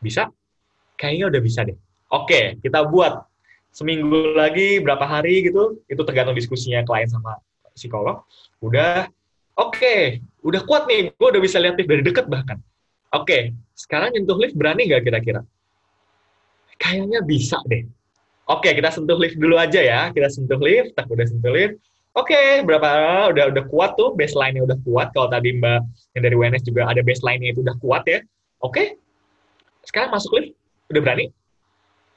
[0.02, 0.30] Bisa?
[0.98, 1.78] Kayaknya udah bisa deh.
[2.10, 3.26] Oke, kita buat
[3.74, 7.38] seminggu lagi, berapa hari gitu, itu tergantung diskusinya klien sama
[7.74, 8.22] psikolog.
[8.62, 9.10] Udah,
[9.58, 12.62] oke, udah kuat nih, gue udah bisa lihat lift dari deket bahkan.
[13.10, 15.42] Oke, sekarang nyentuh lift berani nggak kira-kira?
[16.78, 17.86] Kayaknya bisa deh.
[18.44, 20.12] Oke, kita sentuh lift dulu aja ya.
[20.12, 21.80] Kita sentuh lift, tak udah sentuh lift.
[22.14, 22.86] Oke, okay, berapa
[23.34, 25.10] udah udah kuat tuh baseline-nya udah kuat.
[25.10, 25.80] Kalau tadi Mbak
[26.14, 28.22] yang dari WNS juga ada baseline-nya itu udah kuat ya.
[28.62, 28.70] Oke.
[28.70, 28.86] Okay.
[29.82, 30.54] Sekarang masuk lift.
[30.94, 31.34] Udah berani?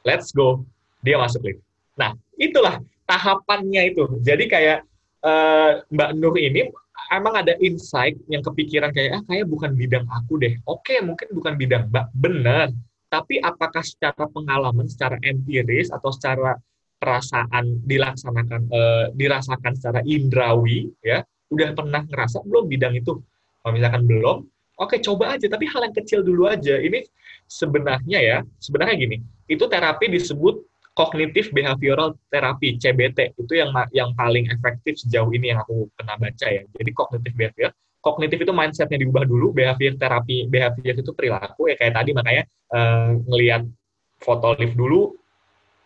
[0.05, 0.61] Let's go.
[1.01, 1.65] Dia masuk lift.
[1.97, 2.77] Nah, itulah
[3.09, 4.05] tahapannya itu.
[4.21, 4.85] Jadi kayak
[5.25, 6.69] uh, Mbak Nur ini
[7.09, 10.61] emang ada insight yang kepikiran kayak ah kayak bukan bidang aku deh.
[10.69, 12.69] Oke, mungkin bukan bidang Mbak, benar.
[13.09, 16.53] Tapi apakah secara pengalaman, secara empiris atau secara
[16.97, 21.21] perasaan dilaksanakan uh, dirasakan secara indrawi ya,
[21.53, 23.21] udah pernah ngerasa belum bidang itu?
[23.61, 24.37] Kalau misalkan belum,
[24.81, 26.77] oke coba aja tapi hal yang kecil dulu aja.
[26.81, 27.05] Ini
[27.47, 29.17] sebenarnya ya, sebenarnya gini,
[29.47, 30.63] itu terapi disebut
[30.97, 36.47] kognitif behavioral therapy CBT itu yang yang paling efektif sejauh ini yang aku pernah baca
[36.49, 36.65] ya.
[36.73, 37.69] Jadi kognitif behavior,
[38.01, 42.43] kognitif itu mindsetnya diubah dulu, behavior terapi, behavior itu perilaku ya kayak tadi makanya
[42.73, 43.69] uh, ngelihat
[44.17, 45.13] foto lift dulu,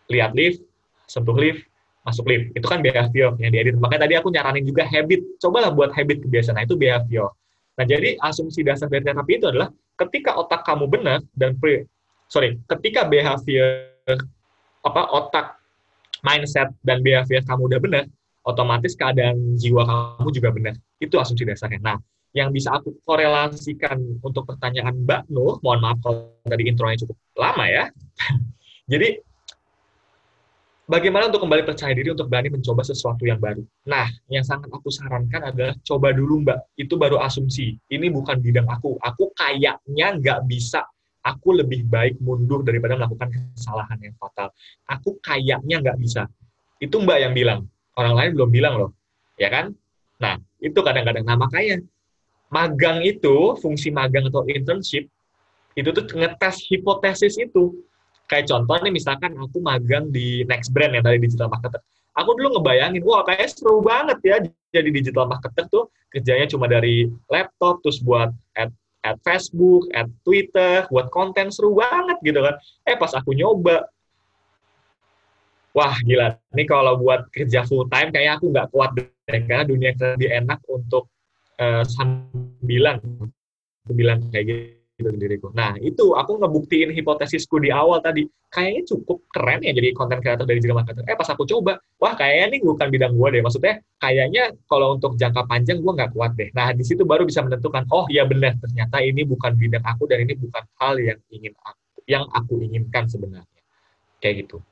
[0.08, 0.64] lihat lift,
[1.12, 1.68] sentuh lift,
[2.08, 2.56] masuk lift.
[2.56, 3.76] Itu kan behavior yang diedit.
[3.76, 5.20] Makanya tadi aku nyaranin juga habit.
[5.36, 6.56] Cobalah buat habit kebiasaan.
[6.56, 7.28] Nah, itu behavior.
[7.76, 9.68] Nah, jadi asumsi dasar dari terapi itu adalah
[10.00, 11.84] ketika otak kamu benar dan pre,
[12.28, 13.92] sorry, ketika behavior
[14.82, 15.46] apa otak
[16.24, 18.04] mindset dan behavior kamu udah benar,
[18.44, 20.74] otomatis keadaan jiwa kamu juga benar.
[21.00, 21.80] Itu asumsi dasarnya.
[21.80, 21.96] Nah,
[22.32, 27.64] yang bisa aku korelasikan untuk pertanyaan Mbak Nur, mohon maaf kalau tadi intronya cukup lama
[27.68, 27.84] ya.
[28.92, 29.20] Jadi,
[30.92, 33.64] bagaimana untuk kembali percaya diri untuk berani mencoba sesuatu yang baru?
[33.88, 36.76] Nah, yang sangat aku sarankan adalah coba dulu Mbak.
[36.76, 37.80] Itu baru asumsi.
[37.88, 39.00] Ini bukan bidang aku.
[39.00, 40.84] Aku kayaknya nggak bisa
[41.22, 44.50] aku lebih baik mundur daripada melakukan kesalahan yang fatal.
[44.90, 46.26] Aku kayaknya nggak bisa.
[46.82, 47.60] Itu Mbak yang bilang.
[47.96, 48.90] Orang lain belum bilang loh.
[49.38, 49.72] Ya kan?
[50.18, 51.24] Nah, itu kadang-kadang.
[51.24, 51.80] Nah, makanya
[52.52, 55.08] magang itu, fungsi magang atau internship,
[55.72, 57.80] itu tuh ngetes hipotesis itu.
[58.32, 61.84] Kayak contoh nih, misalkan aku magang di Next Brand yang tadi digital marketer.
[62.16, 64.36] Aku dulu ngebayangin, wah kayak seru banget ya
[64.72, 68.72] jadi digital marketer tuh kerjanya cuma dari laptop, terus buat ad
[69.02, 72.56] at Facebook, at Twitter, buat konten seru banget gitu kan.
[72.88, 73.84] Eh pas aku nyoba,
[75.76, 79.08] wah gila, ini kalau buat kerja full time kayak aku nggak kuat deh,
[79.44, 81.10] karena dunia lebih enak untuk
[81.60, 83.02] uh, sambilan,
[83.84, 85.48] sambilan kayak gitu gitu diriku.
[85.50, 88.24] Nah, itu aku ngebuktiin hipotesisku di awal tadi.
[88.48, 91.02] Kayaknya cukup keren ya jadi konten kreator dari digital marketer.
[91.10, 93.42] Eh, pas aku coba, wah kayaknya ini bukan bidang gue deh.
[93.42, 96.48] Maksudnya, kayaknya kalau untuk jangka panjang gue nggak kuat deh.
[96.54, 100.22] Nah, di situ baru bisa menentukan, oh iya benar, ternyata ini bukan bidang aku dan
[100.22, 103.60] ini bukan hal yang ingin aku, yang aku inginkan sebenarnya.
[104.22, 104.62] Kayak gitu.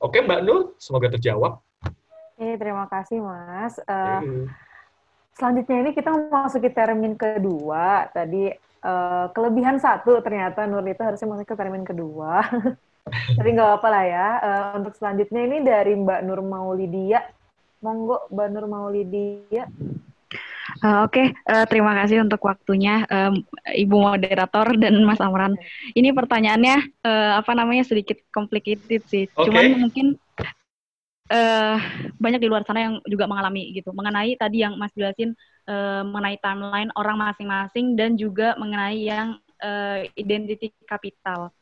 [0.00, 1.60] Oke, Mbak Nur, semoga terjawab.
[2.36, 3.80] Oke, terima kasih, Mas.
[3.84, 4.48] Uh,
[5.36, 8.08] Selanjutnya ini kita masuk ke termin kedua.
[8.08, 8.48] Tadi
[8.82, 12.44] uh, kelebihan satu ternyata Nurlita harusnya masuk ke termin kedua.
[13.38, 14.28] Tapi nggak apa-apa lah ya.
[14.42, 17.22] Uh, untuk selanjutnya ini dari Mbak Nur Maulidia.
[17.80, 19.64] Monggo Mbak Nur Maulidia.
[20.82, 21.26] Uh, Oke, okay.
[21.48, 25.54] uh, terima kasih untuk waktunya um, Ibu moderator dan Mas Amran.
[25.94, 26.76] Ini pertanyaannya
[27.06, 29.30] uh, apa namanya sedikit complicated sih.
[29.30, 29.46] Okay.
[29.46, 30.06] Cuman mungkin
[31.30, 31.78] uh,
[32.18, 33.94] banyak di luar sana yang juga mengalami gitu.
[33.94, 40.02] Mengenai tadi yang Mas jelasin uh, mengenai timeline orang masing-masing dan juga mengenai yang uh,
[40.16, 41.52] identity capital.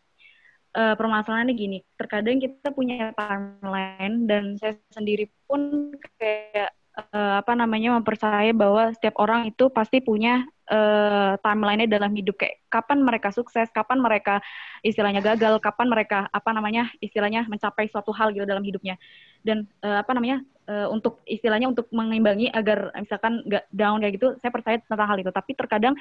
[0.74, 6.74] Uh, permasalahannya gini, terkadang kita punya timeline dan saya sendiri pun kayak
[7.14, 12.62] uh, apa namanya mempercayai bahwa setiap orang itu pasti punya uh, timeline-nya dalam hidup kayak
[12.70, 14.42] kapan mereka sukses, kapan mereka
[14.82, 18.98] istilahnya gagal, kapan mereka apa namanya istilahnya mencapai suatu hal gitu dalam hidupnya.
[19.46, 24.28] Dan uh, apa namanya uh, untuk istilahnya untuk mengimbangi agar misalkan nggak down kayak gitu,
[24.40, 25.30] saya percaya tentang hal itu.
[25.30, 25.94] Tapi terkadang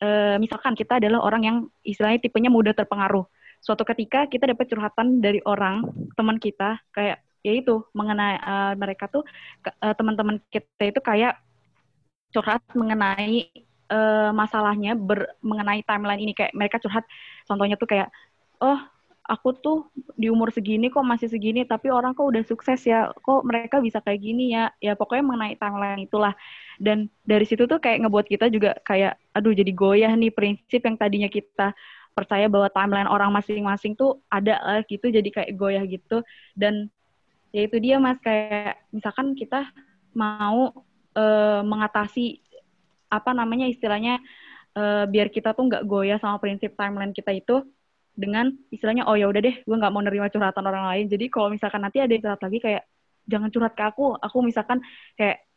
[0.00, 3.24] uh, misalkan kita adalah orang yang istilahnya tipenya mudah terpengaruh.
[3.60, 5.84] Suatu ketika kita dapat curhatan dari orang
[6.16, 9.24] teman kita kayak ya itu mengenai uh, mereka tuh
[9.64, 11.40] uh, teman-teman kita itu kayak
[12.30, 13.48] curhat mengenai
[13.90, 17.04] uh, masalahnya ber, mengenai timeline ini kayak mereka curhat
[17.48, 18.08] contohnya tuh kayak
[18.60, 18.78] oh
[19.30, 19.78] aku tuh
[20.18, 24.02] di umur segini kok masih segini tapi orang kok udah sukses ya kok mereka bisa
[24.02, 24.74] kayak gini ya.
[24.82, 26.34] Ya pokoknya mengenai timeline itulah.
[26.82, 30.98] Dan dari situ tuh kayak ngebuat kita juga kayak aduh jadi goyah nih prinsip yang
[30.98, 31.70] tadinya kita
[32.10, 36.26] percaya bahwa timeline orang masing-masing tuh ada lah gitu jadi kayak goyah gitu.
[36.58, 36.90] Dan
[37.54, 39.70] ya itu dia mas kayak misalkan kita
[40.10, 40.74] mau
[41.14, 42.42] uh, mengatasi
[43.10, 44.18] apa namanya istilahnya
[44.74, 47.62] uh, biar kita tuh nggak goyah sama prinsip timeline kita itu
[48.20, 51.06] dengan istilahnya oh ya udah deh gue nggak mau nerima curhatan orang lain.
[51.08, 52.82] Jadi kalau misalkan nanti ada yang curhat lagi kayak
[53.24, 54.84] jangan curhat ke aku aku misalkan
[55.16, 55.48] kayak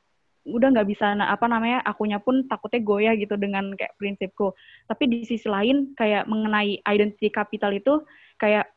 [0.44, 4.56] udah nggak bisa apa namanya akunya pun takutnya goyah gitu dengan kayak prinsipku.
[4.88, 8.04] Tapi di sisi lain kayak mengenai identity capital itu
[8.40, 8.72] kayak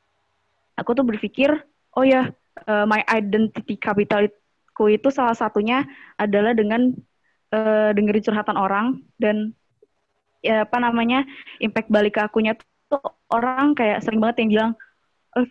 [0.78, 1.50] aku tuh berpikir
[1.96, 2.30] oh ya
[2.68, 5.82] uh, my identity capitalku itu salah satunya
[6.20, 6.94] adalah dengan
[7.50, 9.56] uh, dengerin curhatan orang dan
[10.44, 11.26] ya apa namanya
[11.58, 12.54] impact balik ke akunya
[12.86, 14.70] tuh orang kayak sering banget yang bilang
[15.36, 15.48] eh,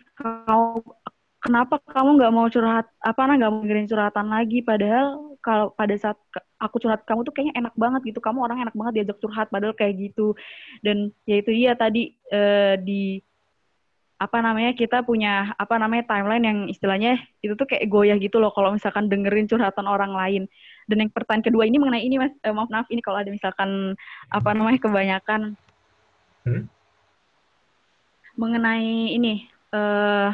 [1.46, 4.58] kenapa kamu nggak mau curhat apa nah nggak mau dengerin curhatan lagi?
[4.66, 6.18] Padahal kalau pada saat
[6.58, 8.18] aku curhat kamu tuh kayaknya enak banget gitu.
[8.18, 10.34] Kamu orang enak banget diajak curhat padahal kayak gitu.
[10.82, 13.22] Dan ya itu dia tadi uh, di
[14.16, 18.48] apa namanya kita punya apa namanya timeline yang istilahnya itu tuh kayak goyah gitu loh
[18.48, 20.42] kalau misalkan dengerin curhatan orang lain.
[20.90, 23.94] Dan yang pertanyaan kedua ini mengenai ini mas eh, maaf maaf ini kalau ada misalkan
[24.30, 25.58] apa namanya kebanyakan
[26.46, 26.75] hmm?
[28.36, 30.30] Mengenai ini uh,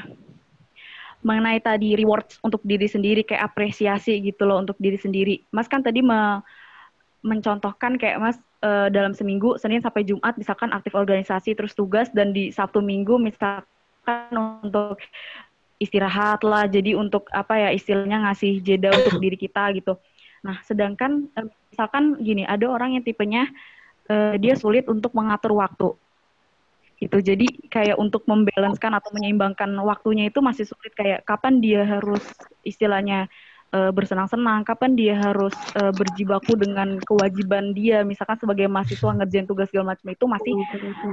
[1.22, 5.80] mengenai tadi rewards untuk diri sendiri kayak apresiasi gitu loh untuk diri sendiri mas kan
[5.80, 6.42] tadi me
[7.22, 12.34] mencontohkan kayak mas uh, dalam seminggu Senin sampai Jumat misalkan aktif organisasi terus tugas dan
[12.34, 14.98] di Sabtu Minggu misalkan untuk
[15.78, 19.94] istirahat lah jadi untuk apa ya istilahnya ngasih jeda untuk diri kita gitu.
[20.42, 23.46] Nah sedangkan uh, misalkan gini ada orang yang tipenya
[24.10, 25.94] uh, dia sulit untuk mengatur waktu
[27.02, 32.22] gitu jadi kayak untuk membalanskan atau menyeimbangkan waktunya itu masih sulit kayak kapan dia harus
[32.62, 33.26] istilahnya
[33.74, 39.66] uh, bersenang-senang, kapan dia harus uh, berjibaku dengan kewajiban dia, misalkan sebagai mahasiswa ngerjain tugas
[39.72, 40.54] segala macam itu masih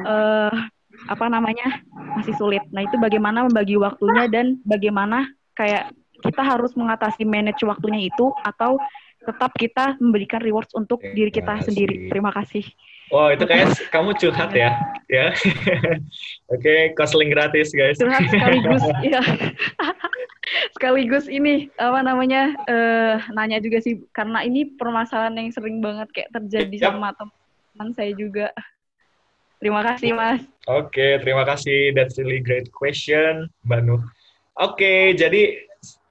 [0.06, 0.54] uh,
[1.08, 1.82] apa namanya
[2.20, 2.62] masih sulit.
[2.76, 5.90] Nah itu bagaimana membagi waktunya dan bagaimana kayak
[6.20, 8.76] kita harus mengatasi manage waktunya itu atau
[9.24, 12.12] tetap kita memberikan rewards untuk diri kita sendiri.
[12.12, 12.64] Terima kasih.
[13.10, 14.78] Wow, itu kayak kamu curhat ya,
[15.10, 15.34] ya.
[16.54, 17.98] Oke, okay, counseling gratis guys.
[17.98, 19.22] Curhat sekaligus, ya.
[20.78, 26.30] sekaligus ini apa namanya uh, nanya juga sih karena ini permasalahan yang sering banget kayak
[26.34, 26.86] terjadi yep.
[26.94, 28.54] sama teman saya juga.
[29.60, 30.40] Terima kasih mas.
[30.70, 31.92] Oke, okay, terima kasih.
[31.98, 34.02] That's really great question, Mbak Nur.
[34.56, 35.69] Oke, okay, jadi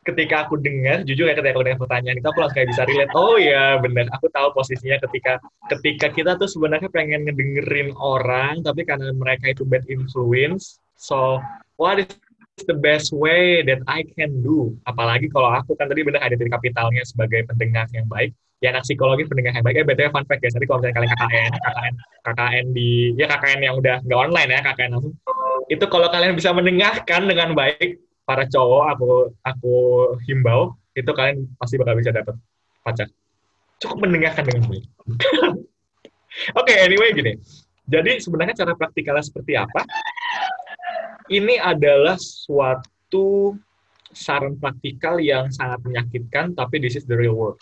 [0.08, 3.12] ketika aku dengar, jujur ya ketika aku dengar pertanyaan itu aku langsung kayak bisa relate.
[3.12, 5.36] Oh ya benar, aku tahu posisinya ketika
[5.76, 10.80] ketika kita tuh sebenarnya pengen ngedengerin orang, tapi karena mereka itu bad influence.
[10.96, 11.38] So
[11.76, 12.08] what is
[12.64, 14.74] the best way that I can do?
[14.88, 18.32] Apalagi kalau aku kan tadi benar ada dari kapitalnya sebagai pendengar yang baik.
[18.58, 19.76] Ya anak psikologi pendengar yang baik.
[19.78, 21.94] Eh btw fun fact ya, tadi kalau misalnya kalian KKN, KKN,
[22.26, 25.14] KKN di ya KKN yang udah nggak online ya KKN langsung.
[25.70, 29.08] Itu kalau kalian bisa mendengarkan dengan baik, para cowok aku
[29.40, 29.74] aku
[30.28, 32.36] himbau itu kalian pasti bakal bisa dapat
[32.84, 33.08] pacar.
[33.80, 34.84] Cukup mendengarkan dengan baik.
[36.60, 37.40] Oke, okay, anyway gini.
[37.88, 39.80] Jadi sebenarnya cara praktikalnya seperti apa?
[41.32, 43.56] Ini adalah suatu
[44.12, 47.60] saran praktikal yang sangat menyakitkan, tapi this is the real world.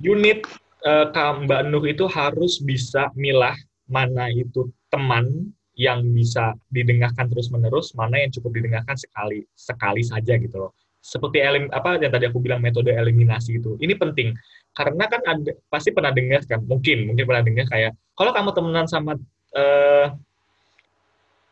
[0.00, 0.48] Unit
[0.88, 8.20] uh, Mbak Nur itu harus bisa milah mana itu teman yang bisa didengarkan terus-menerus, mana
[8.20, 10.76] yang cukup didengarkan sekali sekali saja gitu loh.
[11.00, 13.80] Seperti elim, apa yang tadi aku bilang metode eliminasi itu.
[13.80, 14.36] Ini penting
[14.76, 18.84] karena kan ada pasti pernah dengar kan, mungkin mungkin pernah dengar kayak kalau kamu temenan
[18.84, 19.16] sama
[19.56, 20.06] uh,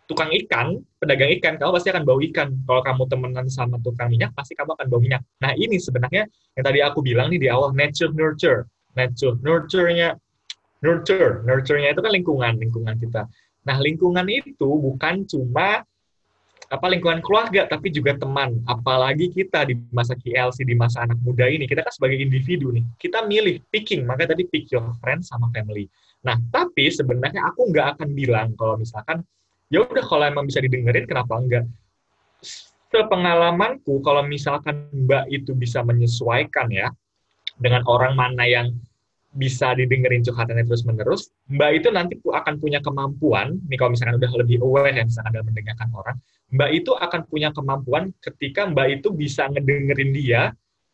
[0.05, 2.49] tukang ikan, pedagang ikan, kamu pasti akan bau ikan.
[2.69, 5.25] Kalau kamu temenan sama tukang minyak, pasti kamu akan bau minyak.
[5.41, 8.69] Nah, ini sebenarnya yang tadi aku bilang nih di awal, nature nurture.
[8.97, 10.19] Nature, nurture-nya,
[10.83, 13.31] nurture, nurture-nya itu kan lingkungan, lingkungan kita.
[13.69, 15.85] Nah, lingkungan itu bukan cuma
[16.69, 18.61] apa lingkungan keluarga, tapi juga teman.
[18.65, 22.85] Apalagi kita di masa KLC, di masa anak muda ini, kita kan sebagai individu nih,
[22.97, 25.89] kita milih, picking, maka tadi pick your friends sama family.
[26.25, 29.21] Nah, tapi sebenarnya aku nggak akan bilang kalau misalkan,
[29.69, 31.65] ya udah kalau emang bisa didengerin, kenapa enggak?
[32.89, 36.89] Sepengalamanku, kalau misalkan Mbak itu bisa menyesuaikan ya,
[37.57, 38.73] dengan orang mana yang
[39.29, 41.23] bisa didengerin curhatannya terus menerus,
[41.53, 45.47] Mbak itu nanti akan punya kemampuan, nih kalau misalkan udah lebih aware ya misalkan dalam
[45.53, 46.17] mendengarkan orang,
[46.49, 50.43] Mbak itu akan punya kemampuan ketika Mbak itu bisa ngedengerin dia,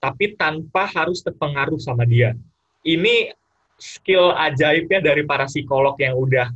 [0.03, 2.35] tapi tanpa harus terpengaruh sama dia.
[2.85, 3.33] Ini
[3.79, 6.51] skill ajaibnya dari para psikolog yang udah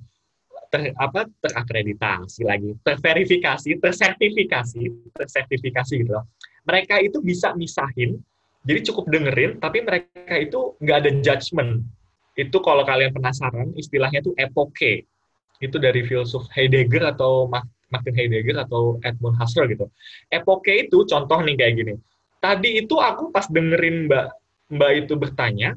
[0.68, 4.82] ter, apa terakreditasi lagi, terverifikasi, tersertifikasi,
[5.16, 6.12] tersertifikasi gitu.
[6.68, 8.20] Mereka itu bisa misahin
[8.69, 11.81] jadi cukup dengerin, tapi mereka itu nggak ada judgement.
[12.36, 15.09] Itu kalau kalian penasaran, istilahnya itu epoke.
[15.59, 17.49] Itu dari filsuf Heidegger atau
[17.89, 19.89] Martin Heidegger atau Edmund Husserl gitu.
[20.28, 21.95] Epoke itu contoh nih kayak gini.
[22.39, 24.27] Tadi itu aku pas dengerin Mbak
[24.69, 25.73] Mbak itu bertanya,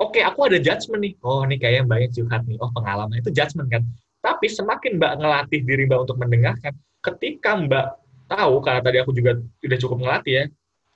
[0.00, 1.14] oke okay, aku ada judgement nih.
[1.20, 2.56] Oh nih kayak Mbaknya curhat nih.
[2.58, 3.84] Oh pengalaman itu judgement kan.
[4.24, 6.72] Tapi semakin Mbak ngelatih diri Mbak untuk mendengarkan,
[7.04, 7.86] ketika Mbak
[8.32, 10.44] tahu karena tadi aku juga udah cukup ngelatih ya,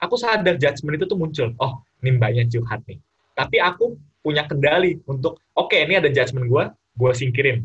[0.02, 1.48] aku sadar judgement itu tuh muncul.
[1.62, 2.98] Oh, ini mbaknya curhat nih.
[3.38, 6.64] Tapi aku punya kendali untuk, oke, okay, ini ada judgement gue,
[6.98, 7.62] gue singkirin.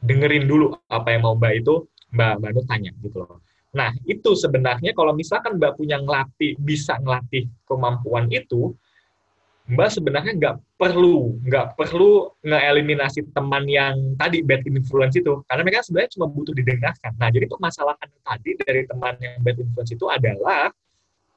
[0.00, 1.84] Dengerin dulu apa yang mau mbak itu,
[2.16, 3.40] mbak Mbak Nur tanya gitu loh.
[3.74, 8.72] Nah, itu sebenarnya kalau misalkan mbak punya ngelatih, bisa ngelatih kemampuan itu,
[9.64, 15.80] Mbak sebenarnya nggak perlu, nggak perlu ngeeliminasi teman yang tadi bad influence itu, karena mereka
[15.88, 17.16] sebenarnya cuma butuh didengarkan.
[17.16, 20.68] Nah, jadi permasalahan tadi dari teman yang bad influence itu adalah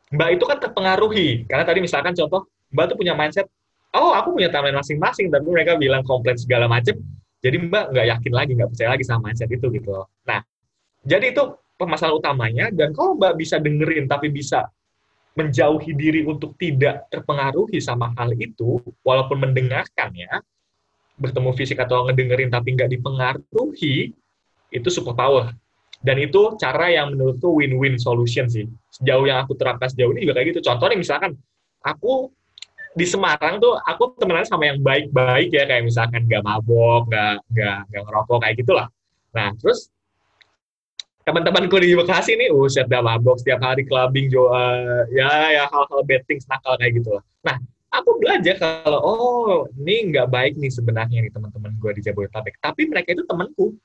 [0.08, 3.48] Mbak itu kan terpengaruhi, karena tadi misalkan contoh Mbak tuh punya mindset,
[3.92, 6.96] oh aku punya timeline masing-masing, tapi mereka bilang komplain segala macam,
[7.44, 10.08] jadi Mbak nggak yakin lagi, nggak percaya lagi sama mindset itu gitu loh.
[10.24, 10.40] Nah,
[11.04, 11.44] jadi itu
[11.76, 14.72] permasalahan utamanya, dan kalau Mbak bisa dengerin tapi bisa
[15.38, 20.40] menjauhi diri untuk tidak terpengaruhi sama hal itu, walaupun mendengarkannya,
[21.20, 24.16] bertemu fisik atau ngedengerin tapi nggak dipengaruhi,
[24.72, 25.52] itu superpower.
[25.98, 28.69] Dan itu cara yang menurutku win-win solution sih.
[28.94, 30.61] Sejauh yang aku terapkan sejauh ini juga kayak gitu.
[30.69, 31.34] Contohnya misalkan,
[31.82, 32.32] aku
[32.98, 37.78] di Semarang tuh aku temenan sama yang baik-baik ya, kayak misalkan nggak mabok, nggak nggak
[37.94, 38.88] nggak ngerokok kayak gitulah.
[39.38, 39.94] Nah, terus
[41.22, 46.02] teman-temanku di Bekasi nih, uh, dah mabok setiap hari clubbing, jo, uh, ya ya hal-hal
[46.07, 47.24] betting nakal kayak gitu lah.
[47.45, 47.57] Nah,
[47.94, 52.57] aku belajar kalau oh ini nggak baik nih sebenarnya nih teman-teman gue di Jabodetabek.
[52.57, 53.78] Tapi mereka itu temanku.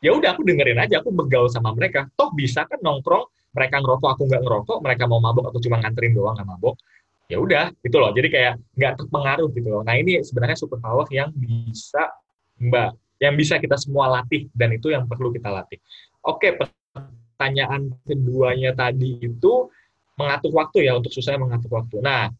[0.00, 2.08] Ya udah aku dengerin aja, aku begaul sama mereka.
[2.16, 6.16] Toh bisa kan nongkrong, mereka ngerokok, aku nggak ngerokok, mereka mau mabok, aku cuma nganterin
[6.16, 6.80] doang nggak mabok.
[7.28, 8.10] Ya udah, gitu loh.
[8.10, 9.82] Jadi kayak nggak terpengaruh gitu loh.
[9.84, 12.10] Nah ini sebenarnya super power yang bisa
[12.58, 15.76] mbak, yang bisa kita semua latih dan itu yang perlu kita latih.
[16.24, 19.68] Oke, pertanyaan keduanya tadi itu
[20.16, 22.00] mengatur waktu ya untuk susah mengatur waktu.
[22.00, 22.32] Nah,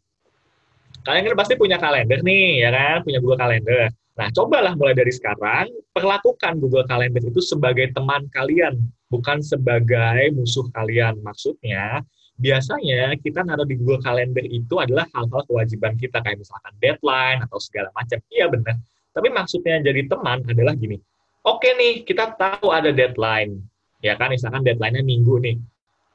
[1.05, 2.97] kalian kan pasti punya kalender nih, ya kan?
[3.05, 3.93] Punya Google Calendar.
[4.19, 8.77] Nah, cobalah mulai dari sekarang, perlakukan Google Calendar itu sebagai teman kalian,
[9.09, 11.19] bukan sebagai musuh kalian.
[11.24, 12.05] Maksudnya,
[12.37, 17.57] biasanya kita naruh di Google Calendar itu adalah hal-hal kewajiban kita, kayak misalkan deadline atau
[17.62, 18.19] segala macam.
[18.28, 18.77] Iya, benar.
[19.11, 21.01] Tapi maksudnya jadi teman adalah gini,
[21.43, 23.70] oke nih, kita tahu ada deadline
[24.01, 25.57] ya kan misalkan deadline-nya minggu nih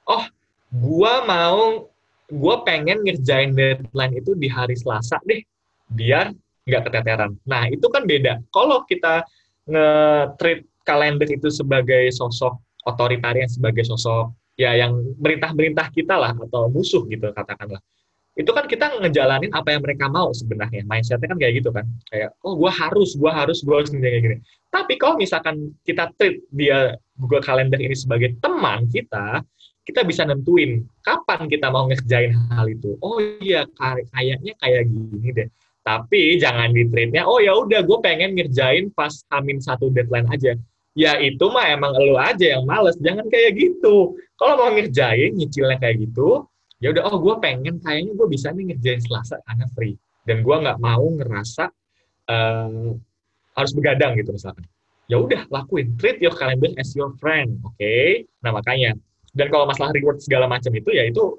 [0.09, 0.25] oh
[0.73, 1.89] gua mau
[2.29, 5.41] gua pengen ngerjain deadline itu di hari Selasa deh
[5.93, 6.33] biar
[6.65, 7.31] nggak keteteran.
[7.45, 8.41] Nah itu kan beda.
[8.49, 9.21] Kalau kita
[9.69, 17.05] nge-treat kalender itu sebagai sosok otoritarian sebagai sosok ya yang merintah-merintah kita lah atau musuh
[17.09, 17.81] gitu katakanlah.
[18.35, 20.83] Itu kan kita ngejalanin apa yang mereka mau sebenarnya.
[20.83, 21.85] Mindsetnya kan kayak gitu kan.
[22.11, 24.37] Kayak oh gue harus gue harus gue harus kayak gini.
[24.73, 29.39] Tapi kalau misalkan kita treat dia Google Calendar ini sebagai teman kita
[29.85, 32.97] kita bisa nentuin kapan kita mau ngerjain hal itu.
[32.99, 33.69] Oh iya
[34.11, 35.49] kayaknya kayak gini deh
[35.85, 40.57] tapi jangan di treatnya oh ya udah gue pengen ngerjain pas amin satu deadline aja.
[40.97, 44.17] Ya itu mah emang lu aja yang males jangan kayak gitu.
[44.41, 46.49] Kalau mau ngerjain nyicilnya kayak gitu
[46.81, 49.93] ya udah oh gue pengen kayaknya gue bisa nih ngerjain Selasa karena free.
[50.25, 51.69] Dan gue nggak mau ngerasa
[52.33, 52.89] uh,
[53.53, 54.65] harus begadang gitu misalkan.
[55.05, 55.93] Ya udah lakuin.
[56.01, 57.77] Treat your calendar as your friend oke?
[57.77, 58.25] Okay?
[58.41, 58.97] nah makanya.
[59.37, 61.37] Dan kalau masalah reward segala macam itu ya itu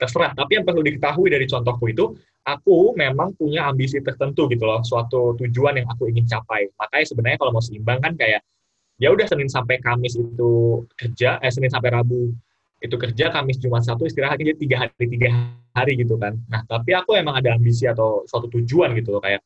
[0.00, 0.32] terserah.
[0.32, 5.38] Tapi yang perlu diketahui dari contohku itu aku memang punya ambisi tertentu gitu loh suatu
[5.38, 6.66] tujuan yang aku ingin capai.
[6.74, 8.42] Makanya sebenarnya kalau mau seimbang kan kayak
[8.98, 12.34] ya udah Senin sampai Kamis itu kerja eh Senin sampai Rabu
[12.82, 15.28] itu kerja Kamis Jumat satu istirahat jadi tiga hari tiga
[15.74, 16.34] hari gitu kan.
[16.50, 19.42] Nah tapi aku emang ada ambisi atau suatu tujuan gitu loh kayak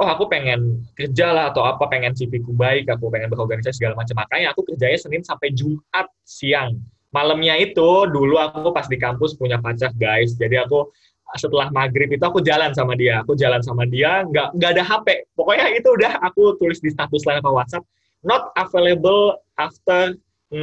[0.00, 4.00] oh aku pengen kerja lah atau apa pengen CV ku baik aku pengen berorganisasi segala
[4.00, 4.24] macam.
[4.24, 6.80] Makanya aku kerjanya Senin sampai Jumat siang.
[7.12, 10.32] Malamnya itu dulu aku pas di kampus punya pacar guys.
[10.32, 10.88] Jadi aku
[11.36, 13.24] setelah maghrib itu aku jalan sama dia.
[13.24, 15.06] Aku jalan sama dia nggak nggak ada HP
[15.36, 17.84] pokoknya itu udah aku tulis di status lain apa WhatsApp
[18.22, 20.14] not available after
[20.52, 20.60] 6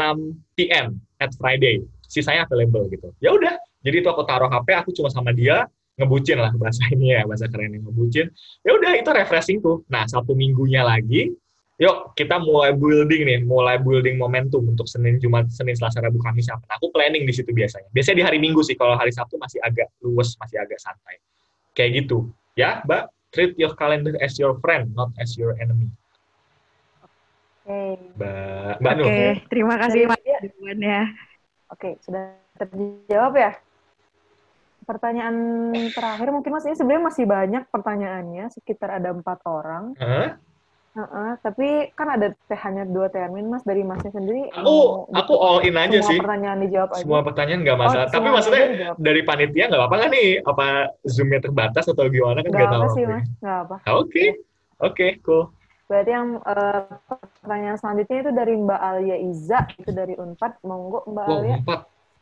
[0.54, 1.02] p.m.
[1.18, 1.82] at Friday.
[2.06, 3.10] Sisanya available gitu.
[3.22, 5.66] Ya udah jadi itu aku taruh HP aku cuma sama dia
[6.00, 8.30] ngebucin lah bahasa ini ya bahasa keren yang ngebucin.
[8.62, 11.34] Ya udah itu refreshing tuh nah satu minggunya lagi
[11.80, 16.52] yuk kita mulai building nih mulai building momentum untuk Senin Jumat Senin Selasa Rabu Kamis
[16.52, 19.40] apa nah, aku planning di situ biasanya biasanya di hari Minggu sih kalau hari Sabtu
[19.40, 21.24] masih agak luwes masih agak santai
[21.72, 22.28] kayak gitu
[22.60, 25.88] ya Mbak treat your calendar as your friend not as your enemy
[27.64, 27.96] Oke.
[28.20, 29.32] Mbak Mbak Oke, okay.
[29.48, 30.22] terima kasih Mbak
[30.82, 31.04] ya.
[31.70, 33.52] Oke, sudah terjawab ya?
[34.90, 35.38] Pertanyaan
[35.94, 39.94] terakhir mungkin mas ini sebenarnya masih banyak pertanyaannya, sekitar ada empat orang.
[40.02, 40.34] Huh?
[40.90, 42.34] Uh -uh, tapi kan ada
[42.66, 44.50] hanya dua termin mas dari masnya sendiri.
[44.52, 46.18] Aku aku all in aja semua sih.
[46.18, 47.00] pertanyaan dijawab aja.
[47.06, 48.08] Semua pertanyaan nggak masalah.
[48.10, 48.64] Oh, tapi maksudnya
[48.98, 50.30] dari panitia nggak apa-apa nggak nih?
[50.42, 50.66] Apa
[51.06, 52.82] zoomnya terbatas atau gimana kan Nggak tahu.
[52.82, 53.76] apa sih mas, nggak apa.
[53.86, 54.26] Ah, Oke,
[54.80, 55.44] oke, cool.
[55.86, 56.82] Berarti yang eh,
[57.42, 60.52] pertanyaan selanjutnya itu dari Mbak Alia Iza, itu dari Unpad.
[60.62, 61.56] Monggo Mbak Wow, Alia.
[61.62, 61.80] empat.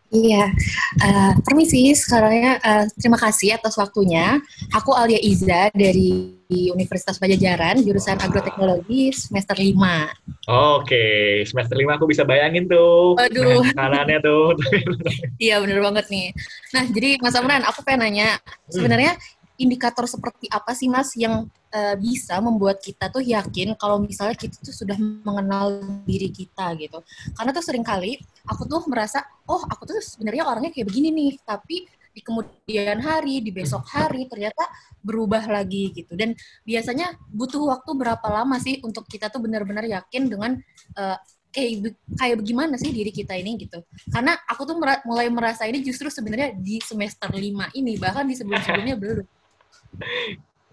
[0.07, 0.49] Iya,
[0.97, 4.41] Eh, permisi sekarangnya eh, terima kasih atas waktunya.
[4.73, 10.09] Aku Alia Iza dari Universitas Pajajaran, jurusan Agroteknologi semester 5.
[10.47, 13.19] Oke, semester lima aku bisa bayangin tuh.
[13.19, 13.67] Waduh.
[13.67, 14.55] Nah, kanannya tuh.
[15.43, 16.34] Iya bener banget nih.
[16.73, 18.39] Nah jadi Mas Amran, aku pengen nanya,
[18.71, 19.19] sebenarnya
[19.57, 24.61] indikator seperti apa sih Mas yang uh, bisa membuat kita tuh yakin kalau misalnya kita
[24.61, 27.01] tuh sudah mengenal diri kita gitu.
[27.34, 31.34] Karena tuh sering kali aku tuh merasa, oh aku tuh sebenarnya orangnya kayak begini nih,
[31.41, 34.65] tapi di kemudian hari, di besok hari ternyata
[35.05, 36.17] berubah lagi gitu.
[36.17, 36.34] Dan
[36.65, 40.57] biasanya butuh waktu berapa lama sih untuk kita tuh benar-benar yakin dengan
[40.97, 41.17] uh,
[41.53, 43.81] kayak kayak bagaimana sih diri kita ini gitu.
[44.09, 48.97] Karena aku tuh mulai merasa ini justru sebenarnya di semester lima ini, bahkan di sebelum-sebelumnya
[48.97, 49.36] belum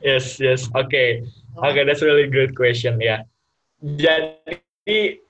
[0.05, 0.69] yes, yes.
[0.73, 0.89] Oke.
[0.89, 1.09] Okay.
[1.55, 3.23] Oke, okay, that's really good question ya.
[3.79, 5.23] Jadi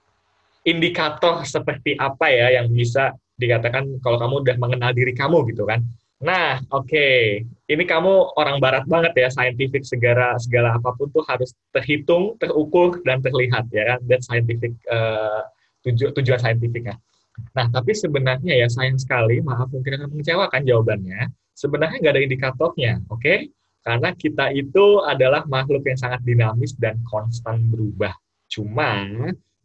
[0.64, 5.84] indikator seperti apa ya yang bisa dikatakan kalau kamu udah mengenal diri kamu gitu kan?
[6.24, 6.88] Nah, oke.
[6.88, 7.44] Okay.
[7.68, 13.04] Ini kamu orang barat banget ya, scientific segala segala apa pun tuh harus terhitung, terukur
[13.04, 14.00] dan terlihat ya kan.
[14.08, 15.44] Dan scientific uh,
[15.84, 16.96] tuju, tujuan saintifik ya.
[17.52, 21.28] Nah, tapi sebenarnya ya sayang sekali, maaf mungkin akan mengecewakan jawabannya.
[21.52, 23.20] Sebenarnya nggak ada indikatornya, oke?
[23.20, 23.38] Okay?
[23.84, 28.16] Karena kita itu adalah makhluk yang sangat dinamis dan konstan berubah.
[28.48, 29.04] Cuma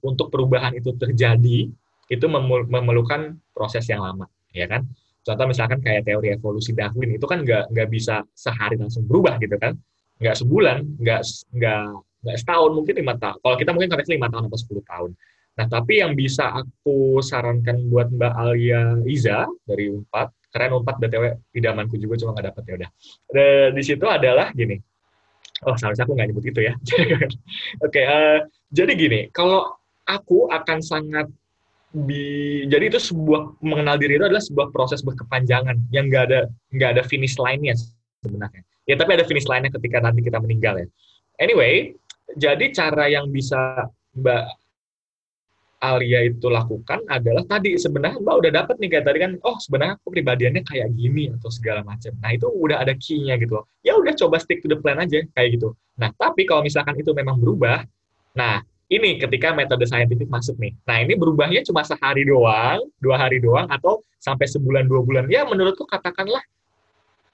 [0.04, 1.72] untuk perubahan itu terjadi,
[2.12, 2.26] itu
[2.68, 4.84] memerlukan proses yang lama, ya kan?
[5.24, 9.56] Contoh misalkan kayak teori evolusi Darwin itu kan nggak nggak bisa sehari langsung berubah gitu
[9.56, 9.80] kan?
[10.20, 11.22] Nggak sebulan, nggak
[11.56, 11.84] nggak
[12.20, 13.38] nggak setahun mungkin lima tahun.
[13.40, 15.12] Kalau kita mungkin konteksnya lima tahun atau sepuluh tahun.
[15.60, 21.24] Nah tapi yang bisa aku sarankan buat Mbak Alia Iza dari Unpad keren Unpad btw
[21.54, 22.90] idamanku juga cuma nggak dapet ya udah.
[23.74, 24.78] Di situ adalah gini.
[25.68, 26.74] Oh seharusnya aku nggak nyebut itu ya.
[27.86, 28.38] Oke okay, uh, eh,
[28.72, 29.76] jadi gini kalau
[30.08, 31.28] aku akan sangat
[31.90, 36.90] bi jadi itu sebuah mengenal diri itu adalah sebuah proses berkepanjangan yang nggak ada nggak
[36.98, 37.78] ada finish line-nya
[38.26, 38.62] sebenarnya.
[38.90, 40.88] Ya tapi ada finish line-nya ketika nanti kita meninggal ya.
[41.42, 41.98] Anyway
[42.38, 44.59] jadi cara yang bisa mbak
[45.80, 49.96] Alia itu lakukan adalah tadi sebenarnya Mbak udah dapat nih kayak tadi kan oh sebenarnya
[49.96, 52.12] aku pribadiannya kayak gini atau segala macam.
[52.20, 53.66] Nah itu udah ada key-nya gitu loh.
[53.80, 55.72] Ya udah coba stick to the plan aja kayak gitu.
[55.96, 57.88] Nah tapi kalau misalkan itu memang berubah,
[58.36, 58.60] nah
[58.92, 60.76] ini ketika metode saintifik masuk nih.
[60.84, 65.32] Nah ini berubahnya cuma sehari doang, dua hari doang atau sampai sebulan dua bulan.
[65.32, 66.44] Ya menurutku katakanlah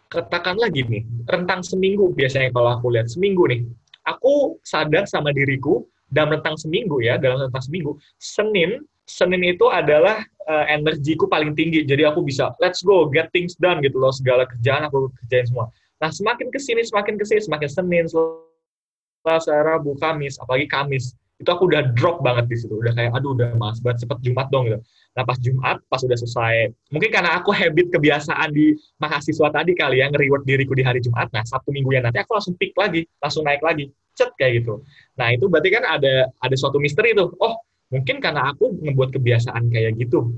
[0.05, 3.65] katakanlah gini rentang seminggu biasanya kalau aku lihat seminggu nih
[4.05, 10.21] aku sadar sama diriku dalam rentang seminggu ya, dalam rentang seminggu, Senin, Senin itu adalah
[10.49, 11.85] uh, energiku paling tinggi.
[11.85, 15.69] Jadi aku bisa let's go, get things done gitu loh, segala kerjaan aku kerjain semua.
[16.01, 21.49] Nah, semakin ke sini, semakin ke sini, semakin Senin, Selasa, Rabu, Kamis, apalagi Kamis, itu
[21.51, 22.73] aku udah drop banget di situ.
[22.75, 24.79] Udah kayak aduh udah mas banget cepet Jumat dong gitu.
[25.15, 30.03] Nah, pas Jumat, pas udah selesai, mungkin karena aku habit kebiasaan di mahasiswa tadi kali
[30.03, 33.07] ya, nge-reward diriku di hari Jumat, nah Sabtu Minggu ya nanti aku langsung pick lagi,
[33.23, 34.81] langsung naik lagi cet kayak gitu.
[35.19, 37.35] Nah itu berarti kan ada ada suatu misteri tuh.
[37.37, 37.59] Oh
[37.91, 40.33] mungkin karena aku ngebuat kebiasaan kayak gitu.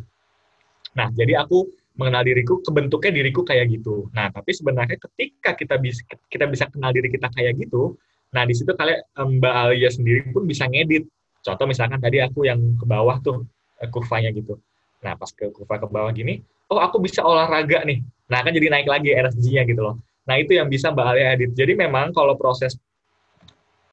[0.98, 4.10] Nah jadi aku mengenal diriku, kebentuknya diriku kayak gitu.
[4.14, 7.98] Nah tapi sebenarnya ketika kita bisa kita bisa kenal diri kita kayak gitu,
[8.34, 9.02] nah di situ kalian
[9.42, 11.10] Mbak Alia sendiri pun bisa ngedit.
[11.42, 13.46] Contoh misalkan tadi aku yang ke bawah tuh
[13.82, 14.62] eh, kurvanya gitu.
[15.02, 18.02] Nah pas ke kurva ke bawah gini, oh aku bisa olahraga nih.
[18.30, 19.96] Nah kan jadi naik lagi energinya gitu loh.
[20.28, 21.52] Nah itu yang bisa Mbak Alia edit.
[21.58, 22.78] Jadi memang kalau proses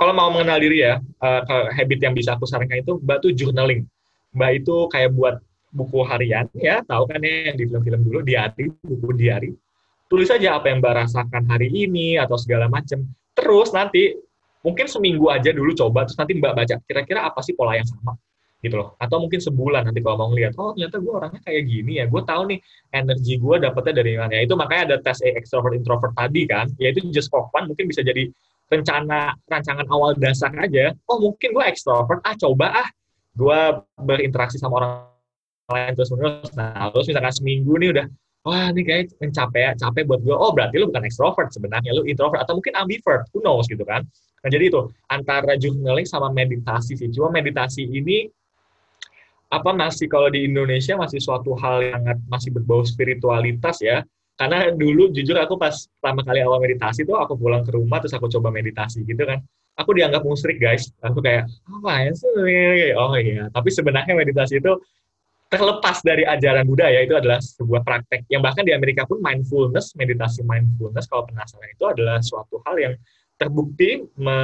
[0.05, 1.41] kalau mau mengenal diri ya, uh,
[1.73, 3.89] habit yang bisa aku sarankan itu Mbak tuh journaling.
[4.37, 5.41] Mbak itu kayak buat
[5.73, 9.49] buku harian ya, tahu kan ya yang di film-film dulu diari, buku diari.
[10.05, 13.01] Tulis aja apa yang Mbak rasakan hari ini atau segala macam.
[13.33, 14.13] Terus nanti
[14.61, 18.13] mungkin seminggu aja dulu coba terus nanti Mbak baca kira-kira apa sih pola yang sama
[18.61, 19.01] gitu loh.
[19.01, 22.23] Atau mungkin sebulan nanti kalau mau ngeliat, oh ternyata gue orangnya kayak gini ya, gue
[22.29, 22.61] tahu nih
[22.93, 24.33] energi gue dapetnya dari mana.
[24.37, 27.89] Ya, itu makanya ada tes extrovert introvert tadi kan, ya itu just for fun mungkin
[27.89, 28.29] bisa jadi
[28.73, 32.89] rencana rancangan awal dasar aja oh mungkin gue ekstrovert ah coba ah
[33.35, 33.61] gue
[34.01, 34.93] berinteraksi sama orang
[35.73, 38.07] lain terus menerus nah terus misalkan seminggu nih udah
[38.45, 39.17] wah ini kayak
[39.57, 43.25] ya capek buat gue oh berarti lu bukan ekstrovert sebenarnya lu introvert atau mungkin ambivert
[43.33, 44.05] who knows gitu kan.
[44.45, 47.09] Nah jadi itu antara journaling sama meditasi sih.
[47.09, 48.29] Cuma meditasi ini
[49.49, 54.05] apa masih kalau di Indonesia masih suatu hal yang masih berbau spiritualitas ya
[54.35, 58.19] karena dulu jujur aku pas pertama kali awal meditasi tuh aku pulang ke rumah terus
[58.19, 59.39] aku coba meditasi gitu kan.
[59.79, 60.91] Aku dianggap musrik guys.
[61.03, 62.31] Aku kayak apa ya sih
[62.99, 63.47] oh iya.
[63.51, 64.75] Tapi sebenarnya meditasi itu
[65.47, 70.43] terlepas dari ajaran budaya itu adalah sebuah praktek yang bahkan di Amerika pun mindfulness meditasi
[70.43, 72.95] mindfulness kalau penasaran itu adalah suatu hal yang
[73.39, 74.39] terbukti me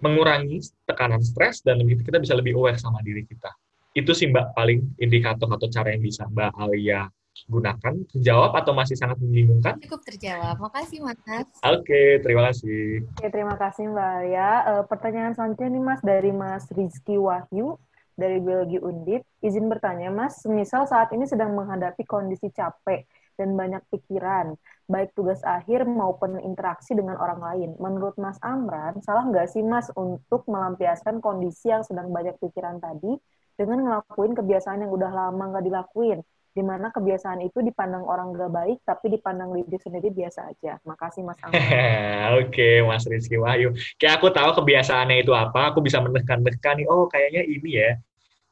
[0.00, 3.52] mengurangi tekanan stres dan lebih kita bisa lebih aware sama diri kita.
[3.96, 7.08] Itu sih mbak paling indikator atau cara yang bisa mbak Alia
[7.48, 7.94] gunakan?
[8.10, 9.78] Terjawab atau masih sangat membingungkan?
[9.82, 10.56] Cukup terjawab.
[10.58, 11.18] Makasih, Mas.
[11.20, 13.06] Oke, okay, terima kasih.
[13.16, 14.50] Oke, terima kasih Mbak ya.
[14.66, 17.78] Uh, pertanyaan selanjutnya nih Mas dari Mas Rizky Wahyu
[18.20, 19.24] dari Biologi Undip.
[19.40, 23.08] Izin bertanya Mas, misal saat ini sedang menghadapi kondisi capek
[23.40, 24.52] dan banyak pikiran.
[24.90, 27.70] baik tugas akhir maupun interaksi dengan orang lain.
[27.78, 33.14] Menurut Mas Amran, salah nggak sih Mas untuk melampiaskan kondisi yang sedang banyak pikiran tadi
[33.54, 36.26] dengan ngelakuin kebiasaan yang udah lama nggak dilakuin?
[36.50, 40.82] Di mana kebiasaan itu dipandang orang gak baik, tapi dipandang diri sendiri biasa aja.
[40.82, 41.58] Makasih Mas Angga.
[42.42, 43.70] Oke, Mas Rizky Wahyu.
[43.96, 47.90] Kayak aku tahu kebiasaannya itu apa, aku bisa menekan-nekan nih, oh kayaknya ini ya.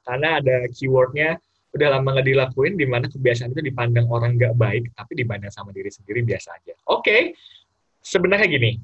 [0.07, 1.43] Karena ada keywordnya
[1.75, 5.75] udah lama nggak dilakuin, di mana kebiasaan itu dipandang orang gak baik, tapi dipandang sama
[5.75, 6.79] diri sendiri biasa aja.
[6.95, 7.35] Oke,
[7.99, 8.79] sebenarnya gini,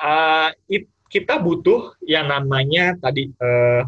[0.00, 3.84] uh, it, kita butuh yang namanya tadi uh,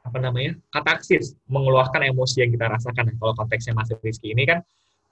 [0.00, 3.12] apa namanya katarsis mengeluarkan emosi yang kita rasakan.
[3.20, 4.64] Kalau konteksnya Mas Rizky ini kan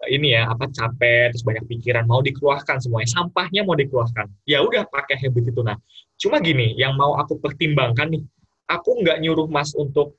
[0.06, 4.30] ini ya apa capek terus banyak pikiran mau dikeluarkan semuanya sampahnya mau dikeluarkan.
[4.48, 5.60] Ya udah pakai habit itu.
[5.60, 5.76] Nah
[6.18, 8.22] cuma gini yang mau aku pertimbangkan nih
[8.70, 10.16] aku nggak nyuruh Mas untuk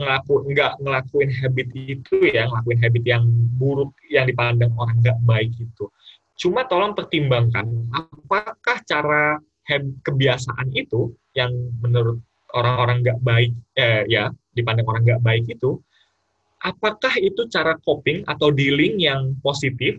[0.00, 3.22] ngelaku nggak ngelakuin habit itu ya ngelakuin habit yang
[3.60, 5.84] buruk yang dipandang orang nggak baik itu.
[6.40, 9.36] Cuma tolong pertimbangkan apakah cara
[10.02, 12.18] kebiasaan itu yang menurut
[12.54, 15.78] orang-orang nggak baik eh, ya dipandang orang nggak baik itu
[16.60, 19.96] apakah itu cara coping atau dealing yang positif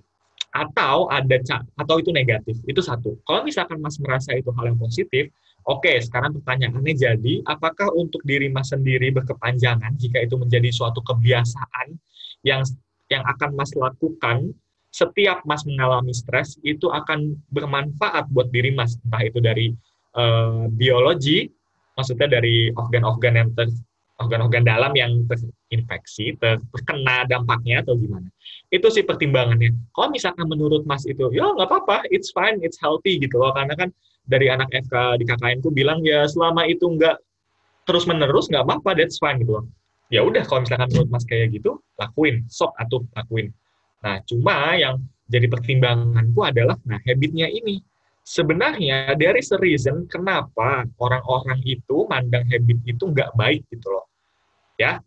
[0.52, 1.40] atau ada
[1.80, 2.60] atau itu negatif?
[2.68, 3.16] Itu satu.
[3.24, 5.32] Kalau misalkan mas merasa itu hal yang positif
[5.66, 11.06] oke okay, sekarang pertanyaannya jadi apakah untuk diri mas sendiri berkepanjangan jika itu menjadi suatu
[11.06, 11.98] kebiasaan
[12.42, 12.66] yang
[13.12, 14.56] yang akan mas lakukan
[14.92, 19.00] setiap mas mengalami stres itu akan bermanfaat buat diri mas?
[19.08, 19.72] Entah itu dari
[20.18, 21.48] uh, biologi
[21.98, 23.68] maksudnya dari organ-organ yang ter
[24.22, 28.30] organ-organ dalam yang terinfeksi, terkena dampaknya atau gimana.
[28.70, 29.74] Itu sih pertimbangannya.
[29.98, 33.50] Kalau misalkan menurut Mas itu, ya nggak apa-apa, it's fine, it's healthy gitu loh.
[33.58, 33.90] Karena kan
[34.30, 37.18] dari anak FK di KKN ku bilang ya selama itu nggak
[37.90, 39.66] terus-menerus nggak apa-apa, that's fine gitu loh.
[40.14, 43.50] Ya udah kalau misalkan menurut Mas kayak gitu, lakuin, sok atau lakuin.
[44.06, 45.02] Nah, cuma yang
[45.32, 47.80] jadi pertimbanganku adalah, nah habitnya ini
[48.22, 54.06] sebenarnya dari is reason kenapa orang-orang itu mandang habit itu nggak baik gitu loh.
[54.80, 54.98] Ya,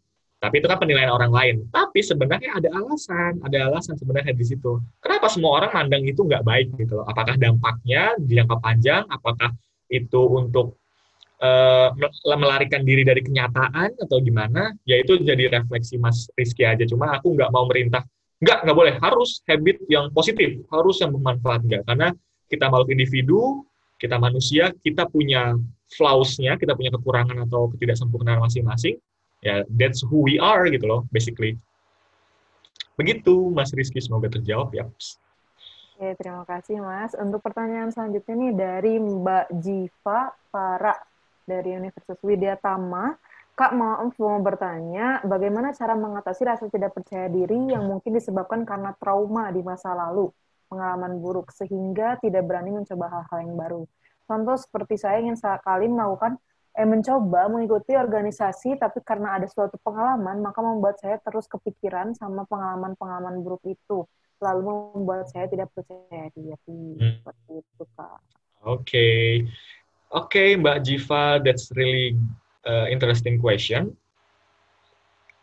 [0.44, 1.56] tapi itu kan penilaian orang lain.
[1.72, 4.76] Tapi sebenarnya ada alasan, ada alasan sebenarnya di situ.
[5.00, 7.06] Kenapa semua orang mandang itu nggak baik gitu loh?
[7.08, 9.02] Apakah dampaknya jangka panjang?
[9.08, 9.56] Apakah
[9.88, 10.76] itu untuk
[11.40, 11.96] uh,
[12.36, 14.76] melarikan diri dari kenyataan atau gimana?
[14.84, 16.84] Ya itu jadi refleksi Mas Rizky aja.
[16.84, 18.04] Cuma aku nggak mau merintah.
[18.44, 18.94] Nggak, nggak boleh.
[19.00, 20.60] Harus habit yang positif.
[20.68, 21.64] Harus yang bermanfaat.
[21.64, 21.82] Nggak.
[21.88, 22.12] Karena
[22.54, 23.66] kita makhluk individu,
[23.98, 25.58] kita manusia, kita punya
[25.90, 28.98] flaws-nya, kita punya kekurangan atau ketidaksempurnaan masing-masing.
[29.44, 31.60] Ya, that's who we are gitu loh, basically.
[32.94, 34.86] Begitu, Mas Rizky, semoga terjawab ya.
[35.94, 37.14] Oke, terima kasih Mas.
[37.14, 40.94] Untuk pertanyaan selanjutnya nih dari Mbak Jiva Para
[41.46, 43.14] dari Universitas Widya Tama.
[43.54, 48.90] Kak, maaf mau bertanya, bagaimana cara mengatasi rasa tidak percaya diri yang mungkin disebabkan karena
[48.98, 50.34] trauma di masa lalu?
[50.74, 53.82] Pengalaman buruk sehingga tidak berani mencoba hal-hal yang baru.
[54.26, 56.34] Contoh seperti saya ingin sekali melakukan
[56.74, 62.42] eh mencoba mengikuti organisasi tapi karena ada suatu pengalaman maka membuat saya terus kepikiran sama
[62.50, 64.02] pengalaman-pengalaman buruk itu
[64.42, 66.50] lalu membuat saya tidak percaya diri
[66.98, 67.22] hmm.
[67.22, 68.18] seperti itu kak.
[68.18, 68.18] Oke,
[68.66, 69.22] okay.
[70.10, 72.18] oke okay, Mbak Jiva, that's really
[72.66, 73.94] uh, interesting question.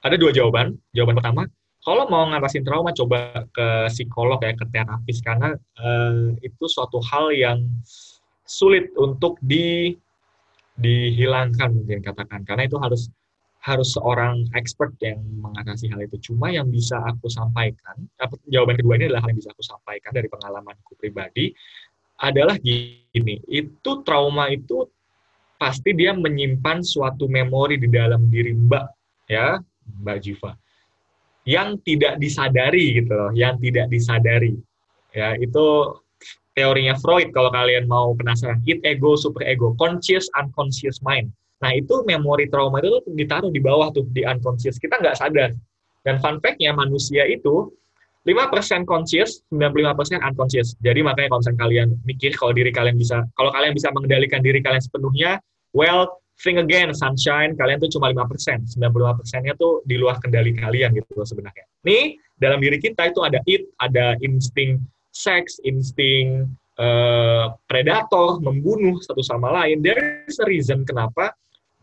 [0.03, 0.75] Ada dua jawaban.
[0.91, 1.43] Jawaban pertama,
[1.81, 5.17] kalau mau ngatasin trauma coba ke psikolog ya ke terapis.
[5.25, 7.65] Karena uh, itu suatu hal yang
[8.45, 9.97] sulit untuk di
[10.77, 12.45] dihilangkan mungkin katakan.
[12.45, 13.09] Karena itu harus
[13.61, 16.17] harus seorang expert yang mengatasi hal itu.
[16.33, 17.93] Cuma yang bisa aku sampaikan,
[18.49, 21.53] jawaban kedua ini adalah hal yang bisa aku sampaikan dari pengalamanku pribadi
[22.21, 24.85] adalah gini, itu trauma itu
[25.57, 28.85] pasti dia menyimpan suatu memori di dalam diri Mbak
[29.29, 29.57] ya,
[30.05, 30.53] Mbak Jiva
[31.47, 34.53] yang tidak disadari gitu loh, yang tidak disadari.
[35.11, 35.97] Ya, itu
[36.53, 38.61] teorinya Freud kalau kalian mau penasaran.
[38.68, 41.34] It ego, super ego, conscious, unconscious mind.
[41.61, 44.81] Nah, itu memori trauma itu ditaruh di bawah tuh, di unconscious.
[44.81, 45.53] Kita nggak sadar.
[46.01, 47.69] Dan fun fact-nya, manusia itu
[48.26, 50.77] 5% conscious, 95% unconscious.
[50.81, 54.81] Jadi makanya kalau kalian mikir kalau diri kalian bisa, kalau kalian bisa mengendalikan diri kalian
[54.81, 55.41] sepenuhnya,
[55.73, 58.65] well, think again, sunshine, kalian tuh cuma 5%.
[58.77, 61.65] 95%-nya tuh di luar kendali kalian gitu loh sebenarnya.
[61.85, 64.81] Nih, dalam diri kita itu ada it, ada insting
[65.13, 66.49] seks, insting
[66.81, 69.85] uh, predator, membunuh satu sama lain.
[69.85, 71.38] There's a reason kenapa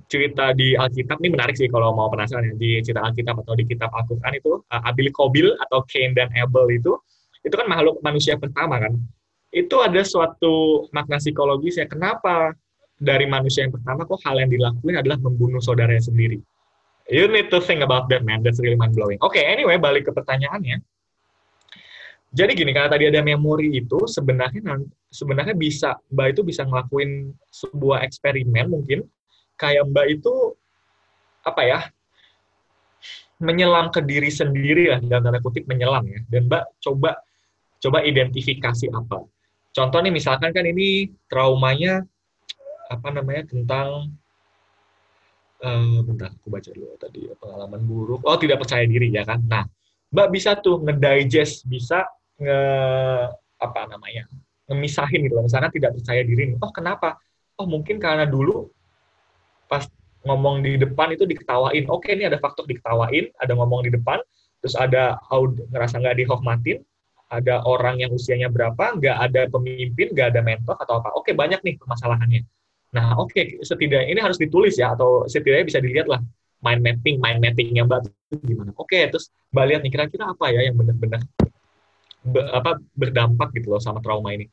[0.09, 2.55] cerita di Alkitab ini menarik sih kalau mau penasaran ya.
[2.59, 6.67] Di cerita Alkitab atau di kitab Al-Quran itu, uh, Abil Kobil atau Cain dan Abel
[6.75, 6.99] itu,
[7.47, 8.99] itu kan makhluk manusia pertama kan.
[9.49, 12.53] Itu ada suatu makna psikologis ya, kenapa
[12.99, 16.43] dari manusia yang pertama kok hal yang dilakuin adalah membunuh saudaranya sendiri.
[17.09, 18.45] You need to think about that, man.
[18.45, 19.17] That's really mind blowing.
[19.25, 20.85] Oke, okay, anyway, balik ke pertanyaannya.
[22.29, 28.05] Jadi gini, karena tadi ada memori itu, sebenarnya sebenarnya bisa Mbak itu bisa ngelakuin sebuah
[28.05, 29.09] eksperimen mungkin
[29.57, 30.53] kayak Mbak itu
[31.49, 31.81] apa ya
[33.41, 37.17] menyelam ke diri sendiri lah dalam tanda kutip menyelam ya dan Mbak coba
[37.81, 39.25] coba identifikasi apa
[39.73, 42.05] contoh nih misalkan kan ini traumanya
[42.89, 44.17] apa namanya tentang
[45.61, 48.21] uh, bentar aku baca dulu tadi pengalaman buruk.
[48.25, 49.45] Oh tidak percaya diri ya kan?
[49.45, 49.65] Nah
[50.09, 52.09] Mbak bisa tuh ngedigest bisa
[52.41, 52.61] nge
[53.61, 54.25] apa namanya
[54.71, 57.21] ngemisahin gitu misalkan tidak percaya diri nih oh kenapa?
[57.61, 58.71] Oh mungkin karena dulu
[59.69, 59.85] pas
[60.25, 61.85] ngomong di depan itu diketawain.
[61.93, 64.17] Oke ini ada faktor diketawain ada ngomong di depan
[64.65, 65.21] terus ada
[65.71, 66.83] ngerasa nggak dihormatin
[67.29, 71.13] ada orang yang usianya berapa nggak ada pemimpin nggak ada mentor atau apa.
[71.21, 72.58] Oke banyak nih permasalahannya
[72.89, 76.21] nah oke setidaknya ini harus ditulis ya atau setidaknya bisa dilihat lah
[76.65, 78.09] mind mapping mind mappingnya mbak
[78.45, 81.21] gimana oke terus mbak lihat nih kira-kira apa ya yang benar-benar
[82.25, 84.49] be, apa berdampak gitu loh sama trauma ini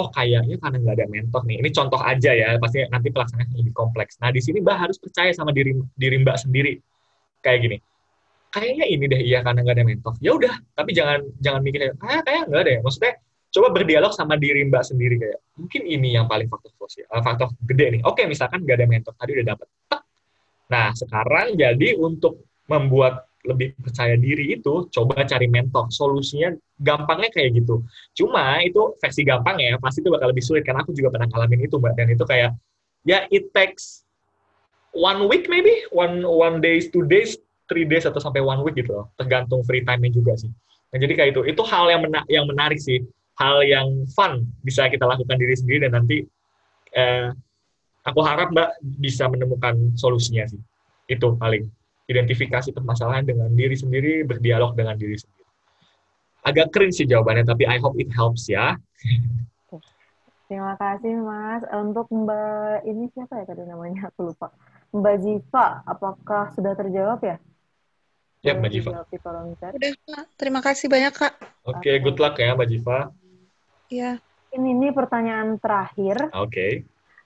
[0.00, 1.56] oh kayaknya karena nggak ada mentor nih.
[1.60, 4.16] Ini contoh aja ya, pasti nanti pelaksanaannya lebih kompleks.
[4.22, 6.80] Nah di sini Mbak harus percaya sama diri diri Mbak sendiri.
[7.44, 7.76] Kayak gini,
[8.52, 10.14] kayaknya ini deh iya karena nggak ada mentor.
[10.24, 12.80] Ya udah, tapi jangan jangan mikir ah kayak nggak ada ya.
[12.84, 13.12] Maksudnya
[13.50, 17.50] coba berdialog sama diri Mbak sendiri kayak mungkin ini yang paling faktor sosial, uh, faktor
[17.66, 18.02] gede nih.
[18.06, 19.68] Oke, misalkan nggak ada mentor tadi udah dapat.
[20.70, 25.90] Nah sekarang jadi untuk membuat lebih percaya diri itu coba cari mentor.
[25.90, 27.82] Solusinya gampangnya kayak gitu.
[28.14, 31.66] Cuma itu versi gampang ya pasti itu bakal lebih sulit karena aku juga pernah ngalamin
[31.66, 31.92] itu mbak.
[31.98, 32.54] Dan itu kayak
[33.02, 34.06] ya it takes
[34.94, 35.72] one week maybe?
[35.90, 37.34] One one days two days
[37.66, 39.06] three days atau sampai one week gitu loh.
[39.18, 40.52] Tergantung free time-nya juga sih.
[40.92, 41.40] Nah jadi kayak itu.
[41.48, 43.02] Itu hal yang mena yang menarik sih
[43.40, 46.28] hal yang fun bisa kita lakukan diri sendiri dan nanti
[46.92, 47.32] eh,
[48.04, 50.60] aku harap mbak bisa menemukan solusinya sih
[51.10, 51.66] itu paling
[52.10, 55.46] identifikasi permasalahan dengan diri sendiri, berdialog dengan diri sendiri.
[56.42, 58.74] Agak keren sih jawabannya, tapi I hope it helps ya.
[60.50, 61.62] Terima kasih Mas.
[61.70, 64.10] Untuk Mbak ini siapa ya tadi namanya?
[64.10, 64.50] Aku lupa.
[64.90, 67.38] Mbak Jiva, apakah sudah terjawab ya?
[68.42, 68.90] Ya, Mbak Jiva.
[69.06, 70.26] Udah, Kak.
[70.34, 71.38] Terima kasih banyak, Kak.
[71.62, 73.14] Oke, okay, good luck ya, Mbak Jiva.
[73.90, 74.22] Iya.
[74.54, 76.30] Ini, ini pertanyaan terakhir.
[76.34, 76.50] Oke.
[76.50, 76.72] Okay.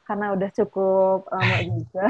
[0.05, 2.07] Karena udah cukup lama juga.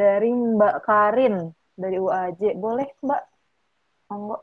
[0.00, 2.56] Dari Mbak Karin dari UAJ.
[2.56, 3.22] Boleh, Mbak?
[4.12, 4.36] Monggo.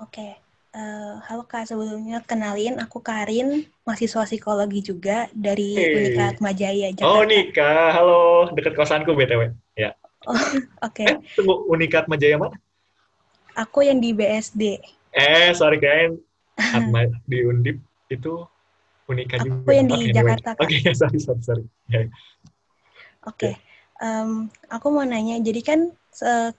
[0.00, 0.40] Oke.
[0.76, 5.88] Uh, halo Kak, sebelumnya kenalin aku Karin, mahasiswa psikologi juga dari hey.
[5.96, 7.08] Unika Atmajaya Jakarta.
[7.08, 7.72] Oh, Unika.
[7.96, 8.20] Halo,
[8.52, 9.52] dekat kosanku BTW.
[9.76, 9.92] Ya.
[10.26, 11.06] Oh, oke.
[11.06, 11.06] Okay.
[11.06, 12.58] Eh, tunggu, Unika Atmajaya mana?
[13.54, 14.82] Aku yang di BSD.
[15.14, 16.18] Eh, sorry kan.
[16.56, 17.78] Atma di Undip
[18.08, 18.44] itu
[19.06, 19.62] Unika juga.
[19.62, 20.10] Aku yang di.
[20.10, 20.58] Jakarta.
[20.58, 21.64] Oke, okay, sorry, sorry, sorry.
[21.86, 22.10] Yeah.
[23.22, 23.54] Oke.
[23.54, 23.54] Okay
[24.00, 25.80] um, aku mau nanya, jadi kan
[26.24, 26.50] uh,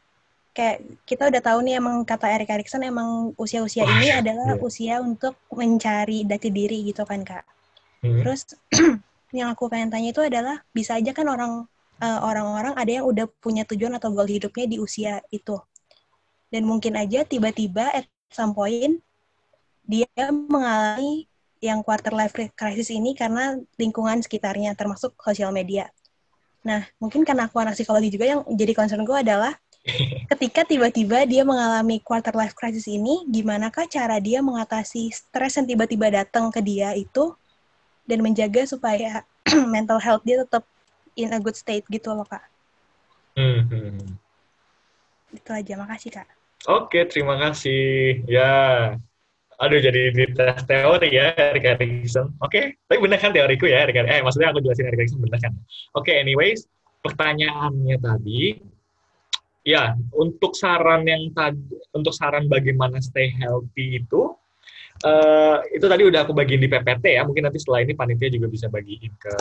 [0.54, 4.66] kayak kita udah tahu nih emang kata Erik Erikson emang usia-usia ini adalah yeah.
[4.66, 7.46] usia untuk mencari dati diri gitu kan kak.
[8.02, 8.26] Hmm.
[8.26, 8.58] Terus
[9.38, 11.70] yang aku pengen tanya itu adalah bisa aja kan orang
[12.02, 15.62] uh, orang-orang ada yang udah punya tujuan atau goal hidupnya di usia itu.
[16.48, 19.04] Dan mungkin aja tiba-tiba at some point
[19.88, 21.26] dia mengalami
[21.64, 25.90] yang quarter life crisis ini karena lingkungan sekitarnya termasuk sosial media.
[26.62, 29.56] Nah, mungkin karena aku anak psikologi juga yang jadi concern gue adalah
[30.36, 35.66] ketika tiba-tiba dia mengalami quarter life crisis ini, gimana kah cara dia mengatasi stres yang
[35.66, 37.34] tiba-tiba datang ke dia itu
[38.04, 39.24] dan menjaga supaya
[39.74, 40.68] mental health dia tetap
[41.18, 42.44] in a good state gitu loh, Kak.
[43.40, 43.66] Hmm.
[43.72, 44.08] hmm.
[45.34, 46.28] Itu aja, makasih, Kak.
[46.68, 48.22] Oke, terima kasih.
[48.28, 48.52] Ya,
[49.58, 52.38] aduh jadi di tes teori ya Erik Erikson.
[52.38, 52.66] Oke, okay.
[52.86, 55.54] tapi benar kan teoriku ya Erik Eh maksudnya aku jelasin Erik Erikson benar kan?
[55.98, 56.70] Oke, okay, anyways,
[57.02, 58.62] pertanyaannya tadi
[59.66, 61.60] ya untuk saran yang tadi
[61.92, 64.32] untuk saran bagaimana stay healthy itu
[65.04, 67.26] uh, itu tadi udah aku bagiin di PPT ya.
[67.26, 69.36] Mungkin nanti setelah ini panitia juga bisa bagiin ke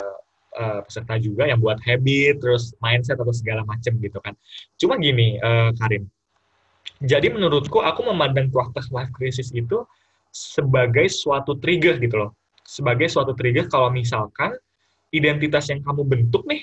[0.57, 4.33] uh, peserta juga yang buat habit terus mindset atau segala macam gitu kan.
[4.81, 6.09] Cuma gini uh, Karin.
[6.97, 9.85] Jadi menurutku aku memandang quarter life crisis itu
[10.37, 12.31] sebagai suatu trigger gitu loh.
[12.61, 14.53] Sebagai suatu trigger kalau misalkan
[15.09, 16.61] identitas yang kamu bentuk nih,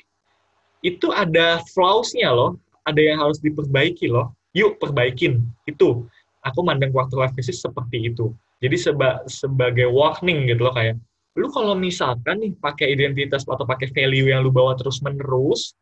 [0.84, 4.36] itu ada flaws-nya loh, ada yang harus diperbaiki loh.
[4.54, 5.42] Yuk, perbaikin.
[5.66, 6.06] Itu.
[6.44, 8.30] Aku mandang waktu life crisis seperti itu.
[8.60, 11.00] Jadi seba sebagai warning gitu loh, kayak,
[11.34, 15.72] lu kalau misalkan nih pakai identitas atau pakai value yang lu bawa terus-menerus,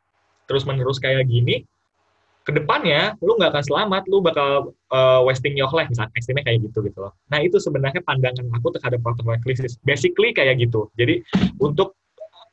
[0.47, 1.67] terus-menerus kayak gini,
[2.43, 6.67] ke depannya lu nggak akan selamat, lu bakal uh, wasting your life misalnya ekstrimnya kayak
[6.67, 7.13] gitu gitu loh.
[7.31, 9.79] Nah itu sebenarnya pandangan aku terhadap quarter life crisis.
[9.87, 10.91] Basically kayak gitu.
[10.99, 11.23] Jadi
[11.63, 11.95] untuk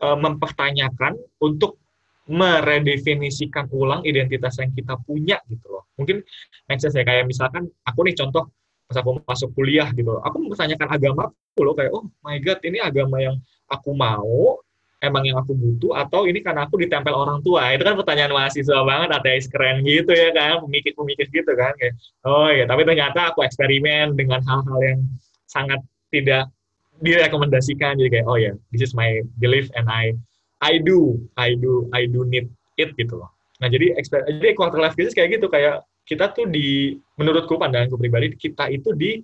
[0.06, 1.82] uh, mempertanyakan, untuk
[2.30, 5.90] meredefinisikan ulang identitas yang kita punya gitu loh.
[5.98, 6.22] Mungkin
[6.70, 8.54] next ya kayak misalkan aku nih contoh
[8.90, 12.82] pas aku masuk kuliah gitu aku mempertanyakan agama aku loh kayak oh my god ini
[12.82, 13.38] agama yang
[13.70, 14.58] aku mau
[15.00, 17.72] emang yang aku butuh atau ini karena aku ditempel orang tua.
[17.72, 21.96] Itu kan pertanyaan mahasiswa banget ateis keren gitu ya kan pemikir-pemikir gitu kan kayak
[22.28, 25.00] oh ya tapi ternyata aku eksperimen dengan hal-hal yang
[25.48, 25.80] sangat
[26.12, 26.52] tidak
[27.00, 27.96] direkomendasikan.
[27.96, 30.12] Jadi kayak oh ya yeah, this is my belief and I
[30.60, 33.32] I do I do I do need it gitu loh.
[33.64, 35.48] Nah jadi jadi quarter life crisis kayak gitu.
[35.48, 39.24] Kayak kita tuh di menurutku pandanganku pribadi kita itu di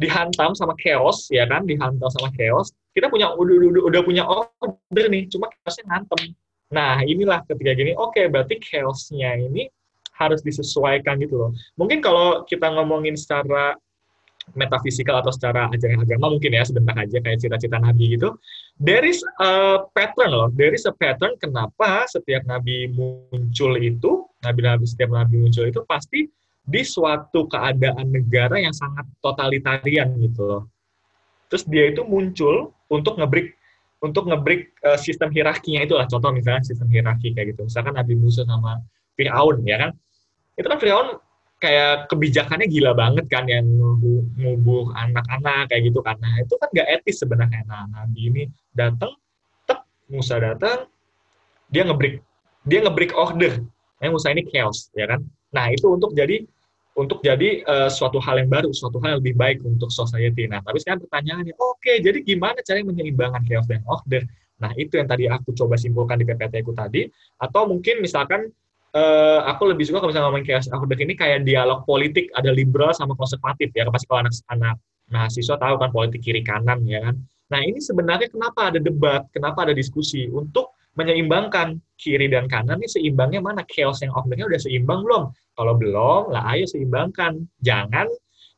[0.00, 1.64] dihantam sama chaos ya kan?
[1.64, 2.72] Dihantam sama chaos.
[2.92, 6.36] Kita punya udah udah, udah punya order nih cuma chaosnya ngantem.
[6.72, 9.68] Nah inilah ketika gini oke okay, berarti chaosnya ini
[10.16, 11.50] harus disesuaikan gitu loh.
[11.80, 13.76] Mungkin kalau kita ngomongin secara
[14.58, 18.34] metafisikal atau secara ajaran agama mungkin ya sebentar aja kayak cita-cita nabi gitu.
[18.82, 20.48] There is a pattern loh.
[20.50, 26.26] There is a pattern kenapa setiap nabi muncul itu nabi-nabi setiap nabi muncul itu pasti
[26.62, 30.62] di suatu keadaan negara yang sangat totalitarian gitu loh.
[31.50, 33.58] Terus dia itu muncul untuk ngebreak
[34.02, 35.82] untuk ngebreak uh, sistem hierarkinya.
[35.82, 37.66] Itu lah contoh misalnya sistem hierarki kayak gitu.
[37.66, 38.82] Misalkan Nabi Musa sama
[39.18, 39.90] Fir'aun ya kan?
[40.58, 41.08] Itu kan Fir'aun
[41.62, 43.62] kayak kebijakannya gila banget kan yang
[44.34, 47.62] ngubur anak-anak kayak gitu karena itu kan gak etis sebenarnya.
[47.70, 48.42] Nah nabi ini
[48.74, 49.14] datang
[49.62, 50.90] tep Musa datang
[51.70, 52.18] dia ngebreak
[52.66, 53.62] dia ngebreak order.
[54.02, 55.22] Yang Musa ini chaos ya kan
[55.52, 56.44] nah itu untuk jadi
[56.92, 60.44] untuk jadi uh, suatu hal yang baru, suatu hal yang lebih baik untuk society.
[60.44, 64.28] Nah, tapi sekarang pertanyaannya, oke, okay, jadi gimana cara menyeimbangkan chaos dan order?
[64.60, 67.08] Nah, itu yang tadi aku coba simpulkan di PPT ku tadi.
[67.40, 68.44] Atau mungkin misalkan
[68.96, 72.92] uh, aku lebih suka kalau misalnya ngomongin chaos order ini kayak dialog politik ada liberal
[72.92, 74.76] sama konservatif ya pasti kalau anak-anak
[75.12, 77.16] mahasiswa tahu kan politik kiri kanan ya kan
[77.52, 82.88] nah ini sebenarnya kenapa ada debat kenapa ada diskusi untuk menyeimbangkan kiri dan kanan ini
[82.88, 83.64] seimbangnya mana?
[83.64, 85.32] Chaos yang ordernya udah seimbang belum?
[85.56, 87.48] Kalau belum lah ayo seimbangkan.
[87.64, 88.08] Jangan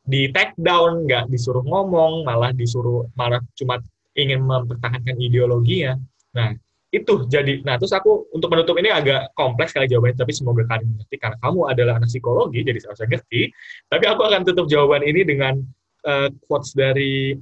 [0.05, 3.79] di take down nggak disuruh ngomong malah disuruh malah cuma
[4.13, 5.95] ingin mempertahankan ideologinya.
[6.35, 6.51] Nah
[6.91, 10.91] itu jadi nah terus aku untuk menutup ini agak kompleks kali jawabannya tapi semoga kalian
[10.91, 11.15] mengerti.
[11.15, 13.47] Karena kamu adalah anak psikologi jadi saya ngerti.
[13.87, 15.63] Tapi aku akan tutup jawaban ini dengan
[16.03, 17.35] uh, quotes dari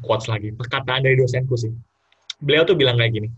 [0.00, 1.72] quotes lagi perkataan dari dosenku sih.
[2.40, 3.28] Beliau tuh bilang kayak gini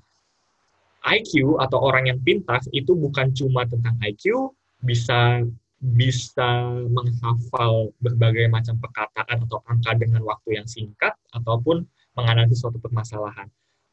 [1.02, 5.42] IQ atau orang yang pintar itu bukan cuma tentang IQ bisa
[5.82, 11.82] bisa menghafal berbagai macam perkataan atau angka dengan waktu yang singkat ataupun
[12.14, 13.50] menganalisis suatu permasalahan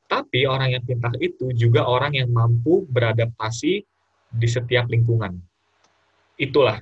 [0.09, 3.85] tapi orang yang pintar itu juga orang yang mampu beradaptasi
[4.33, 5.37] di setiap lingkungan.
[6.41, 6.81] Itulah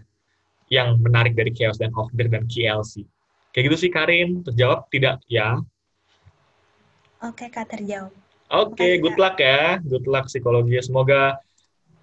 [0.71, 3.03] yang menarik dari chaos dan order dan KLC.
[3.51, 5.59] Kayak gitu sih Karin, terjawab tidak ya?
[7.19, 8.15] Oke Kak, terjawab.
[8.47, 9.75] Oke, okay, good luck ya.
[9.83, 10.79] Good luck psikologi.
[10.79, 11.35] Semoga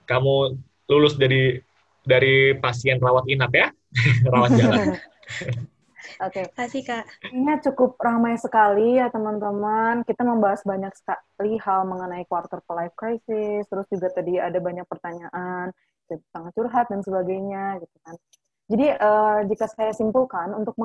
[0.04, 0.60] kamu
[0.92, 1.56] lulus dari
[2.04, 3.72] dari pasien rawat inap ya.
[4.32, 4.86] rawat jalan.
[6.20, 6.44] Oke.
[6.44, 6.44] Okay.
[6.52, 7.04] Kasih Kak.
[7.32, 10.04] Ini cukup ramai sekali ya teman-teman.
[10.04, 13.64] Kita membahas banyak sekali hal mengenai quarter life crisis.
[13.64, 15.72] Terus juga tadi ada banyak pertanyaan
[16.04, 18.14] tentang curhat dan sebagainya gitu kan.
[18.64, 20.76] Jadi uh, jika saya simpulkan untuk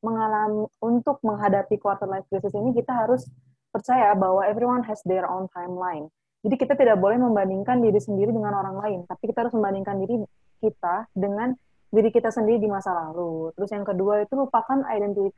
[0.00, 3.28] mengalami untuk menghadapi quarter life crisis ini kita harus
[3.72, 6.12] percaya bahwa everyone has their own timeline.
[6.44, 10.20] Jadi kita tidak boleh membandingkan diri sendiri dengan orang lain, tapi kita harus membandingkan diri
[10.60, 11.56] kita dengan
[11.92, 13.54] diri kita sendiri di masa lalu.
[13.56, 15.30] Terus yang kedua itu lupakan identity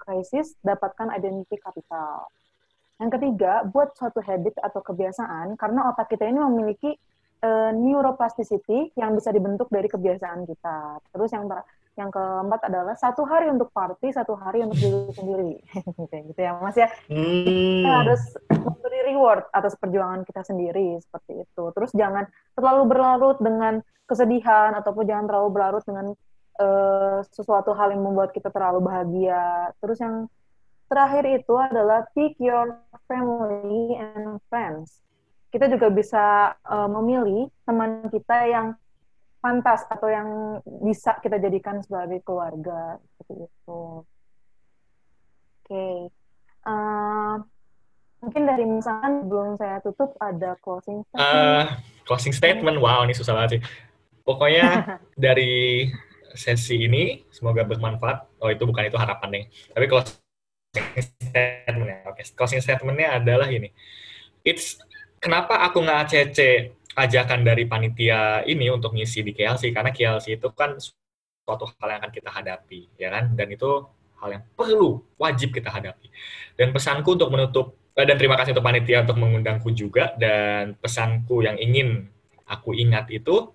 [0.00, 2.28] crisis, dapatkan identity capital.
[3.00, 6.92] Yang ketiga, buat suatu habit atau kebiasaan karena otak kita ini memiliki
[7.44, 11.00] uh, neuroplasticity yang bisa dibentuk dari kebiasaan kita.
[11.14, 11.48] Terus yang
[12.00, 15.52] yang keempat adalah satu hari untuk party, satu hari untuk diri sendiri.
[16.32, 16.88] gitu ya, Mas ya.
[17.12, 17.84] Hmm.
[17.84, 21.64] Kita harus memberi reward atas perjuangan kita sendiri seperti itu.
[21.76, 22.24] Terus jangan
[22.56, 26.06] terlalu berlarut dengan kesedihan ataupun jangan terlalu berlarut dengan
[26.58, 29.70] uh, sesuatu hal yang membuat kita terlalu bahagia.
[29.84, 30.26] Terus yang
[30.90, 35.04] terakhir itu adalah pick your family and friends.
[35.52, 38.66] Kita juga bisa uh, memilih teman kita yang
[39.40, 43.80] pantas atau yang bisa kita jadikan sebagai keluarga seperti itu.
[45.60, 45.96] Oke, okay.
[46.68, 47.40] uh,
[48.20, 51.24] mungkin dari misalkan belum saya tutup ada closing statement.
[51.24, 51.64] Uh,
[52.04, 53.62] closing statement, wow ini susah banget sih.
[54.22, 54.66] Pokoknya
[55.16, 55.88] dari
[56.36, 58.44] sesi ini semoga bermanfaat.
[58.44, 59.44] Oh itu bukan itu harapan nih.
[59.72, 60.20] Tapi closing
[61.00, 62.20] statementnya, oke.
[62.20, 62.24] Okay.
[62.36, 63.72] Closing statementnya adalah ini.
[64.44, 64.76] It's
[65.20, 66.38] kenapa aku nggak ACC
[67.00, 72.00] ajakan dari panitia ini untuk ngisi di KLC karena KLC itu kan suatu hal yang
[72.04, 73.32] akan kita hadapi, ya kan?
[73.34, 73.88] Dan itu
[74.20, 76.12] hal yang perlu, wajib kita hadapi.
[76.54, 81.40] Dan pesanku untuk menutup eh, dan terima kasih untuk panitia untuk mengundangku juga dan pesanku
[81.40, 82.12] yang ingin
[82.44, 83.50] aku ingat itu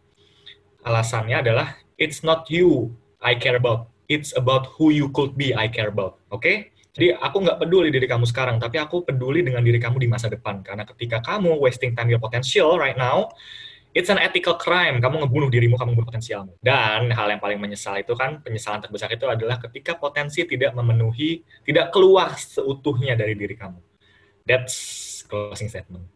[0.81, 2.91] alasannya adalah it's not you
[3.21, 6.21] I care about, it's about who you could be I care about.
[6.29, 6.41] Oke?
[6.41, 6.57] Okay?
[6.95, 10.31] Jadi aku nggak peduli diri kamu sekarang, tapi aku peduli dengan diri kamu di masa
[10.31, 10.63] depan.
[10.63, 13.27] Karena ketika kamu wasting time your potential right now,
[13.91, 15.03] it's an ethical crime.
[15.03, 16.55] Kamu ngebunuh dirimu, kamu ngebunuh potensialmu.
[16.63, 21.43] Dan hal yang paling menyesal itu kan, penyesalan terbesar itu adalah ketika potensi tidak memenuhi,
[21.67, 23.79] tidak keluar seutuhnya dari diri kamu.
[24.47, 26.07] That's closing statement.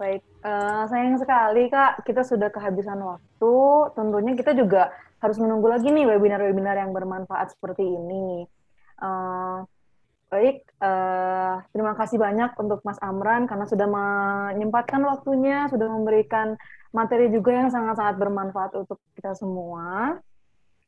[0.00, 3.54] Baik, uh, sayang sekali Kak, kita sudah kehabisan waktu.
[3.98, 8.46] Tentunya kita juga harus menunggu lagi nih webinar-webinar yang bermanfaat seperti ini.
[9.02, 9.66] Uh,
[10.30, 16.54] baik, uh, terima kasih banyak untuk Mas Amran karena sudah menyempatkan waktunya, sudah memberikan
[16.94, 20.16] materi juga yang sangat-sangat bermanfaat untuk kita semua.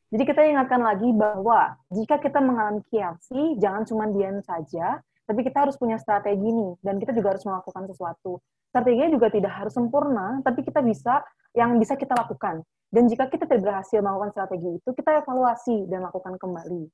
[0.09, 5.68] Jadi kita ingatkan lagi bahwa jika kita mengalami KFC, jangan cuma diam saja, tapi kita
[5.68, 8.40] harus punya strategi nih, dan kita juga harus melakukan sesuatu
[8.78, 11.26] strateginya juga tidak harus sempurna, tapi kita bisa
[11.59, 12.62] yang bisa kita lakukan.
[12.94, 16.86] Dan jika kita tidak berhasil melakukan strategi itu, kita evaluasi dan lakukan kembali.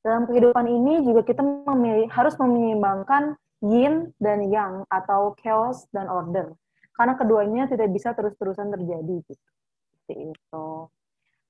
[0.00, 6.56] Dalam kehidupan ini juga kita memilih, harus menyeimbangkan yin dan yang atau chaos dan order.
[6.96, 9.46] Karena keduanya tidak bisa terus-terusan terjadi gitu.
[9.92, 10.66] Seperti itu.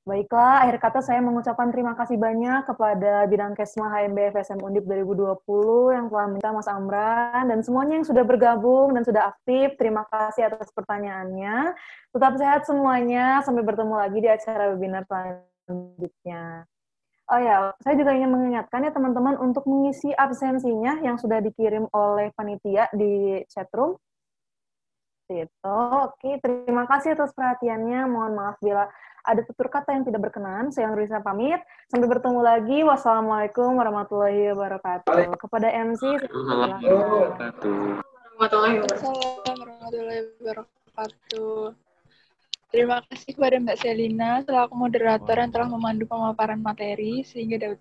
[0.06, 5.98] Baiklah, akhir kata saya mengucapkan terima kasih banyak kepada Bidang Kesma HMB FSM Undip 2020
[5.98, 9.74] yang telah minta Mas Amran dan semuanya yang sudah bergabung dan sudah aktif.
[9.74, 11.74] Terima kasih atas pertanyaannya.
[12.14, 13.42] Tetap sehat semuanya.
[13.42, 16.70] Sampai bertemu lagi di acara webinar selanjutnya.
[17.26, 22.30] Oh ya, saya juga ingin mengingatkan ya teman-teman untuk mengisi absensinya yang sudah dikirim oleh
[22.38, 23.98] panitia di chatroom.
[25.26, 25.76] Itu.
[26.06, 28.06] Oke, terima kasih atas perhatiannya.
[28.06, 28.86] Mohon maaf bila
[29.26, 30.70] ada tutur kata yang tidak berkenan.
[30.70, 31.58] Saya Risa pamit.
[31.90, 32.86] Sampai bertemu lagi.
[32.86, 35.34] Wassalamualaikum warahmatullahi wabarakatuh.
[35.34, 36.02] Kepada MC,
[38.38, 38.78] warahmatullahi
[40.38, 41.74] wabarakatuh.
[42.66, 47.78] Terima kasih kepada Mbak Selina selaku moderator yang telah memandu pemaparan materi sehingga dapat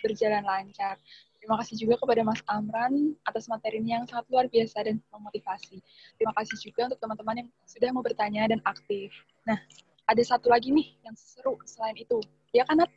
[0.00, 0.96] berjalan lancar.
[1.44, 5.76] Terima kasih juga kepada Mas Amran atas materinya yang sangat luar biasa dan memotivasi.
[6.16, 9.12] Terima kasih juga untuk teman-teman yang sudah mau bertanya dan aktif.
[9.44, 9.60] Nah,
[10.08, 12.16] ada satu lagi nih yang seru selain itu.
[12.56, 12.88] Ya kan, Nat?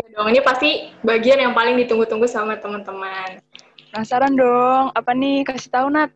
[0.00, 3.44] Ya dong, ini pasti bagian yang paling ditunggu-tunggu sama teman-teman.
[3.92, 5.44] Penasaran dong, apa nih?
[5.44, 6.08] Kasih tahu, Nat.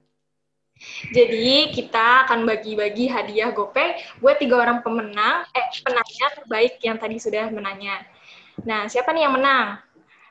[1.13, 7.21] Jadi kita akan bagi-bagi hadiah GoPay buat tiga orang pemenang, eh penanya terbaik yang tadi
[7.21, 8.01] sudah menanya.
[8.65, 9.77] Nah, siapa nih yang menang?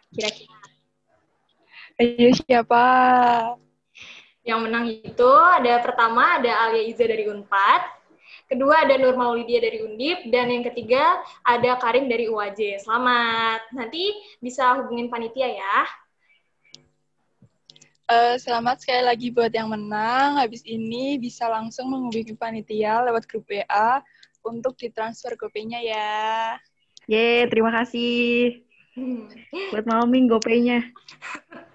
[0.10, 0.61] Kira-kira.
[2.02, 2.86] Ayo siapa?
[4.42, 8.02] Yang menang itu ada pertama ada Alia Iza dari Unpad,
[8.50, 12.82] Kedua ada Nur Maulidia dari Undip dan yang ketiga ada Karim dari UAJ.
[12.82, 13.70] Selamat.
[13.70, 15.78] Nanti bisa hubungin panitia ya.
[18.10, 20.42] Uh, selamat sekali lagi buat yang menang.
[20.42, 24.02] Habis ini bisa langsung menghubungi panitia lewat grup WA
[24.42, 26.12] untuk ditransfer GoPay-nya ya.
[27.06, 28.58] Ye, terima kasih.
[29.72, 30.82] buat Malming GoPay-nya.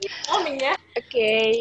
[0.00, 0.74] Ya.
[0.96, 1.06] Oke.
[1.06, 1.54] Okay.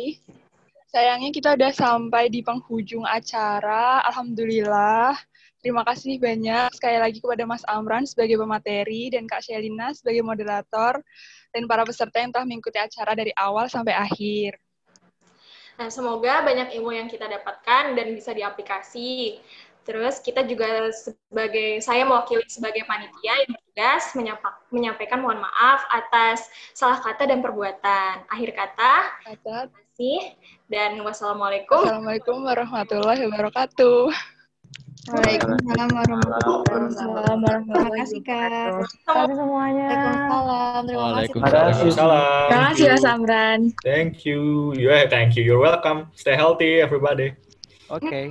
[0.89, 4.01] Sayangnya kita udah sampai di penghujung acara.
[4.09, 5.13] Alhamdulillah.
[5.59, 11.03] Terima kasih banyak sekali lagi kepada Mas Amran sebagai pemateri dan Kak Shelina sebagai moderator
[11.51, 14.55] dan para peserta yang telah mengikuti acara dari awal sampai akhir.
[15.79, 19.39] Nah, semoga banyak ilmu yang kita dapatkan dan bisa diaplikasi.
[19.89, 24.03] Terus kita juga sebagai saya mewakili sebagai panitia yang bertugas
[24.69, 26.45] menyampaikan mohon maaf atas
[26.77, 28.21] salah kata dan perbuatan.
[28.29, 30.37] Akhir kata, kata kasih
[30.69, 31.81] dan wassalamualaikum.
[31.81, 34.13] Wassalamualaikum warahmatullahi wabarakatuh.
[35.09, 37.65] Waalaikumsalam warahmatullahi wabarakatuh.
[37.65, 38.49] Terima kasih Kak.
[38.53, 39.87] Terima kasih semuanya.
[39.89, 40.81] Waalaikumsalam.
[40.85, 41.33] Terima kasih.
[41.41, 42.45] Waalaikumsalam.
[42.45, 43.59] Terima kasih Mas Amran.
[43.81, 44.69] Thank you.
[44.77, 45.41] Yeah, thank you.
[45.41, 46.13] You're welcome.
[46.13, 47.33] Stay healthy everybody.
[47.89, 48.05] Oke.
[48.05, 48.25] Okay.